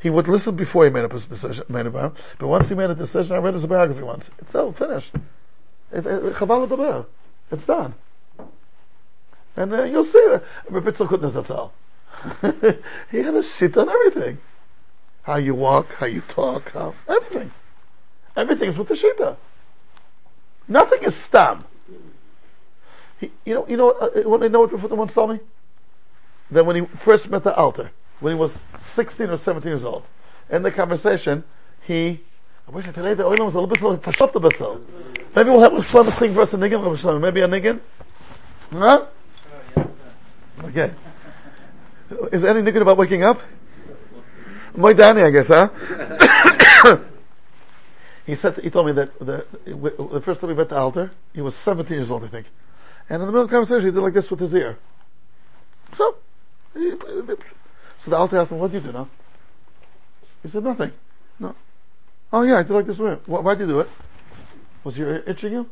He 0.00 0.10
would 0.10 0.28
listen 0.28 0.56
before 0.56 0.84
he 0.84 0.90
made 0.90 1.04
up 1.04 1.12
his 1.12 1.26
decision, 1.26 1.64
made 1.68 1.86
up, 1.86 2.16
but 2.38 2.48
once 2.48 2.68
he 2.68 2.74
made 2.74 2.90
a 2.90 2.94
decision, 2.94 3.36
I 3.36 3.38
read 3.38 3.54
his 3.54 3.66
biography 3.66 4.02
once. 4.02 4.30
It's 4.38 4.54
all 4.54 4.72
finished. 4.72 5.14
It, 5.92 6.06
it. 6.06 7.06
It's 7.52 7.64
done. 7.64 7.94
And 9.56 9.72
uh, 9.72 9.84
you'll 9.84 10.04
see 10.04 10.26
that. 10.30 10.44
Rabbi 10.68 10.90
couldn't 10.90 11.50
all. 11.50 11.72
he 13.10 13.18
had 13.18 13.34
a 13.34 13.42
shit 13.42 13.76
on 13.76 13.88
everything. 13.88 14.38
How 15.22 15.36
you 15.36 15.54
walk, 15.54 15.92
how 15.94 16.06
you 16.06 16.20
talk, 16.22 16.70
how, 16.70 16.94
everything. 17.08 17.50
Everything's 18.36 18.76
with 18.76 18.88
the 18.88 18.94
shita. 18.94 19.36
Nothing 20.68 21.04
is 21.04 21.14
stam. 21.14 21.64
He, 23.20 23.30
you 23.44 23.54
know, 23.54 23.66
you 23.68 23.76
know, 23.76 23.90
uh, 23.90 24.08
I 24.42 24.48
know 24.48 24.60
what 24.60 24.70
Rafuta 24.70 24.96
once 24.96 25.12
told 25.12 25.30
me? 25.30 25.40
That 26.50 26.66
when 26.66 26.76
he 26.76 26.86
first 26.96 27.28
met 27.28 27.44
the 27.44 27.54
altar, 27.54 27.90
when 28.20 28.34
he 28.34 28.38
was 28.38 28.52
16 28.96 29.30
or 29.30 29.38
17 29.38 29.70
years 29.70 29.84
old, 29.84 30.04
in 30.50 30.62
the 30.62 30.70
conversation, 30.70 31.44
he 31.86 32.20
I 32.66 32.70
wish 32.70 32.84
today 32.86 33.14
the 33.14 33.24
oil 33.24 33.44
was 33.44 33.54
a 33.54 33.60
little 33.60 33.66
bit 33.66 34.02
the 34.32 34.80
Maybe 35.34 35.50
we'll 35.50 35.60
have 35.60 35.72
a 35.72 35.80
Shlomo 35.80 36.16
thing 36.16 36.34
for 36.34 36.42
us 36.42 36.54
a 36.54 36.56
niggin, 36.56 37.20
Maybe 37.20 37.40
a 37.40 37.48
niggin? 37.48 37.80
Huh? 38.70 39.06
Okay. 40.64 40.92
Is 42.32 42.42
there 42.42 42.56
any 42.56 42.70
niggin 42.70 42.82
about 42.82 42.96
waking 42.96 43.22
up? 43.24 43.40
Modeh 44.76 45.02
Ani, 45.02 45.22
I 45.22 45.30
guess, 45.30 45.48
huh? 45.48 45.68
he 48.26 48.34
said, 48.34 48.58
he 48.58 48.70
told 48.70 48.86
me 48.86 48.92
that 48.92 49.18
the, 49.18 49.44
the 49.64 50.22
first 50.24 50.40
time 50.40 50.48
we 50.48 50.54
went 50.54 50.70
to 50.70 50.76
altar, 50.76 51.10
he 51.34 51.40
was 51.40 51.54
17 51.56 51.96
years 51.96 52.10
old, 52.10 52.24
I 52.24 52.28
think. 52.28 52.46
And 53.08 53.20
in 53.20 53.26
the 53.26 53.32
middle 53.32 53.42
of 53.42 53.50
the 53.50 53.54
conversation, 53.54 53.86
he 53.86 53.92
did 53.92 54.00
like 54.00 54.14
this 54.14 54.30
with 54.30 54.40
his 54.40 54.54
ear. 54.54 54.78
So, 55.94 56.16
he, 56.74 56.90
so 56.90 58.10
the 58.10 58.16
altar 58.16 58.38
asked 58.38 58.50
him, 58.50 58.58
what 58.58 58.70
do 58.70 58.78
you 58.78 58.82
do 58.82 58.92
now? 58.92 59.08
He 60.42 60.50
said, 60.50 60.64
nothing. 60.64 60.92
No. 61.38 61.54
Oh 62.32 62.42
yeah, 62.42 62.58
I 62.58 62.62
did 62.62 62.72
like 62.72 62.86
this 62.86 62.98
with 62.98 63.20
Why, 63.26 63.40
why'd 63.40 63.60
you 63.60 63.66
do 63.66 63.80
it? 63.80 63.88
Was 64.84 64.96
your 64.96 65.08
ear 65.08 65.24
itching 65.26 65.52
you? 65.52 65.70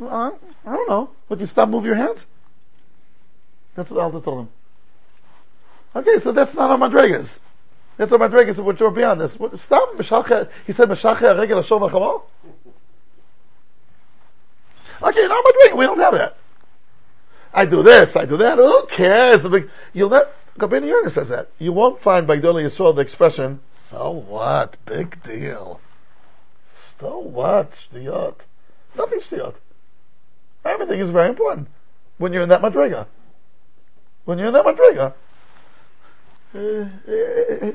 I, 0.00 0.30
I 0.64 0.76
don't 0.76 0.88
know. 0.88 1.10
Would 1.28 1.40
you 1.40 1.46
stop 1.46 1.68
moving 1.68 1.86
your 1.86 1.96
hands? 1.96 2.24
That's 3.78 3.90
what 3.90 4.10
the 4.10 4.20
told 4.20 4.40
him. 4.40 4.48
Okay, 5.94 6.18
so 6.18 6.32
that's 6.32 6.52
not 6.52 6.68
on 6.68 6.80
Madrigas. 6.80 7.38
That's 7.96 8.10
on 8.10 8.18
Madrigas, 8.18 8.56
so 8.56 8.64
we're 8.64 8.90
beyond 8.90 9.20
this. 9.20 9.32
Stop, 9.34 9.94
Meshacha, 9.94 10.50
he 10.66 10.72
said, 10.72 10.88
Meshacha 10.88 11.38
Regel 11.38 11.62
Hashov 11.62 11.88
HaChamal? 11.88 12.22
Okay, 15.00 15.28
not 15.28 15.44
Madrigas, 15.44 15.76
we 15.76 15.86
don't 15.86 16.00
have 16.00 16.14
that. 16.14 16.36
I 17.54 17.66
do 17.66 17.84
this, 17.84 18.16
I 18.16 18.24
do 18.24 18.38
that, 18.38 18.58
who 18.58 18.86
cares? 18.86 19.46
You'll 19.92 20.10
not, 20.10 20.24
Rabbeinu 20.58 20.88
Yonah 20.88 21.10
says 21.10 21.28
that. 21.28 21.48
You 21.60 21.72
won't 21.72 22.02
find 22.02 22.26
by 22.26 22.38
Gdoli 22.38 22.64
Yisrael 22.64 22.96
the 22.96 23.02
expression, 23.02 23.60
so 23.88 24.10
what? 24.10 24.76
Big 24.86 25.22
deal. 25.22 25.80
So 26.98 27.20
what? 27.20 27.70
Shtiyot. 27.70 28.34
Nothing 28.96 29.20
shtiyot. 29.20 29.54
Everything 30.64 30.98
is 30.98 31.10
very 31.10 31.28
important 31.28 31.68
when 32.16 32.32
you're 32.32 32.42
in 32.42 32.48
that 32.48 32.60
madriga. 32.60 33.06
When 34.28 34.36
you're 34.38 34.48
in 34.48 34.52
that 34.52 34.66
madriga, 34.66 35.14
uh, 36.54 36.58
uh, 36.58 37.72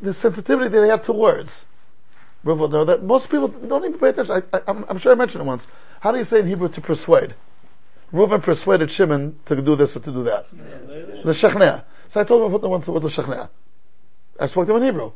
the 0.00 0.14
sensitivity 0.14 0.70
that 0.70 0.80
they 0.80 0.88
have 0.88 1.04
to 1.04 1.12
words. 1.12 1.50
That 2.42 3.00
most 3.02 3.28
people 3.28 3.48
don't 3.48 3.84
even 3.84 3.98
pay 3.98 4.08
attention. 4.08 4.44
I, 4.50 4.60
am 4.66 4.96
sure 4.96 5.12
I 5.12 5.14
mentioned 5.14 5.42
it 5.42 5.44
once. 5.44 5.66
How 6.00 6.10
do 6.10 6.16
you 6.16 6.24
say 6.24 6.40
in 6.40 6.46
Hebrew 6.46 6.70
to 6.70 6.80
persuade? 6.80 7.34
Reuven 8.14 8.42
persuaded 8.42 8.90
Shimon 8.90 9.38
to 9.44 9.60
do 9.60 9.76
this 9.76 9.94
or 9.94 10.00
to 10.00 10.10
do 10.10 10.22
that. 10.22 10.46
L'shachnea. 11.22 11.84
So 12.08 12.22
I 12.22 12.24
told 12.24 12.46
him 12.46 12.52
what 12.52 12.62
once 12.62 12.86
the 12.86 12.92
word 12.92 13.04
l'shachnea. 13.04 13.50
I 14.40 14.46
spoke 14.46 14.68
to 14.68 14.74
him 14.74 14.82
in 14.82 14.88
Hebrew. 14.88 15.12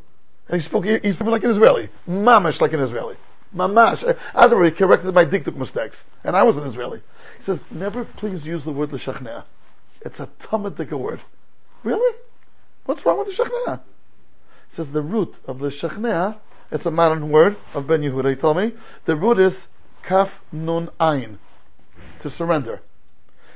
And 0.51 0.61
he 0.61 0.67
spoke, 0.67 0.85
he, 0.85 1.13
spoke 1.13 1.29
like 1.29 1.45
an 1.45 1.51
Israeli. 1.53 1.89
Mamash 2.07 2.61
like 2.61 2.75
an 2.75 2.81
Israeli. 2.81 3.17
Mamash. 3.57 4.19
Otherwise, 4.35 4.73
he 4.73 4.77
corrected 4.77 5.15
my 5.15 5.25
dictic 5.25 5.57
mistakes. 5.57 6.05
And 6.25 6.37
I 6.37 6.43
was 6.43 6.59
an 6.59 6.67
Israeli. 6.67 7.01
He 7.39 7.45
says, 7.45 7.59
never 7.71 8.05
please 8.05 8.45
use 8.45 8.65
the 8.65 8.73
word 8.73 8.93
l'shachnea. 8.93 9.45
It's 10.03 10.21
a 10.21 10.29
Talmudic 10.41 10.91
word. 10.91 11.21
Really? 11.83 12.17
What's 12.85 13.05
wrong 13.05 13.19
with 13.19 13.37
the 13.37 13.45
shachnea? 13.45 13.81
He 14.71 14.77
says 14.77 14.91
the 14.91 15.03
root 15.03 15.35
of 15.47 15.59
the 15.59 15.69
shachnea, 15.69 16.37
it's 16.71 16.87
a 16.87 16.91
modern 16.91 17.31
word 17.31 17.57
of 17.75 17.87
Ben 17.87 18.03
Yehuda, 18.03 18.31
he 18.31 18.37
told 18.37 18.57
me. 18.57 18.73
The 19.05 19.17
root 19.17 19.39
is 19.39 19.67
kaf 20.03 20.33
nun 20.53 20.91
ein 21.01 21.39
to 22.21 22.31
surrender. 22.31 22.81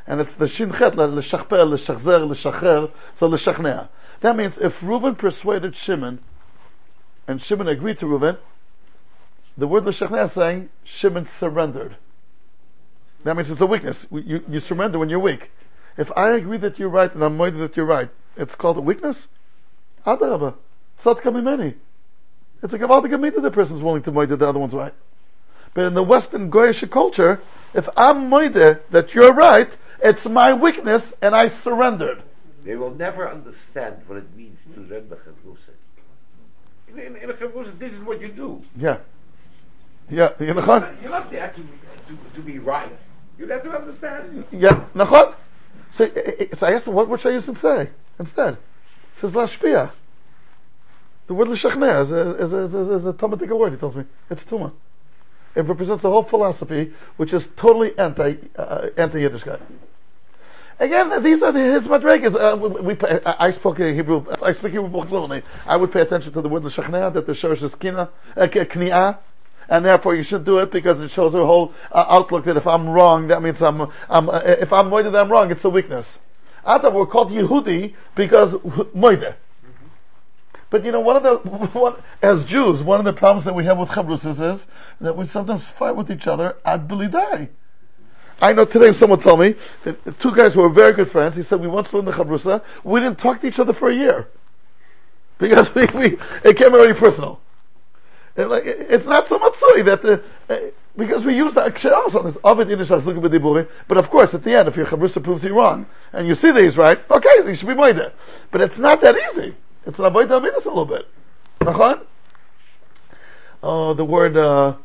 And 0.07 0.21
it's 0.21 0.35
the 0.35 0.49
shin 0.49 0.73
chet, 0.73 0.97
l'shachper, 0.97 1.65
l'shachzer, 1.65 2.29
l'shacher, 2.29 2.91
so 3.17 3.27
l'shachnea. 3.27 3.89
That 4.21 4.37
means 4.37 4.59
if 4.59 4.83
Reuben 4.83 5.15
persuaded 5.15 5.77
Shimon, 5.77 6.21
and 7.27 7.41
Shimon 7.41 7.69
agreed 7.69 7.99
to 8.01 8.07
Reuben, 8.07 8.37
the 9.57 9.67
word 9.67 9.85
l'shachnea 9.85 10.27
is 10.27 10.33
saying 10.33 10.69
Shimon 10.85 11.27
surrendered. 11.39 11.97
That 13.25 13.37
means 13.37 13.51
it's 13.51 13.61
a 13.61 13.67
weakness. 13.67 14.07
You, 14.11 14.43
you 14.49 14.61
surrender 14.61 14.99
when 14.99 15.11
you're 15.11 15.19
weak. 15.19 15.51
If 15.97 16.11
I 16.17 16.31
agree 16.31 16.59
that 16.59 16.79
you're 16.79 16.89
right 16.89 17.13
and 17.13 17.23
I'm 17.23 17.37
moided 17.37 17.59
that 17.59 17.77
you're 17.77 17.87
right, 17.87 18.11
it's 18.37 18.55
called 18.55 18.77
a 18.77 18.81
weakness? 18.81 19.27
Adarabah. 20.07 20.55
Sadka 21.03 21.25
mimeni. 21.25 21.75
It's 22.63 22.75
a 22.75 22.79
gavaldik 22.79 23.11
that 23.35 23.43
the 23.43 23.51
person's 23.51 23.83
willing 23.83 24.03
to 24.03 24.13
moid 24.13 24.29
that 24.29 24.37
the 24.37 24.49
other 24.49 24.59
one's 24.59 24.75
right. 24.75 24.95
But 25.73 25.87
in 25.87 25.95
the 25.95 26.03
Western 26.03 26.51
Goyish 26.51 26.89
culture, 26.91 27.41
if 27.75 27.89
I'm 27.97 28.31
moide 28.31 28.81
that 28.91 29.15
you're 29.15 29.33
right, 29.33 29.71
it's 30.03 30.25
my 30.27 30.53
weakness 30.53 31.13
and 31.23 31.35
I 31.35 31.49
surrendered. 31.49 32.23
They 32.65 32.77
will 32.77 32.95
never 32.95 33.29
understand 33.29 33.97
what 34.07 34.19
it 34.19 34.37
means 34.37 34.59
to 34.75 34.81
learn 34.81 35.09
the 35.09 35.17
chavrusa. 35.17 35.57
In, 36.89 36.99
in, 36.99 37.17
in 37.17 37.31
a 37.31 37.35
chavrusa, 37.35 37.79
this 37.79 37.93
is 37.93 38.01
what 38.03 38.21
you 38.21 38.29
do. 38.29 38.63
Yeah. 38.77 38.99
Yeah, 40.11 40.31
you're 40.41 40.55
not, 40.55 41.01
you're 41.01 41.11
not 41.11 41.31
there 41.31 41.55
to, 41.55 41.63
to, 41.63 42.35
to 42.35 42.43
be 42.43 42.59
right. 42.59 42.91
You 43.39 43.47
have 43.47 43.63
to 43.63 43.71
understand. 43.71 44.45
Yeah, 44.51 44.85
nachon. 44.95 45.35
So, 45.95 46.11
so 46.55 46.67
I 46.67 46.73
asked 46.73 46.87
him, 46.87 46.95
what, 46.95 47.09
what 47.09 47.21
should 47.21 47.31
I 47.31 47.35
use 47.35 47.49
instead? 47.49 47.91
Instead, 48.19 48.55
it 48.55 49.21
says 49.21 49.33
lashpia. 49.33 49.93
The 51.27 51.35
word 51.35 51.49
l'shachneh 51.49 52.03
is 52.03 52.11
a, 52.11 52.45
is 52.45 52.53
a, 52.53 52.57
is 52.59 52.75
a, 52.75 52.93
is 52.97 53.07
a 53.07 53.13
Talmudic 53.13 53.51
word, 53.51 53.73
he 53.73 53.79
tells 53.79 53.95
me. 53.95 54.05
It's 54.31 54.43
tuma. 54.45 54.73
It 55.55 55.63
represents 55.63 56.05
a 56.05 56.11
whole 56.11 56.23
philosophy 56.23 56.93
which 57.17 57.33
is 57.33 57.49
totally 57.57 57.97
anti, 57.99 58.37
uh, 58.57 58.89
anti-Yiddishkeit. 58.97 59.61
Again, 60.79 61.23
these 61.23 61.43
are 61.43 61.53
his 61.53 61.87
madrigas. 61.87 62.35
Uh, 62.35 62.57
we, 62.57 62.95
we, 62.95 62.97
I 63.27 63.51
spoke 63.51 63.79
Hebrew, 63.79 64.25
I 64.43 64.53
speak 64.55 64.73
Hebrew 64.73 64.91
fluently. 65.05 65.43
I 65.67 65.77
would 65.77 65.93
pay 65.93 66.01
attention 66.01 66.33
to 66.33 66.41
the 66.41 66.49
word 66.49 66.65
l'shachneh, 66.65 67.13
that 67.13 67.27
the 67.27 67.33
shorish 67.33 67.63
is 67.63 67.75
kina, 67.75 68.11
uh, 68.37 68.47
kni'ah, 68.47 69.19
and 69.71 69.85
therefore 69.85 70.17
you 70.17 70.25
should 70.25 70.45
do 70.45 70.59
it 70.59 70.71
because 70.71 71.01
it 71.01 71.11
shows 71.11 71.33
a 71.35 71.47
whole 71.47 71.73
uh, 71.93 72.05
outlook 72.09 72.45
that 72.45 72.57
if 72.57 72.67
I'm 72.67 72.89
wrong, 72.89 73.29
that 73.29 73.41
means 73.41 73.63
I'm, 73.63 73.91
I'm 74.11 74.29
uh, 74.29 74.41
if 74.45 74.73
I'm 74.73 74.91
moide, 74.91 75.15
I'm 75.19 75.31
wrong, 75.31 75.51
it's 75.51 75.65
a 75.65 75.71
weakness. 75.71 76.07
Atav, 76.67 76.93
we're 76.93 77.07
called 77.07 77.31
Yehudi 77.31 77.95
because 78.17 78.53
moide. 78.95 79.37
But 80.69 80.85
you 80.85 80.93
know, 80.93 81.01
one 81.01 81.17
of 81.17 81.23
the, 81.23 81.37
one, 81.79 82.03
as 82.21 82.45
Jews, 82.45 82.83
one 82.83 82.99
of 82.99 83.05
the 83.05 83.13
problems 83.13 83.45
that 83.45 83.55
we 83.55 83.65
have 83.65 83.79
with 83.79 83.89
Chabrusas 83.89 84.57
is 84.57 84.67
that 85.01 85.17
we 85.17 85.27
sometimes 85.27 85.65
fight 85.65 85.97
with 85.97 86.11
each 86.11 86.27
other 86.27 86.57
ad 86.65 86.89
die. 86.89 87.49
I 88.43 88.53
know 88.53 88.65
today 88.65 88.93
someone 88.93 89.21
told 89.21 89.41
me 89.41 89.55
that 89.85 90.19
two 90.19 90.35
guys 90.35 90.55
who 90.55 90.63
were 90.63 90.71
very 90.71 90.95
good 90.95 91.11
friends, 91.13 91.37
he 91.37 91.43
said 91.43 91.61
we 91.61 91.69
once 91.69 91.93
learned 91.93 92.09
the 92.09 92.13
Chabrusa, 92.13 92.63
we 92.83 93.01
didn't 93.01 93.19
talk 93.19 93.43
to 93.43 93.47
each 93.47 93.59
other 93.59 93.75
for 93.75 93.91
a 93.91 93.95
year. 93.95 94.29
Because 95.39 95.73
we, 95.75 95.87
we 95.95 96.19
it 96.43 96.57
came 96.57 96.73
already 96.73 96.99
personal. 96.99 97.41
It's 98.37 99.07
not 99.07 99.29
so 99.29 99.39
much 99.39 99.57
so 99.59 99.83
that 99.83 100.03
the, 100.03 100.23
uh, 100.49 100.59
because 100.97 101.25
we 101.25 101.35
use 101.35 101.53
the 101.55 101.63
aksharos 101.63 102.15
on 102.15 102.27
this 102.27 102.39
Ovid 102.45 103.69
but 103.89 103.99
of 103.99 104.11
course 104.11 104.35
at 104.35 104.45
the 104.45 104.55
end 104.55 104.69
if 104.69 104.77
your 104.77 104.87
Chabrusa 104.87 105.23
proves 105.23 105.45
you 105.45 105.55
wrong 105.55 105.87
and 106.13 106.29
you 106.29 106.35
see 106.35 106.51
that 106.51 106.63
he's 106.63 106.77
right, 106.77 106.99
okay, 107.11 107.31
you 107.47 107.55
should 107.55 107.69
be 107.69 107.75
moide. 107.75 108.13
But 108.51 108.61
it's 108.61 108.79
not 108.79 109.01
that 109.01 109.17
easy. 109.17 109.57
It's 109.87 109.99
an 109.99 110.05
avoid 110.05 110.31
a 110.31 110.39
little 110.39 110.85
bit. 110.85 111.09
Nachon? 111.61 112.07
Oh, 113.63 113.95
the 113.95 114.05
word, 114.05 114.37
uh, 114.37 114.77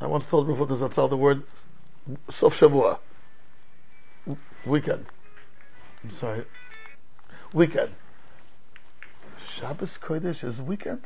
I 0.00 0.06
once 0.06 0.26
told 0.26 0.48
Rufus 0.48 0.80
Zatzal 0.80 1.10
the 1.10 1.16
word 1.16 1.42
Sof 2.30 2.58
Shavua. 2.58 2.98
Weekend. 4.64 5.06
I'm 6.02 6.10
sorry. 6.12 6.44
Weekend. 7.52 7.90
Shabbos 9.56 9.98
Kodesh 10.00 10.44
is 10.44 10.60
weekend? 10.60 11.02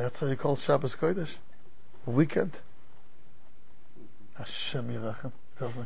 That's 0.00 0.18
how 0.18 0.28
you 0.28 0.36
call 0.36 0.56
Shabbos 0.56 0.96
Kodesh? 0.96 1.34
Weekend? 2.06 2.52
Hashem 4.32 4.88
Yirachem 4.88 5.32
tells 5.58 5.74
me. 5.74 5.84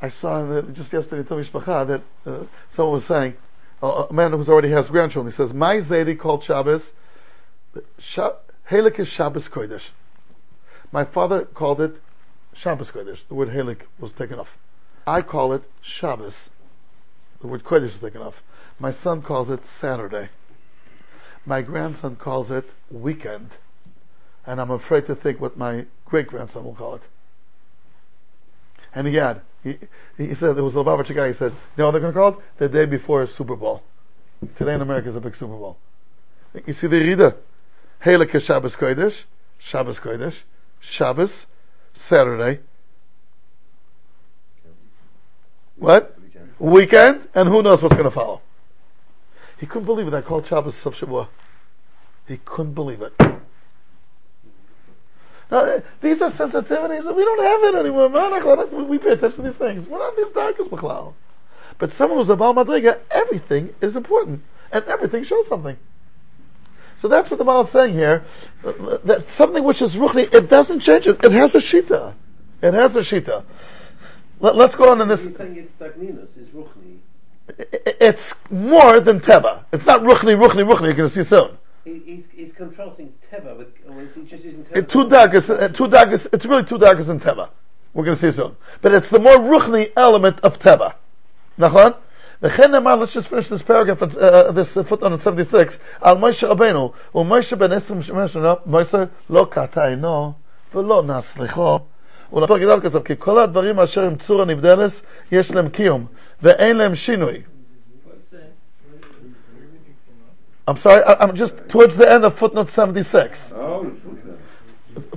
I 0.00 0.08
saw 0.08 0.42
that 0.46 0.72
just 0.72 0.90
yesterday 0.90 1.18
in 1.18 1.44
Mishpacha 1.44 1.86
that 1.86 2.02
uh, 2.24 2.44
someone 2.74 2.94
was 2.94 3.04
saying, 3.04 3.36
a 3.82 4.06
man 4.10 4.32
who 4.32 4.42
already 4.46 4.70
has 4.70 4.88
grandchildren, 4.88 5.30
he 5.30 5.36
says, 5.36 5.52
my 5.52 5.76
Zaydi 5.76 6.18
called 6.18 6.44
Shabbos, 6.44 6.82
Helik 8.70 8.98
is 8.98 9.08
Shabbos 9.08 9.48
Kodesh. 9.48 9.88
My 10.92 11.04
father 11.04 11.44
called 11.44 11.82
it 11.82 12.00
Shabbos 12.54 12.90
Kodesh. 12.90 13.18
The 13.28 13.34
word 13.34 13.50
Helik 13.50 13.82
was 13.98 14.12
taken 14.12 14.38
off. 14.38 14.56
I 15.06 15.20
call 15.20 15.52
it 15.52 15.62
Shabbos. 15.82 16.34
The 17.42 17.48
word 17.48 17.64
Kodesh 17.64 17.94
is 17.94 17.98
taken 17.98 18.22
off. 18.22 18.42
My 18.78 18.92
son 18.92 19.20
calls 19.20 19.50
it 19.50 19.62
Saturday. 19.66 20.30
My 21.46 21.62
grandson 21.62 22.16
calls 22.16 22.50
it 22.50 22.68
weekend. 22.90 23.50
And 24.44 24.60
I'm 24.60 24.70
afraid 24.70 25.06
to 25.06 25.14
think 25.14 25.40
what 25.40 25.56
my 25.56 25.86
great 26.04 26.26
grandson 26.26 26.64
will 26.64 26.74
call 26.74 26.96
it. 26.96 27.02
And 28.94 29.06
he 29.06 29.14
had, 29.14 29.42
he, 29.62 29.78
he 30.16 30.34
said, 30.34 30.56
there 30.56 30.64
was 30.64 30.74
a 30.74 30.78
Lubavitcher 30.78 31.14
guy, 31.14 31.28
he 31.28 31.34
said, 31.34 31.52
you 31.52 31.58
know 31.78 31.86
what 31.86 31.92
they're 31.92 32.00
going 32.00 32.12
to 32.12 32.18
call 32.18 32.28
it? 32.30 32.38
The 32.58 32.68
day 32.68 32.84
before 32.86 33.26
Super 33.26 33.56
Bowl. 33.56 33.82
Today 34.56 34.74
in 34.74 34.80
America 34.80 35.08
is 35.08 35.16
a 35.16 35.20
big 35.20 35.36
Super 35.36 35.56
Bowl. 35.56 35.78
You 36.66 36.72
see 36.72 36.86
the 36.86 37.00
reader? 37.00 37.36
Helik 38.02 38.40
Shabbos 38.40 38.76
Kodesh, 38.76 39.24
Shabbos 39.58 39.98
Kodesh, 39.98 40.36
Shabbos, 40.80 41.46
Saturday. 41.94 42.60
What? 45.76 46.16
Weekend, 46.58 47.28
and 47.34 47.48
who 47.48 47.62
knows 47.62 47.82
what's 47.82 47.94
going 47.94 48.04
to 48.04 48.10
follow. 48.10 48.40
He 49.58 49.66
couldn't 49.66 49.86
believe 49.86 50.06
it. 50.08 50.14
I 50.14 50.20
called 50.20 50.46
Shabbos 50.46 50.76
Sub 50.76 50.94
Shavua. 50.94 51.28
He 52.26 52.38
couldn't 52.38 52.74
believe 52.74 53.02
it. 53.02 53.12
Now, 55.50 55.60
eh, 55.60 55.80
these 56.00 56.20
are 56.22 56.30
sensitivities 56.30 57.04
that 57.04 57.14
we 57.14 57.24
don't 57.24 57.42
have 57.42 57.74
it 57.74 57.78
anymore, 57.78 58.08
man. 58.08 58.88
We- 58.88 58.98
pay 58.98 59.10
attention 59.10 59.44
to 59.44 59.50
these 59.50 59.58
things. 59.58 59.86
We're 59.86 59.98
not 59.98 60.16
these 60.16 60.28
darkest 60.30 60.70
B'chlal. 60.70 61.14
But 61.78 61.92
someone 61.92 62.18
who's 62.18 62.28
a 62.28 62.36
Baal 62.36 62.54
Madriga, 62.54 62.98
everything 63.10 63.74
is 63.80 63.96
important. 63.96 64.42
And 64.72 64.84
everything 64.86 65.22
shows 65.22 65.46
something. 65.46 65.76
So 66.98 67.08
that's 67.08 67.30
what 67.30 67.38
the 67.38 67.44
Baal 67.44 67.62
is 67.64 67.70
saying 67.70 67.94
here. 67.94 68.24
uh, 68.64 68.98
That 69.04 69.30
something 69.30 69.62
which 69.62 69.82
is 69.82 69.94
ruchni, 69.94 70.32
it 70.34 70.48
doesn't 70.48 70.80
change 70.80 71.06
it. 71.06 71.22
It 71.22 71.32
has 71.32 71.54
a 71.54 71.58
shita. 71.58 72.14
It 72.62 72.74
has 72.74 72.96
a 72.96 73.00
shita. 73.00 73.44
Let, 74.40 74.56
us 74.56 74.74
go 74.74 74.90
on 74.90 75.00
in 75.00 75.08
this. 75.08 75.22
He's 75.22 75.36
saying 75.36 75.56
it's 75.56 75.72
Dagninus, 75.72 76.36
is 76.36 76.48
Ruchni 76.48 76.98
it's 77.48 78.32
more 78.50 79.00
than 79.00 79.20
Teva. 79.20 79.64
It's 79.72 79.86
not 79.86 80.00
Ruchni, 80.00 80.40
Ruchni, 80.40 80.64
Ruchni, 80.68 80.84
you're 80.84 80.94
going 80.94 81.10
to 81.10 81.14
see 81.14 81.22
soon. 81.22 81.56
He's, 81.84 82.24
he's 82.32 82.52
contrasting 82.52 83.14
Teva 83.32 83.56
with, 83.56 83.68
or 83.88 84.02
is 84.02 84.14
he 84.14 84.22
just 84.24 84.44
using 84.44 84.64
Teva? 84.64 84.76
It, 84.76 84.88
two 84.88 85.08
daggers. 85.08 85.48
Uh, 85.48 85.68
two 85.68 85.84
dagas, 85.84 86.26
it's 86.32 86.44
really 86.46 86.64
two 86.64 86.78
daggers 86.78 87.08
in 87.08 87.20
Teva. 87.20 87.50
We're 87.94 88.04
going 88.04 88.16
to 88.16 88.32
see 88.32 88.36
soon. 88.36 88.56
But 88.82 88.94
it's 88.94 89.08
the 89.08 89.18
more 89.18 89.36
Ruchni 89.36 89.92
element 89.96 90.40
of 90.40 90.58
Teva. 90.58 90.94
Nachon? 91.58 91.96
let's 92.40 93.12
just 93.12 93.28
finish 93.28 93.48
this 93.48 93.62
paragraph, 93.62 94.02
uh, 94.02 94.06
uh, 94.18 94.52
this 94.52 94.76
uh, 94.76 94.82
footnote 94.82 95.12
on 95.12 95.20
76. 95.20 95.78
Al 96.02 96.16
Moshe 96.16 96.46
Rabbeinu, 96.46 96.92
u 97.14 97.20
Moshe 97.20 97.58
ben 97.58 97.70
Esrim 97.70 98.02
Shemesh, 98.02 98.64
Moshe 98.66 99.10
lo 99.28 99.46
kataino, 99.46 100.34
velo 100.72 101.02
naslicho, 101.02 101.84
ולפרק 102.32 102.60
גדל 102.60 102.80
כזב, 102.80 103.02
כי 103.02 103.14
כל 103.18 103.38
הדברים 103.38 103.80
אשר 103.80 104.02
עם 104.02 104.16
צורה 104.16 104.44
נבדלס, 104.44 105.02
יש 105.32 105.50
להם 105.50 105.68
קיום, 105.68 106.06
ואין 106.42 106.76
להם 106.76 106.94
שינוי. 106.94 107.42
I'm 110.68 110.76
sorry, 110.76 111.02
I'm 111.04 111.36
just 111.36 111.54
towards 111.68 111.96
the 111.96 112.10
end 112.10 112.24
of 112.24 112.34
footnote 112.34 112.70
76. 112.70 113.52
Oh, 113.52 113.86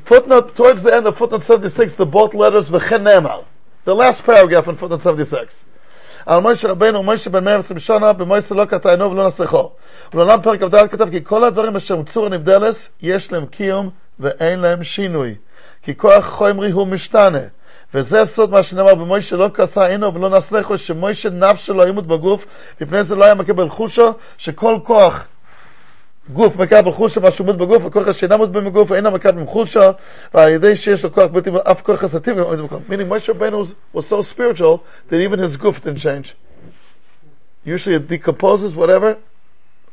Footnote, 0.05 0.55
towards 0.55 0.83
the 0.83 0.93
end 0.93 1.07
of 1.07 1.17
footnote 1.17 1.43
76, 1.43 1.93
the 1.93 2.05
both 2.05 2.35
letters, 2.35 2.69
v'chen 2.69 3.01
ne'emal. 3.03 3.45
The 3.85 3.95
last 3.95 4.23
paragraph 4.23 4.67
in 4.67 4.75
footnote 4.75 5.01
76. 5.01 5.63
על 6.25 6.41
מוישה 6.41 6.67
רבנו 6.71 6.99
ומוישה 6.99 7.29
בן 7.29 7.43
120 7.43 7.79
שנה 7.79 8.13
במוישה 8.13 8.55
לא 8.55 8.65
קטע 8.65 8.89
עינו 8.91 9.11
ולא 9.11 9.27
נסלחו. 9.27 9.71
ולעולם 10.13 10.41
פרק 10.41 10.63
כ"ד 10.63 10.87
כתב 10.87 11.09
כי 11.09 11.23
כל 11.23 11.43
הדברים 11.43 11.75
אשר 11.75 11.95
מצור 11.95 12.29
נבדלס 12.29 12.89
יש 13.01 13.31
להם 13.31 13.45
קיום 13.45 13.89
ואין 14.19 14.59
להם 14.59 14.83
שינוי. 14.83 15.35
כי 15.83 15.97
כוח 15.97 16.25
חומרי 16.25 16.71
הוא 16.71 16.87
משתנה. 16.87 17.39
וזה 17.93 18.25
סוד 18.25 18.49
מה 18.49 18.63
שנאמר 18.63 18.95
במוישה 18.95 19.35
לא 19.35 19.49
כעשה 19.53 19.87
עינו 19.87 20.13
ולא 20.13 20.29
נסלחו 20.29 20.77
שמוישה 20.77 21.29
נפשו 21.29 21.73
לא 21.73 21.87
ימות 21.87 22.07
בגוף 22.07 22.45
מפני 22.81 23.03
זה 23.03 23.15
לא 23.15 23.25
היה 23.25 23.35
מקבל 23.35 23.69
חושו 23.69 24.13
שכל 24.37 24.79
כוח 24.83 25.27
גוף 26.33 26.57
מקבל 26.57 26.91
חולשה 26.91 27.19
מה 27.19 27.31
שעומד 27.31 27.57
בגוף, 27.57 27.85
וכוח 27.85 28.11
שאינה 28.11 28.35
עומד 28.35 28.53
בגוף 28.53 28.91
אינה 28.91 29.09
מקבל 29.09 29.45
חולשה, 29.45 29.91
ועל 30.33 30.49
ידי 30.49 30.75
שיש 30.75 31.03
לו 31.03 31.13
כוח 31.13 31.25
בלתי, 31.25 31.49
אף 31.71 31.81
כוח 31.81 31.99
חסתי 31.99 32.31
עומד 32.31 32.59
בגוף. 32.59 32.89
Meaning 32.89 33.09
Rabbeinu 33.09 33.57
was, 33.59 33.73
was 33.93 34.07
so 34.07 34.21
spiritual 34.21 34.83
that 35.09 35.19
even 35.19 35.39
his 35.39 35.57
goof 35.57 35.81
didn't 35.83 35.97
change. 35.97 36.35
Usually 37.65 37.95
it 37.95 38.07
decomposes, 38.07 38.75
whatever. 38.75 39.17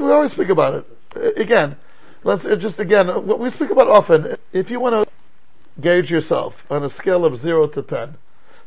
we 0.00 0.12
always 0.12 0.32
speak 0.32 0.48
about 0.48 0.84
it. 1.14 1.38
Again, 1.38 1.76
let's 2.24 2.44
uh, 2.44 2.56
just 2.56 2.78
again, 2.78 3.08
uh, 3.08 3.18
what 3.18 3.38
we 3.38 3.50
speak 3.50 3.70
about 3.70 3.88
often, 3.88 4.36
if 4.52 4.70
you 4.70 4.80
want 4.80 5.06
to 5.06 5.12
gauge 5.80 6.10
yourself 6.10 6.64
on 6.70 6.82
a 6.82 6.90
scale 6.90 7.24
of 7.24 7.38
0 7.38 7.68
to 7.68 7.82
10, 7.82 8.16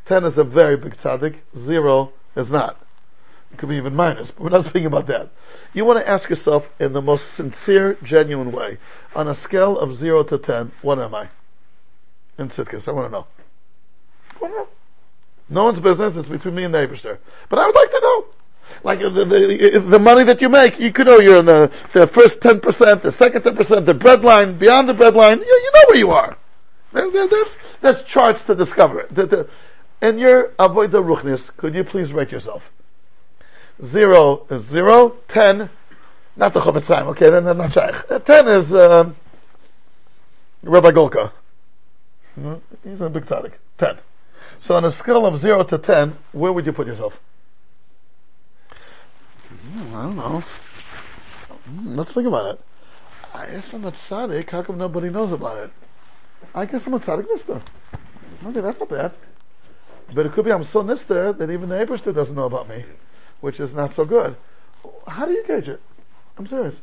10 0.06 0.24
is 0.24 0.38
a 0.38 0.44
very 0.44 0.76
big 0.76 0.96
tzaddik, 0.96 1.36
0 1.58 2.12
is 2.36 2.50
not. 2.50 2.84
It 3.52 3.58
could 3.58 3.68
be 3.68 3.76
even 3.76 3.94
minus, 3.94 4.30
but 4.30 4.40
we're 4.40 4.50
not 4.50 4.64
speaking 4.68 4.86
about 4.86 5.06
that. 5.08 5.30
You 5.72 5.84
want 5.84 5.98
to 5.98 6.08
ask 6.08 6.28
yourself 6.28 6.70
in 6.78 6.92
the 6.92 7.02
most 7.02 7.34
sincere, 7.34 7.96
genuine 8.02 8.52
way, 8.52 8.78
on 9.14 9.28
a 9.28 9.34
scale 9.34 9.78
of 9.78 9.96
0 9.96 10.24
to 10.24 10.38
10, 10.38 10.72
what 10.82 10.98
am 10.98 11.14
I? 11.14 11.28
In 12.38 12.48
Sitkas, 12.48 12.88
I 12.88 12.92
want 12.92 13.08
to 13.08 13.12
know. 13.12 13.26
No 15.48 15.64
one's 15.64 15.80
business, 15.80 16.16
it's 16.16 16.28
between 16.28 16.54
me 16.54 16.64
and 16.64 16.72
the 16.72 16.78
Eberster. 16.78 17.18
But 17.48 17.58
I 17.58 17.66
would 17.66 17.74
like 17.74 17.90
to 17.90 18.00
know. 18.00 18.24
Like 18.82 19.00
the, 19.00 19.10
the, 19.10 19.80
the 19.80 19.98
money 19.98 20.24
that 20.24 20.40
you 20.40 20.48
make, 20.48 20.78
you 20.78 20.92
could 20.92 21.06
know 21.06 21.18
you're 21.18 21.38
in 21.38 21.46
the, 21.46 21.70
the 21.92 22.06
first 22.06 22.40
10%, 22.40 23.02
the 23.02 23.12
second 23.12 23.42
10%, 23.42 23.86
the 23.86 23.94
breadline, 23.94 24.58
beyond 24.58 24.88
the 24.88 24.94
breadline, 24.94 25.38
you, 25.38 25.44
you 25.44 25.70
know 25.74 25.84
where 25.88 25.98
you 25.98 26.10
are. 26.10 26.36
There, 26.92 27.10
there, 27.10 27.28
there's, 27.28 27.48
there's 27.80 28.02
charts 28.04 28.42
to 28.44 28.54
discover. 28.54 29.06
The, 29.10 29.26
the, 29.26 29.48
and 30.00 30.18
your 30.18 30.52
avoid 30.58 30.92
the 30.92 31.02
ruchnis, 31.02 31.54
could 31.56 31.74
you 31.74 31.84
please 31.84 32.12
rate 32.12 32.32
yourself? 32.32 32.62
Zero 33.84 34.46
is 34.50 34.64
zero, 34.66 35.16
ten, 35.28 35.70
not 36.36 36.54
the 36.54 36.60
Chofetz 36.60 36.86
Chaim, 36.86 37.08
okay, 37.08 37.30
then, 37.30 37.44
not 37.44 37.72
Shaykh. 37.72 38.10
Uh, 38.10 38.18
Ten 38.18 38.48
is, 38.48 38.72
um, 38.72 39.16
Rabbi 40.62 40.90
Golka. 40.90 41.32
He's 42.84 43.00
a 43.00 43.08
big 43.08 43.24
tzaddik. 43.24 43.52
Ten. 43.78 43.98
So 44.60 44.74
on 44.76 44.84
a 44.84 44.92
scale 44.92 45.26
of 45.26 45.38
zero 45.38 45.64
to 45.64 45.78
ten, 45.78 46.16
where 46.32 46.52
would 46.52 46.66
you 46.66 46.72
put 46.72 46.86
yourself? 46.86 47.18
Hmm, 49.62 49.94
I 49.94 50.02
don't 50.04 50.16
know. 50.16 50.40
Hmm, 50.40 51.96
Let's 51.96 52.12
think 52.12 52.26
about 52.26 52.54
it. 52.54 52.60
I 53.34 53.46
guess 53.46 53.72
I'm 53.72 53.84
a 53.84 53.92
tzaddik, 53.92 54.50
how 54.50 54.62
come 54.62 54.78
nobody 54.78 55.08
knows 55.08 55.30
about 55.32 55.58
it? 55.58 55.70
I 56.54 56.66
guess 56.66 56.86
I'm 56.86 56.94
a 56.94 57.00
tzaddik 57.00 57.26
nister. 57.26 57.62
Okay, 58.46 58.60
that's 58.60 58.78
not 58.80 58.88
bad. 58.88 59.12
But 60.12 60.26
it 60.26 60.32
could 60.32 60.44
be 60.44 60.52
I'm 60.52 60.64
so 60.64 60.82
nister 60.82 61.36
that 61.36 61.50
even 61.50 61.68
the 61.68 61.76
Eberster 61.76 62.14
doesn't 62.14 62.34
know 62.34 62.46
about 62.46 62.68
me, 62.68 62.84
which 63.40 63.60
is 63.60 63.72
not 63.72 63.94
so 63.94 64.04
good. 64.04 64.36
How 65.06 65.26
do 65.26 65.32
you 65.32 65.46
gauge 65.46 65.68
it? 65.68 65.80
I'm 66.38 66.46
serious. 66.46 66.74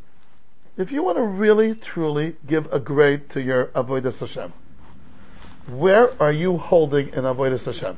If 0.78 0.91
you 0.91 1.01
want 1.03 1.17
to 1.17 1.23
really, 1.23 1.73
truly 1.73 2.36
give 2.45 2.71
a 2.71 2.80
grade 2.80 3.30
to 3.32 3.41
your 3.41 3.65
Avodah 3.67 4.15
Hashem, 4.15 4.53
where 5.67 6.21
are 6.21 6.32
you 6.32 6.57
holding 6.57 7.09
in 7.09 7.23
Avodah 7.23 7.63
Hashem? 7.63 7.97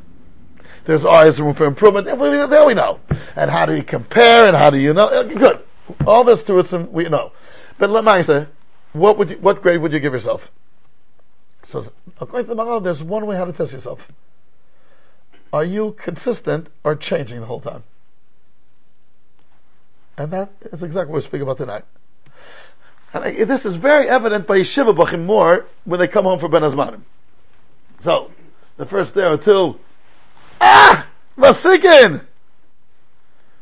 There's 0.89 1.05
always 1.05 1.39
room 1.39 1.53
for 1.53 1.67
improvement. 1.67 2.07
There 2.07 2.65
we 2.65 2.73
know. 2.73 2.99
And 3.35 3.51
how 3.51 3.67
do 3.67 3.75
you 3.75 3.83
compare? 3.83 4.47
And 4.47 4.57
how 4.57 4.71
do 4.71 4.79
you 4.79 4.91
know? 4.91 5.23
Good. 5.23 5.61
All 6.07 6.23
this 6.23 6.41
to 6.45 6.57
it, 6.57 6.91
we 6.91 7.03
know. 7.03 7.31
But 7.77 7.91
let 7.91 8.03
me 8.03 8.23
say, 8.23 8.47
what 8.93 9.15
would 9.19 9.29
you, 9.29 9.37
what 9.37 9.61
grade 9.61 9.81
would 9.81 9.93
you 9.93 9.99
give 9.99 10.13
yourself? 10.13 10.49
So, 11.67 11.85
according 12.19 12.49
to 12.49 12.55
the 12.55 12.59
Maharal, 12.59 12.83
there's 12.83 13.03
one 13.03 13.27
way 13.27 13.35
how 13.35 13.45
to 13.45 13.53
test 13.53 13.71
yourself. 13.71 13.99
Are 15.53 15.63
you 15.63 15.95
consistent 15.95 16.69
or 16.83 16.95
changing 16.95 17.39
the 17.39 17.45
whole 17.45 17.61
time? 17.61 17.83
And 20.17 20.31
that 20.31 20.49
is 20.73 20.81
exactly 20.81 21.11
what 21.11 21.17
we're 21.17 21.21
speaking 21.21 21.43
about 21.43 21.57
tonight. 21.57 21.85
And 23.13 23.25
I, 23.25 23.43
this 23.43 23.63
is 23.63 23.75
very 23.75 24.09
evident 24.09 24.47
by 24.47 24.61
Yeshiva 24.61 24.97
Bachim 24.97 25.23
more 25.23 25.67
when 25.85 25.99
they 25.99 26.07
come 26.07 26.25
home 26.25 26.39
for 26.39 26.49
Bein 26.49 26.63
Hazmanim. 26.63 27.01
So, 28.03 28.31
the 28.77 28.87
first 28.87 29.13
day 29.13 29.25
or 29.25 29.37
two, 29.37 29.79
ah! 30.62 31.07
Vasikin! 31.38 32.26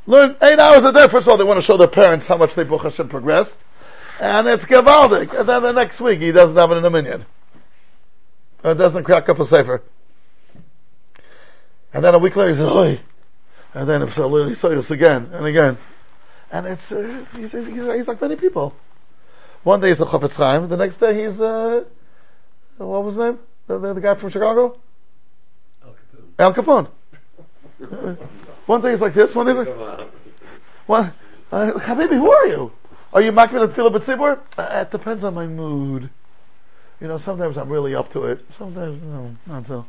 Learn 0.05 0.37
eight 0.41 0.57
hours 0.57 0.85
a 0.85 0.93
day. 0.93 1.07
First 1.07 1.27
of 1.27 1.29
all, 1.29 1.37
they 1.37 1.43
want 1.43 1.57
to 1.57 1.61
show 1.61 1.77
their 1.77 1.87
parents 1.87 2.27
how 2.27 2.37
much 2.37 2.55
they 2.55 2.63
Baruch 2.63 2.83
Hashem 2.83 3.09
progressed. 3.09 3.57
And 4.19 4.47
it's 4.47 4.65
Gavaldik. 4.65 5.37
And 5.37 5.47
then 5.47 5.61
the 5.61 5.73
next 5.73 5.99
week, 5.99 6.19
he 6.19 6.31
doesn't 6.31 6.55
have 6.55 6.71
it 6.71 6.77
in 6.77 6.85
a 6.85 6.89
minion. 6.89 7.25
Or 8.63 8.73
doesn't 8.73 9.03
crack 9.03 9.29
up 9.29 9.39
a 9.39 9.45
safer. 9.45 9.83
And 11.93 12.03
then 12.03 12.15
a 12.15 12.19
week 12.19 12.35
later, 12.35 12.51
he 12.51 12.55
says, 12.55 12.69
Oi! 12.69 13.01
And 13.73 13.87
then 13.87 14.07
he 14.07 14.55
saw 14.55 14.69
this 14.69 14.89
again 14.91 15.29
and 15.33 15.45
again. 15.45 15.77
And 16.51 16.65
it's, 16.65 16.91
uh, 16.91 17.25
he's, 17.35 17.51
he's, 17.51 17.67
he's 17.67 18.07
like 18.07 18.21
many 18.21 18.37
people. 18.37 18.73
One 19.63 19.81
day 19.81 19.89
he's 19.89 19.99
a 19.99 20.05
Chofetz 20.05 20.35
Chaim, 20.35 20.69
the 20.69 20.77
next 20.77 20.97
day 20.97 21.25
he's, 21.25 21.39
uh, 21.41 21.83
what 22.77 23.03
was 23.03 23.15
his 23.15 23.23
name? 23.23 23.39
The, 23.67 23.79
the, 23.79 23.93
the 23.95 24.01
guy 24.01 24.15
from 24.15 24.29
Chicago? 24.29 24.79
Al 26.39 26.53
Capone. 26.53 26.87
Uh, 27.81 28.15
one 28.67 28.81
day 28.81 28.91
he's 28.91 29.01
like 29.01 29.13
this, 29.13 29.33
one 29.33 29.45
day 29.47 29.55
he's 29.55 29.65
like, 29.65 30.09
one, 30.85 31.13
uh, 31.51 31.71
Habibi, 31.73 32.17
who 32.17 32.31
are 32.31 32.47
you? 32.47 32.71
Are 33.13 33.21
you 33.21 33.31
Makbid 33.31 33.63
at 33.63 33.75
tefillah 33.75 33.97
b'tzibur? 33.97 34.39
Uh, 34.57 34.81
it 34.81 34.91
depends 34.91 35.23
on 35.23 35.33
my 35.33 35.47
mood. 35.47 36.09
You 36.99 37.07
know, 37.07 37.17
sometimes 37.17 37.57
I'm 37.57 37.69
really 37.69 37.95
up 37.95 38.11
to 38.13 38.25
it. 38.25 38.45
Sometimes, 38.57 39.01
no, 39.01 39.35
not 39.45 39.67
so. 39.67 39.85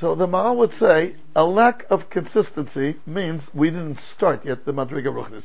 So 0.00 0.14
the 0.14 0.26
Maharal 0.26 0.56
would 0.56 0.74
say, 0.74 1.14
a 1.36 1.44
lack 1.44 1.86
of 1.90 2.10
consistency 2.10 2.96
means 3.06 3.42
we 3.54 3.70
didn't 3.70 4.00
start 4.00 4.44
yet 4.44 4.64
the 4.64 4.72
Madriga 4.72 5.06
Ruchnis. 5.06 5.44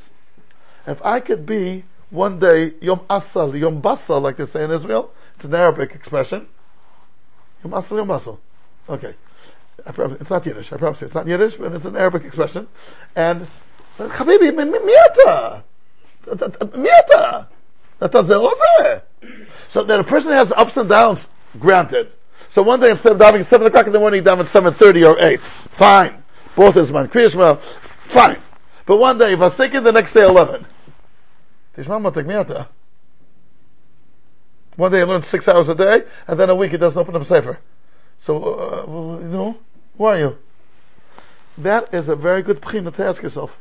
If 0.85 1.01
I 1.05 1.19
could 1.19 1.45
be 1.45 1.83
one 2.09 2.39
day 2.39 2.73
Yom 2.81 3.01
Asal, 3.09 3.55
Yom 3.55 3.81
Basal, 3.81 4.19
like 4.21 4.37
they 4.37 4.45
say 4.45 4.63
in 4.63 4.71
Israel, 4.71 5.11
it's 5.35 5.45
an 5.45 5.53
Arabic 5.53 5.93
expression. 5.93 6.47
Yom 7.63 7.73
Asal, 7.73 7.97
Yom 7.97 8.07
Basal. 8.07 8.39
Okay. 8.89 9.13
It's 9.85 10.29
not 10.29 10.45
Yiddish, 10.45 10.73
I 10.73 10.77
promise 10.77 11.01
you. 11.01 11.07
It's 11.07 11.15
not 11.15 11.27
Yiddish, 11.27 11.55
but 11.55 11.73
it's 11.73 11.85
an 11.85 11.95
Arabic 11.95 12.23
expression. 12.23 12.67
And, 13.15 13.47
Habibi, 13.97 14.51
miata! 14.51 15.63
So 19.69 19.83
that 19.83 19.99
a 19.99 20.03
person 20.03 20.31
has 20.31 20.51
ups 20.51 20.77
and 20.77 20.89
downs, 20.89 21.27
granted. 21.59 22.11
So 22.49 22.61
one 22.63 22.79
day 22.79 22.91
instead 22.91 23.13
of 23.13 23.19
diving 23.19 23.41
at 23.41 23.47
7 23.47 23.67
o'clock 23.67 23.87
in 23.87 23.93
the 23.93 23.99
morning, 23.99 24.23
he 24.23 24.29
at 24.29 24.37
7.30 24.37 25.07
or 25.07 25.19
8. 25.19 25.39
Fine. 25.39 26.23
Both 26.55 26.77
is 26.77 26.91
man. 26.91 27.07
Kriyashma, 27.07 27.61
fine. 27.61 28.41
But 28.85 28.97
one 28.97 29.17
day, 29.17 29.33
if 29.33 29.39
I 29.39 29.45
was 29.45 29.53
thinking 29.53 29.83
the 29.83 29.91
next 29.91 30.13
day 30.13 30.25
11. 30.25 30.65
One 34.75 34.91
day 34.91 35.01
I 35.01 35.03
learned 35.03 35.25
six 35.25 35.47
hours 35.47 35.69
a 35.69 35.75
day, 35.75 36.03
and 36.27 36.39
then 36.39 36.49
a 36.49 36.55
week 36.55 36.73
it 36.73 36.77
doesn't 36.77 36.97
open 36.97 37.15
up 37.15 37.25
safer. 37.25 37.59
So, 38.17 38.43
uh, 38.43 39.21
you 39.21 39.27
know, 39.27 39.57
who 39.97 40.05
are 40.05 40.17
you? 40.17 40.37
That 41.57 41.93
is 41.93 42.07
a 42.07 42.15
very 42.15 42.43
good 42.43 42.61
pchina 42.61 42.95
to 42.95 43.05
ask 43.05 43.21
yourself. 43.21 43.51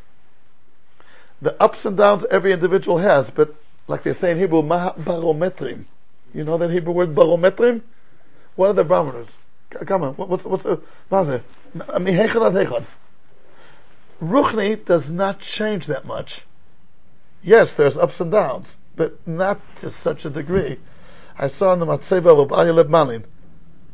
The 1.41 1.61
ups 1.63 1.85
and 1.85 1.97
downs 1.97 2.25
every 2.31 2.53
individual 2.53 2.99
has, 2.99 3.31
but 3.31 3.55
like 3.89 4.03
they 4.03 4.13
say 4.13 4.33
in 4.33 4.39
Hebrew, 4.39 4.63
maha 4.63 4.95
barometrim. 4.99 5.85
You 6.35 6.45
know 6.45 6.59
that 6.59 6.71
Hebrew 6.71 6.93
word 6.93 7.15
barometrim? 7.15 7.83
What 8.55 8.71
are 8.71 8.75
the 8.75 8.85
barometers? 8.85 9.29
Come 9.87 10.03
on, 10.03 10.15
what- 10.15 10.29
what's, 10.29 10.45
what's 10.45 10.63
the, 10.65 10.81
maze? 11.11 12.87
Ruchni 14.23 14.85
does 14.85 15.11
not 15.11 15.41
change 15.41 15.87
that 15.87 16.07
much. 16.07 16.43
Yes, 17.43 17.73
there's 17.73 17.97
ups 17.97 18.21
and 18.21 18.33
downs, 18.33 18.69
but 18.97 19.27
not 19.27 19.61
to 19.81 19.91
such 19.91 20.25
a 20.25 20.31
degree. 20.31 20.79
I 21.39 21.49
saw 21.49 21.75
in 21.75 21.81
the 21.81 21.87
Matzeva 21.87 22.43
of 22.43 22.49
Aryeh 22.49 22.75
Leib 22.75 22.89
Malin, 22.89 23.25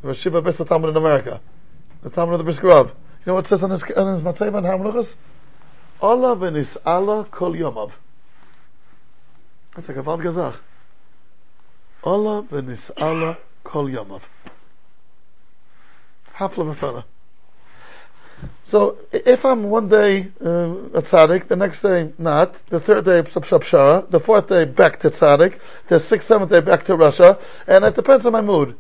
the 0.03 0.15
Shiva 0.15 0.41
Besa 0.41 0.65
Talmud 0.65 0.91
in 0.91 0.97
America, 0.97 1.41
the 2.03 2.11
Talmud 2.11 2.35
of 2.35 2.39
the 2.39 2.45
Brisker 2.45 2.67
Rav. 2.67 2.89
You 2.89 2.95
know 3.27 3.35
what 3.35 3.47
it 3.47 3.49
says 3.49 3.63
on 3.63 3.71
his, 3.71 3.83
on 3.85 4.15
his 4.15 4.23
Matzeva 4.23 4.59
and 4.59 4.67
Hamluchas? 4.67 5.15
Allah 6.01 6.37
v'nis 6.37 6.77
Allah 6.85 7.25
kol 7.31 7.53
yomav. 7.53 7.93
That's 9.75 9.89
like 9.89 9.97
a 9.97 10.03
Val 10.03 10.19
Gazach. 10.19 10.57
Allah 12.03 12.43
v'nis 12.43 12.91
Allah 12.97 13.39
kol 13.63 13.87
yomav. 13.87 14.23
Hafla 16.35 16.75
v'fela. 16.75 17.05
So, 18.67 18.97
if 19.13 19.45
I'm 19.45 19.65
one 19.71 19.89
day 19.89 20.33
uh, 20.45 20.73
a 20.95 21.03
tzaddik, 21.03 21.47
the 21.47 21.55
next 21.55 21.83
day 21.83 22.13
not, 22.19 22.55
the 22.67 22.81
third 22.81 23.05
day 23.05 23.23
pshara, 23.23 24.11
the 24.11 24.19
fourth 24.19 24.49
day 24.49 24.65
back 24.65 24.99
to 25.01 25.11
tzaddik, 25.11 25.61
the 25.89 26.01
sixth, 26.01 26.27
seventh 26.27 26.51
day 26.51 26.59
back 26.59 26.85
to 26.87 26.97
Russia, 26.97 27.39
and 27.69 27.85
it 27.85 27.95
depends 27.95 28.27
on 28.27 28.33
my 28.33 28.41
mood. 28.41 28.77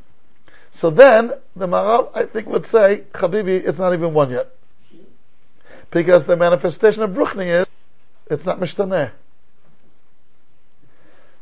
So 0.74 0.90
then, 0.90 1.32
the 1.54 1.66
Maharal, 1.66 2.10
I 2.14 2.24
think, 2.24 2.48
would 2.48 2.66
say, 2.66 3.02
Habibi, 3.12 3.66
it's 3.66 3.78
not 3.78 3.92
even 3.92 4.14
one 4.14 4.30
yet. 4.30 4.54
Because 5.90 6.26
the 6.26 6.36
manifestation 6.36 7.02
of 7.02 7.10
Ruchni 7.10 7.60
is, 7.60 7.66
it's 8.30 8.44
not 8.44 8.58
Mishtaneh. 8.58 9.10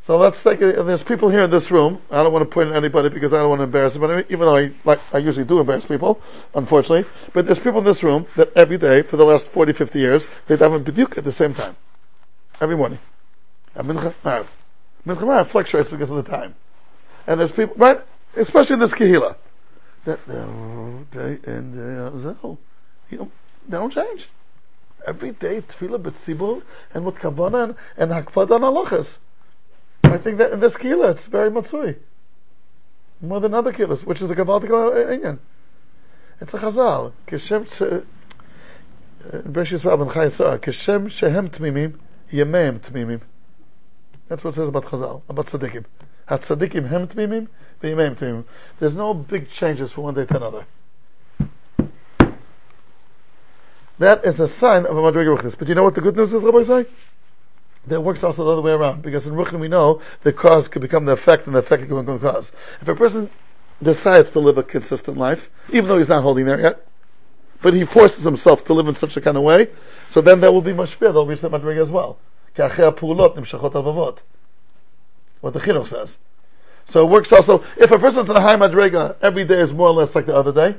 So 0.06 0.16
let's 0.16 0.42
take 0.42 0.60
it, 0.60 0.74
there's 0.86 1.02
people 1.02 1.28
here 1.28 1.42
in 1.42 1.50
this 1.50 1.70
room, 1.70 2.00
I 2.10 2.22
don't 2.22 2.32
want 2.32 2.48
to 2.48 2.52
point 2.52 2.70
at 2.70 2.76
anybody 2.76 3.10
because 3.10 3.32
I 3.32 3.40
don't 3.40 3.50
want 3.50 3.60
to 3.60 3.64
embarrass 3.64 3.94
them, 3.94 4.24
even 4.28 4.40
though 4.40 4.56
I, 4.56 4.72
like, 4.84 4.98
I 5.12 5.18
usually 5.18 5.44
do 5.44 5.60
embarrass 5.60 5.84
people, 5.84 6.20
unfortunately, 6.54 7.08
but 7.32 7.46
there's 7.46 7.58
people 7.58 7.78
in 7.78 7.84
this 7.84 8.02
room 8.02 8.26
that 8.34 8.50
every 8.56 8.78
day, 8.78 9.02
for 9.02 9.16
the 9.18 9.24
last 9.24 9.46
40, 9.48 9.72
50 9.72 9.98
years, 9.98 10.26
they 10.48 10.56
daven 10.56 10.82
B'diuk 10.82 11.16
at 11.18 11.24
the 11.24 11.32
same 11.32 11.54
time. 11.54 11.76
Every 12.60 12.76
morning. 12.76 12.98
And 13.74 13.88
Mincha, 13.88 14.14
Marav. 14.24 14.46
Mincha 15.06 15.20
Marav 15.20 15.46
fluctuates 15.48 15.90
because 15.90 16.10
of 16.10 16.16
the 16.16 16.28
time. 16.28 16.54
And 17.26 17.38
there's 17.38 17.52
people, 17.52 17.76
right? 17.76 18.00
Especially 18.36 18.74
in 18.74 18.80
this 18.80 18.92
Kehila. 18.92 19.36
That, 20.04 20.20
oh, 20.30 21.04
day 21.12 21.38
out, 21.44 22.42
uh, 22.42 22.56
you 23.10 23.18
know, 23.18 23.30
they 23.68 23.76
don't 23.76 23.92
change. 23.92 24.28
Every 25.06 25.32
day, 25.32 25.62
tefillah 25.62 26.00
b'tzibur, 26.02 26.62
and 26.94 27.04
with 27.04 27.16
kabbana, 27.16 27.64
and, 27.64 27.74
and 27.96 28.10
hakpada 28.10 28.52
on 28.52 28.62
halachas. 28.62 29.18
I 30.04 30.18
think 30.18 30.38
that 30.38 30.52
in 30.52 30.60
this 30.60 30.76
kila, 30.76 31.10
it's 31.10 31.26
very 31.26 31.50
matzui. 31.50 31.96
More 33.20 33.40
than 33.40 33.52
other 33.52 33.72
kilas, 33.72 34.04
which 34.04 34.22
is 34.22 34.30
a 34.30 34.34
gavaldik 34.34 34.70
inyan. 34.70 35.38
It's 36.40 36.54
a 36.54 36.58
chazal. 36.58 37.12
Kishem 37.28 37.68
tse, 37.68 37.82
uh, 37.82 39.38
Yisrael 39.48 39.98
ben 39.98 40.12
Chai 40.12 40.56
Kishem 40.58 41.10
shehem 41.10 41.50
tmimim, 41.50 41.98
yemeim 42.32 42.80
tmimim. 42.80 43.20
That's 44.28 44.42
what 44.42 44.54
it 44.54 44.56
says 44.56 44.68
about 44.68 44.84
chazal, 44.86 45.22
about 45.28 45.46
tzaddikim. 45.46 45.84
HaTzaddikim 46.28 46.88
hem 46.88 47.08
tmimim. 47.08 47.48
There's 47.80 48.94
no 48.94 49.14
big 49.14 49.50
changes 49.50 49.90
from 49.92 50.04
one 50.04 50.14
day 50.14 50.26
to 50.26 50.36
another. 50.36 50.66
That 53.98 54.24
is 54.24 54.40
a 54.40 54.48
sign 54.48 54.86
of 54.86 54.96
a 54.96 55.00
Madriga 55.00 55.36
Ruchnis. 55.36 55.56
But 55.58 55.68
you 55.68 55.74
know 55.74 55.84
what 55.84 55.94
the 55.94 56.00
good 56.00 56.16
news 56.16 56.32
is, 56.32 56.42
Rabbi 56.42 56.62
say? 56.62 56.86
That 57.86 58.00
works 58.02 58.22
also 58.24 58.44
the 58.44 58.50
other 58.52 58.62
way 58.62 58.72
around. 58.72 59.02
Because 59.02 59.26
in 59.26 59.34
Ruchni 59.34 59.60
we 59.60 59.68
know 59.68 60.00
the 60.22 60.32
cause 60.32 60.68
could 60.68 60.82
become 60.82 61.04
the 61.04 61.12
effect 61.12 61.46
and 61.46 61.54
the 61.54 61.60
effect 61.60 61.86
can 61.86 61.98
become 62.00 62.18
the 62.18 62.32
cause. 62.32 62.52
If 62.80 62.88
a 62.88 62.94
person 62.94 63.30
decides 63.82 64.30
to 64.32 64.40
live 64.40 64.58
a 64.58 64.62
consistent 64.62 65.16
life, 65.16 65.48
even 65.70 65.86
though 65.86 65.98
he's 65.98 66.08
not 66.08 66.22
holding 66.22 66.46
there 66.46 66.60
yet, 66.60 66.86
but 67.62 67.74
he 67.74 67.84
forces 67.84 68.24
himself 68.24 68.64
to 68.64 68.74
live 68.74 68.88
in 68.88 68.94
such 68.94 69.16
a 69.16 69.20
kind 69.20 69.36
of 69.36 69.42
way, 69.42 69.68
so 70.08 70.20
then 70.20 70.40
that 70.40 70.52
will 70.52 70.62
be 70.62 70.72
mashpia, 70.72 71.12
they'll 71.12 71.26
reach 71.26 71.40
that 71.42 71.52
Madriga 71.52 71.82
as 71.82 71.90
well. 71.90 72.18
What 75.40 75.52
the 75.54 75.60
Chinuch 75.60 75.88
says. 75.88 76.16
So 76.90 77.06
it 77.06 77.10
works 77.10 77.32
also, 77.32 77.64
if 77.76 77.90
a 77.92 77.98
person's 77.98 78.28
in 78.28 78.36
a 78.36 78.40
high 78.40 78.56
Madriga, 78.56 79.16
every 79.22 79.44
day 79.44 79.60
is 79.60 79.72
more 79.72 79.88
or 79.88 79.94
less 79.94 80.14
like 80.14 80.26
the 80.26 80.34
other 80.34 80.52
day, 80.52 80.76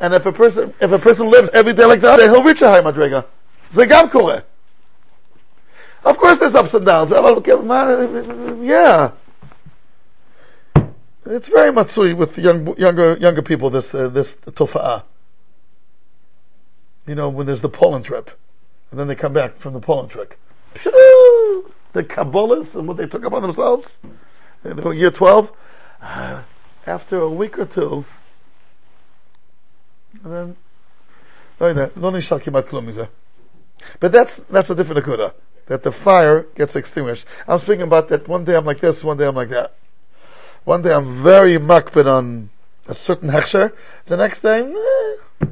and 0.00 0.12
if 0.12 0.26
a 0.26 0.32
person, 0.32 0.74
if 0.80 0.90
a 0.90 0.98
person 0.98 1.30
lives 1.30 1.48
every 1.54 1.72
day 1.72 1.84
like 1.84 2.00
that, 2.00 2.18
he'll 2.18 2.42
reach 2.42 2.62
a 2.62 2.68
high 2.68 2.82
kore. 4.08 4.42
Of 6.04 6.18
course 6.18 6.38
there's 6.38 6.54
ups 6.54 6.74
and 6.74 6.84
downs. 6.84 7.10
Yeah. 8.64 9.12
It's 11.26 11.48
very 11.48 11.72
matsui 11.72 12.12
with 12.14 12.36
young, 12.38 12.76
younger, 12.76 13.16
younger 13.16 13.42
people, 13.42 13.70
this, 13.70 13.92
uh, 13.94 14.08
this 14.08 14.32
tofa'ah. 14.46 15.02
You 17.06 17.14
know, 17.14 17.28
when 17.28 17.46
there's 17.46 17.60
the 17.60 17.68
Poland 17.68 18.04
trip. 18.04 18.30
And 18.90 19.00
then 19.00 19.08
they 19.08 19.16
come 19.16 19.32
back 19.32 19.58
from 19.58 19.74
the 19.74 19.80
Poland 19.80 20.10
trip. 20.10 20.34
The 20.74 22.04
Kabbalists 22.04 22.74
and 22.74 22.86
what 22.86 22.96
they 22.96 23.06
took 23.06 23.24
upon 23.24 23.42
themselves. 23.42 23.98
year 24.94 25.10
12, 25.10 25.52
uh, 26.02 26.42
after 26.86 27.20
a 27.20 27.30
week 27.30 27.58
or 27.58 27.66
two, 27.66 28.04
and 30.24 30.32
then. 30.32 30.56
But 31.58 31.74
that's, 34.12 34.40
that's 34.50 34.70
a 34.70 34.74
different 34.74 35.04
akuda. 35.04 35.32
That 35.66 35.82
the 35.82 35.92
fire 35.92 36.42
gets 36.54 36.76
extinguished. 36.76 37.26
I'm 37.48 37.58
speaking 37.58 37.82
about 37.82 38.08
that 38.10 38.28
one 38.28 38.44
day 38.44 38.54
I'm 38.54 38.64
like 38.64 38.80
this, 38.80 39.02
one 39.02 39.16
day 39.16 39.26
I'm 39.26 39.34
like 39.34 39.48
that. 39.50 39.74
One 40.64 40.82
day 40.82 40.92
I'm 40.92 41.22
very 41.22 41.58
makbid 41.58 42.06
on 42.06 42.50
a 42.86 42.94
certain 42.94 43.30
hechsher, 43.30 43.72
the 44.06 44.16
next 44.16 44.40
day, 44.40 44.60
eh, 44.60 45.46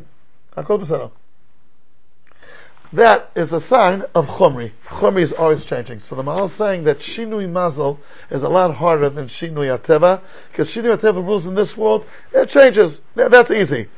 that 2.94 3.30
is 3.34 3.52
a 3.52 3.60
sign 3.60 4.02
of 4.14 4.26
chomri. 4.26 4.72
Chomri 4.86 5.22
is 5.22 5.32
always 5.32 5.64
changing. 5.64 6.00
So 6.00 6.14
the 6.14 6.22
Maharal 6.22 6.46
is 6.46 6.52
saying 6.52 6.84
that 6.84 7.00
shinui 7.00 7.48
mazel 7.48 8.00
is 8.30 8.42
a 8.42 8.48
lot 8.48 8.74
harder 8.74 9.10
than 9.10 9.28
shinui 9.28 9.76
ateva, 9.76 10.20
because 10.50 10.70
shinui 10.70 10.96
ateva 10.96 11.24
rules 11.24 11.46
in 11.46 11.54
this 11.54 11.76
world, 11.76 12.06
it 12.32 12.48
changes. 12.50 13.00
That's 13.14 13.50
easy. 13.50 13.88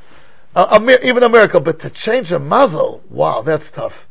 Even 0.56 1.22
a 1.22 1.28
miracle, 1.28 1.60
but 1.60 1.80
to 1.80 1.90
change 1.90 2.32
a 2.32 2.38
mazel, 2.38 3.02
wow, 3.10 3.42
that's 3.42 3.70
tough. 3.70 4.08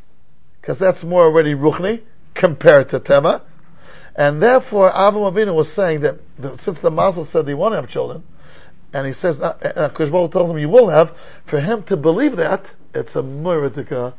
Because 0.62 0.78
that's 0.78 1.04
more 1.04 1.24
already 1.24 1.56
ruchni 1.56 2.02
compared 2.34 2.90
to 2.90 3.00
tema. 3.00 3.42
And 4.16 4.42
therefore, 4.42 4.92
Avram 4.92 5.34
Avinu 5.34 5.54
was 5.54 5.72
saying 5.72 6.02
that 6.02 6.20
the, 6.38 6.58
since 6.58 6.80
the 6.80 6.92
mazel 6.92 7.26
said 7.26 7.48
he 7.48 7.54
won't 7.54 7.74
have 7.74 7.90
children, 7.90 8.24
and 8.94 9.08
he 9.08 9.14
says, 9.14 9.42
uh, 9.42 9.58
uh, 9.76 10.28
told 10.28 10.52
him 10.52 10.58
you 10.58 10.70
will 10.70 10.90
have, 10.90 11.12
for 11.46 11.60
him 11.60 11.84
to 11.84 11.98
believe 11.98 12.38
that, 12.38 12.66
it's 12.94 13.16
a 13.16 13.22
muritika 13.22 14.14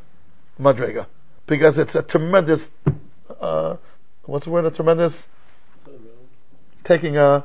madrega. 0.61 1.07
Because 1.47 1.79
it's 1.79 1.95
a 1.95 2.03
tremendous, 2.03 2.71
uh, 3.41 3.77
what's 4.25 4.45
the 4.45 4.51
word, 4.51 4.65
a 4.65 4.71
tremendous, 4.71 5.29
taking 6.85 7.17
a, 7.17 7.45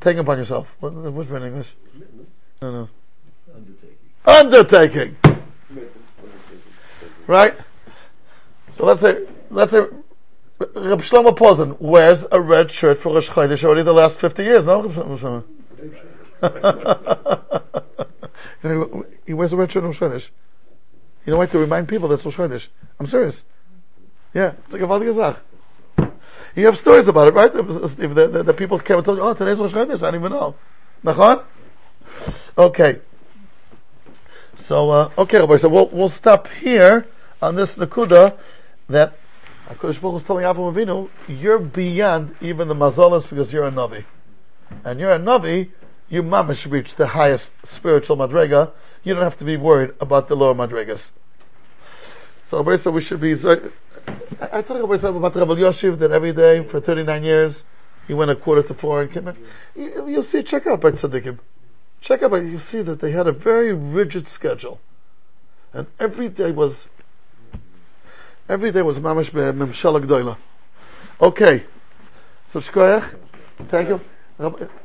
taking 0.00 0.20
upon 0.20 0.38
yourself. 0.38 0.74
What, 0.80 0.92
what's 0.92 1.28
the 1.28 1.34
word 1.34 1.42
in 1.42 1.48
English? 1.48 1.68
No, 2.60 2.70
no. 2.72 2.88
Undertaking. 4.24 5.16
Undertaking. 5.16 5.16
Right? 7.26 7.54
So 8.76 8.84
let's 8.84 9.00
say, 9.00 9.26
let's 9.50 9.72
say, 9.72 9.80
Reb 10.58 11.00
Shlomo 11.02 11.36
Posen 11.36 11.76
wears 11.80 12.24
a 12.30 12.40
red 12.40 12.70
shirt 12.70 12.98
for 12.98 13.14
Rosh 13.14 13.28
Chodesh 13.28 13.64
already 13.64 13.82
the 13.82 13.92
last 13.92 14.16
50 14.16 14.44
years, 14.44 14.64
no? 14.64 14.82
Reb 14.82 15.18
Shlomo- 15.18 15.44
he 19.26 19.32
wears 19.32 19.52
a 19.52 19.56
red 19.56 19.72
shirt 19.72 19.82
on 19.82 19.90
Rosh 19.90 19.98
Chodesh. 19.98 20.28
You 21.24 21.32
know 21.32 21.38
why? 21.38 21.46
To 21.46 21.58
remind 21.58 21.88
people 21.88 22.08
that's 22.08 22.24
Rosh 22.24 22.36
Chodesh. 22.36 22.68
I'm 22.98 23.06
serious. 23.06 23.44
Yeah, 24.34 24.52
it's 24.64 24.72
like 24.72 24.82
a 24.82 25.14
Sache. 25.14 26.12
You 26.54 26.66
have 26.66 26.78
stories 26.78 27.08
about 27.08 27.28
it, 27.28 27.34
right? 27.34 27.52
The, 27.52 27.62
the, 27.62 28.28
the, 28.28 28.42
the 28.42 28.52
people 28.54 28.78
came 28.78 28.96
and 28.96 29.04
told 29.04 29.18
you, 29.18 29.24
oh, 29.24 29.34
today's 29.34 29.58
Rosh 29.58 29.72
Chodesh, 29.72 30.02
I 30.02 30.10
don't 30.10 30.16
even 30.16 30.32
know. 30.32 30.54
Nachon? 31.04 31.44
Okay. 32.56 33.00
So, 34.56 34.90
uh, 34.90 35.10
okay, 35.18 35.38
Rabbi, 35.38 35.56
so 35.56 35.68
we'll, 35.68 35.88
we'll 35.88 36.08
stop 36.08 36.48
here 36.48 37.06
on 37.40 37.56
this 37.56 37.76
Nakuda 37.76 38.38
that 38.88 39.16
HaKadosh 39.68 40.00
Baruch 40.00 40.20
is 40.20 40.24
telling 40.24 40.44
Avraham 40.44 40.74
Avinu, 40.74 41.08
you're 41.28 41.58
beyond 41.58 42.36
even 42.40 42.68
the 42.68 42.74
Mazalas 42.74 43.28
because 43.28 43.52
you're 43.52 43.66
a 43.66 43.70
Navi. 43.70 44.04
And 44.84 45.00
you're 45.00 45.12
a 45.12 45.18
Navi, 45.18 45.70
you 46.08 46.22
mamish 46.22 46.70
reach 46.70 46.94
the 46.96 47.06
highest 47.08 47.50
spiritual 47.64 48.16
Madrega. 48.16 48.72
You 49.04 49.14
don't 49.14 49.22
have 49.22 49.38
to 49.38 49.44
be 49.44 49.56
worried 49.56 49.92
about 50.00 50.28
the 50.28 50.36
lower 50.36 50.54
Madregas. 50.54 51.10
So 52.48 52.62
Rabbi 52.62 52.90
we 52.90 53.00
should 53.00 53.20
be, 53.20 53.32
I, 53.32 53.58
I 54.40 54.60
Rabbi 54.60 54.94
about 54.94 55.34
Rabbi 55.34 55.54
Yoshiv 55.54 55.98
that 56.00 56.10
every 56.10 56.32
day 56.32 56.62
for 56.62 56.80
39 56.80 57.24
years, 57.24 57.64
he 58.06 58.14
went 58.14 58.30
a 58.30 58.36
quarter 58.36 58.62
to 58.62 58.74
four 58.74 59.02
and 59.02 59.12
came 59.12 59.28
in. 59.28 59.36
You, 59.74 60.08
you'll 60.08 60.22
see, 60.22 60.42
check 60.42 60.66
out 60.66 60.80
by 60.80 60.92
Tzaddikim. 60.92 61.38
Check 62.00 62.22
out 62.22 62.32
by, 62.32 62.40
you 62.40 62.58
see 62.58 62.82
that 62.82 63.00
they 63.00 63.12
had 63.12 63.26
a 63.26 63.32
very 63.32 63.72
rigid 63.72 64.28
schedule. 64.28 64.80
And 65.72 65.86
every 65.98 66.28
day 66.28 66.50
was, 66.50 66.74
every 68.48 68.72
day 68.72 68.82
was 68.82 68.98
mamish 68.98 69.30
memshala 69.30 70.04
gdoila. 70.04 70.36
Okay. 71.20 71.64
So 72.48 72.60
shkoyach. 72.60 73.16
Thank 73.68 73.88
you. 73.88 74.70